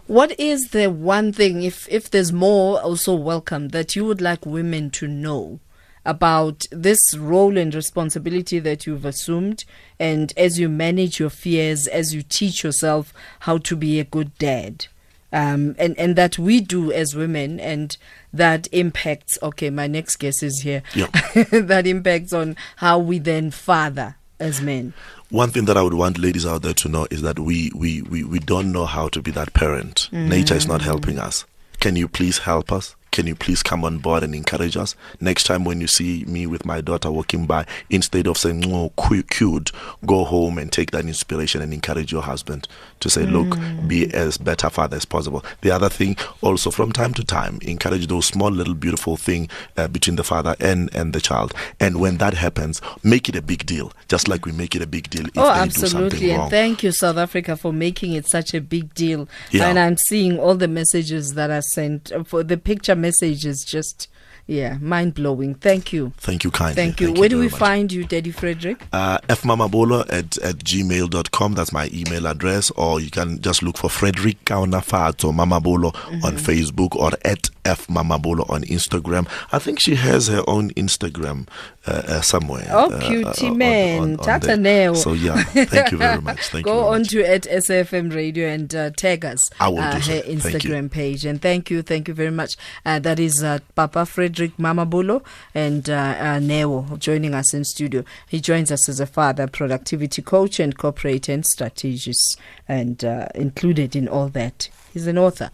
What 0.07 0.38
is 0.40 0.70
the 0.70 0.90
one 0.90 1.32
thing, 1.32 1.62
if 1.62 1.86
if 1.90 2.11
there's 2.11 2.32
more, 2.32 2.80
also 2.80 3.14
welcome 3.14 3.68
that 3.68 3.94
you 3.94 4.05
would 4.07 4.20
like 4.20 4.44
women 4.46 4.90
to 4.90 5.07
know 5.07 5.61
about 6.07 6.66
this 6.72 7.14
role 7.14 7.59
and 7.59 7.74
responsibility 7.74 8.59
that 8.59 8.86
you've 8.86 9.05
assumed, 9.05 9.64
and 9.98 10.32
as 10.36 10.59
you 10.59 10.68
manage 10.68 11.20
your 11.20 11.28
fears, 11.30 11.86
as 11.86 12.14
you 12.14 12.22
teach 12.22 12.64
yourself 12.64 13.12
how 13.40 13.59
to 13.59 13.76
be 13.76 14.01
a 14.01 14.05
good 14.05 14.36
dad, 14.38 14.86
um, 15.33 15.74
and 15.78 15.99
and 15.99 16.16
that 16.16 16.39
we 16.39 16.61
do 16.61 16.93
as 16.93 17.14
women, 17.14 17.61
and 17.61 17.97
that 18.33 18.68
impacts. 18.72 19.39
Okay, 19.43 19.70
my 19.70 19.87
next 19.87 20.16
guess 20.16 20.43
is 20.43 20.61
here. 20.61 20.83
Yeah. 20.95 21.07
that 21.53 21.87
impacts 21.87 22.33
on 22.33 22.57
how 22.76 22.99
we 22.99 23.18
then 23.18 23.51
father 23.51 24.16
as 24.39 24.61
men. 24.61 24.93
One 25.31 25.51
thing 25.51 25.66
that 25.66 25.76
I 25.76 25.83
would 25.83 25.95
want 25.95 26.18
ladies 26.18 26.45
out 26.45 26.62
there 26.62 26.74
to 26.74 26.89
know 26.89 27.07
is 27.11 27.22
that 27.22 27.39
we 27.39 27.70
we, 27.74 28.03
we, 28.03 28.24
we 28.24 28.39
don't 28.41 28.72
know 28.72 28.87
how 28.87 29.09
to 29.09 29.22
be 29.22 29.31
that 29.33 29.55
parent. 29.55 30.09
Nature 30.12 30.55
is 30.55 30.66
not 30.66 30.83
helping 30.83 31.18
us. 31.18 31.45
Can 31.78 31.97
you 31.97 32.09
please 32.09 32.39
help 32.39 32.72
us? 32.72 32.97
Can 33.11 33.27
you 33.27 33.35
please 33.35 33.63
come 33.63 33.85
on 33.85 33.99
board 33.99 34.23
and 34.23 34.35
encourage 34.35 34.77
us? 34.77 34.95
Next 35.21 35.45
time 35.45 35.65
when 35.65 35.81
you 35.81 35.87
see 35.87 36.25
me 36.27 36.47
with 36.47 36.65
my 36.65 36.81
daughter 36.81 37.11
walking 37.11 37.47
by, 37.47 37.67
instead 37.89 38.27
of 38.27 38.39
saying, 38.39 38.65
oh, 38.73 38.93
cu- 38.97 39.23
cute, 39.25 39.73
go 40.07 40.25
home 40.25 40.59
and 40.59 40.71
take 40.71 40.91
that 40.93 41.07
inspiration 41.07 41.61
and 41.61 41.73
encourage 41.75 42.13
your 42.13 42.23
husband 42.23 42.69
to 43.01 43.11
say, 43.11 43.25
look, 43.27 43.59
be 43.87 44.13
as 44.15 44.39
better 44.39 44.71
father 44.71 44.97
as 44.97 45.05
possible. 45.05 45.45
The 45.63 45.71
other 45.71 45.89
thing, 45.89 46.17
also 46.41 46.71
from 46.71 46.93
time 46.93 47.15
to 47.15 47.25
time, 47.25 47.59
encourage 47.63 48.07
those 48.07 48.27
small 48.27 48.51
little 48.51 48.75
beautiful 48.75 49.17
thing 49.17 49.49
uh, 49.77 49.89
between 49.89 50.17
the 50.17 50.25
father 50.25 50.55
and, 50.61 50.95
and 50.95 51.13
the 51.13 51.21
child. 51.21 51.53
And 51.81 52.01
when 52.01 52.19
that 52.19 52.35
happens, 52.35 52.81
make 53.03 53.29
it 53.29 53.37
a 53.37 53.43
big 53.43 53.67
deal, 53.67 53.93
just 54.09 54.29
like 54.29 54.47
we 54.47 54.53
make 54.53 54.77
it 54.77 54.83
a 54.83 54.87
big 54.87 55.11
deal 55.11 55.27
if 55.27 55.33
oh, 55.37 55.59
they 55.59 55.69
do 55.69 55.71
something 55.71 56.05
absolutely. 56.05 56.31
wrong. 56.31 56.41
And 56.43 56.51
thank 56.51 56.83
you, 56.83 56.93
South 56.93 57.17
Africa, 57.17 57.57
for 57.57 57.73
making 57.73 58.13
it 58.13 58.27
such 58.27 58.55
a 58.55 58.61
big 58.61 58.95
deal. 58.95 59.29
Yeah. 59.51 59.69
And 59.69 59.79
I'm 59.79 59.97
seeing 59.97 60.39
all 60.39 60.55
the 60.55 60.69
messages 60.69 61.35
that 61.35 61.51
are 61.51 61.63
sent. 61.63 62.13
uh, 62.13 62.25
For 62.25 62.43
the 62.43 62.57
picture 62.57 62.95
message 63.01 63.44
is 63.46 63.64
just, 63.64 64.09
yeah, 64.51 64.76
mind 64.80 65.14
blowing. 65.14 65.55
Thank 65.55 65.92
you. 65.92 66.12
Thank 66.18 66.42
you 66.44 66.51
kindly. 66.51 66.74
Thank 66.74 67.01
you. 67.01 67.12
Where 67.12 67.28
do 67.28 67.38
we 67.38 67.48
much. 67.48 67.59
find 67.59 67.92
you, 67.92 68.05
Daddy 68.05 68.32
Fredrick? 68.32 68.80
uh, 68.92 69.18
fmamabolo 69.28 70.01
at, 70.11 70.36
at 70.38 70.57
gmail.com. 70.59 71.55
That's 71.55 71.72
my 71.72 71.88
email 71.94 72.26
address. 72.26 72.70
Or 72.72 73.01
you 73.01 73.11
can 73.11 73.40
just 73.40 73.62
look 73.62 73.78
for 73.78 73.88
Fredrick 73.88 74.38
Kaunafato 74.44 75.32
Mamabolo 75.32 75.92
Mm-hmm. 76.11 76.24
on 76.24 76.32
Facebook 76.36 76.96
or 76.96 77.11
at 77.24 77.51
fmamabolo 77.64 78.48
on 78.51 78.62
Instagram. 78.64 79.28
I 79.53 79.59
think 79.59 79.78
she 79.78 79.94
has 79.94 80.26
her 80.28 80.42
own 80.48 80.70
Instagram 80.70 81.46
uh, 81.86 82.03
uh, 82.09 82.20
somewhere. 82.20 82.66
Oh, 82.70 82.90
uh, 82.90 83.01
cutie 83.01 83.46
uh, 83.46 83.51
on- 83.51 83.59
man. 83.59 84.01
on- 84.03 84.11
on 84.12 84.18
Tata 84.18 84.57
neo. 84.57 84.94
So, 84.94 85.12
yeah, 85.12 85.42
thank 85.44 85.92
you 85.92 85.98
very 85.98 86.20
much. 86.20 86.40
Thank 86.51 86.66
you 86.66 86.72
Go 86.72 86.86
on 86.88 87.01
much. 87.03 87.11
to 87.11 87.22
at 87.24 87.42
SAFM 87.42 88.12
Radio 88.14 88.48
and 88.48 88.74
uh, 88.74 88.90
tag 88.90 89.24
us 89.24 89.51
I 89.61 89.68
will 89.68 89.78
uh, 89.78 89.94
do 89.94 90.01
so. 90.03 90.12
her 90.14 90.20
Thank 90.22 90.42
Instagram 90.42 90.90
page. 90.90 91.24
And 91.24 91.40
thank 91.40 91.70
you, 91.70 91.82
thank 91.82 92.09
you 92.09 92.14
very 92.14 92.30
much. 92.32 92.57
Uh, 92.84 92.98
that 92.98 93.20
is 93.20 93.42
uh, 93.42 93.61
Papa 93.76 94.01
Fredrick 94.01 94.39
Mamabolo 94.49 95.24
and 95.55 95.88
uh, 95.88 96.16
uh, 96.18 96.38
Neo 96.38 96.97
joining 96.99 97.34
us 97.34 97.55
in 97.55 97.64
studio. 97.64 98.05
He 98.28 98.41
joins 98.41 98.70
us 98.70 98.88
as 98.88 99.01
a 99.01 99.07
father, 99.07 99.47
productivity 99.47 100.22
coach, 100.22 100.61
and 100.61 100.76
corporate 100.76 101.28
and 101.28 101.45
strategist, 101.45 102.38
and 102.68 103.05
uh, 103.05 103.28
included 103.34 103.95
in 103.95 104.09
all 104.09 104.28
that. 104.30 104.68
He's 104.93 105.07
an 105.07 105.18
author. 105.18 105.51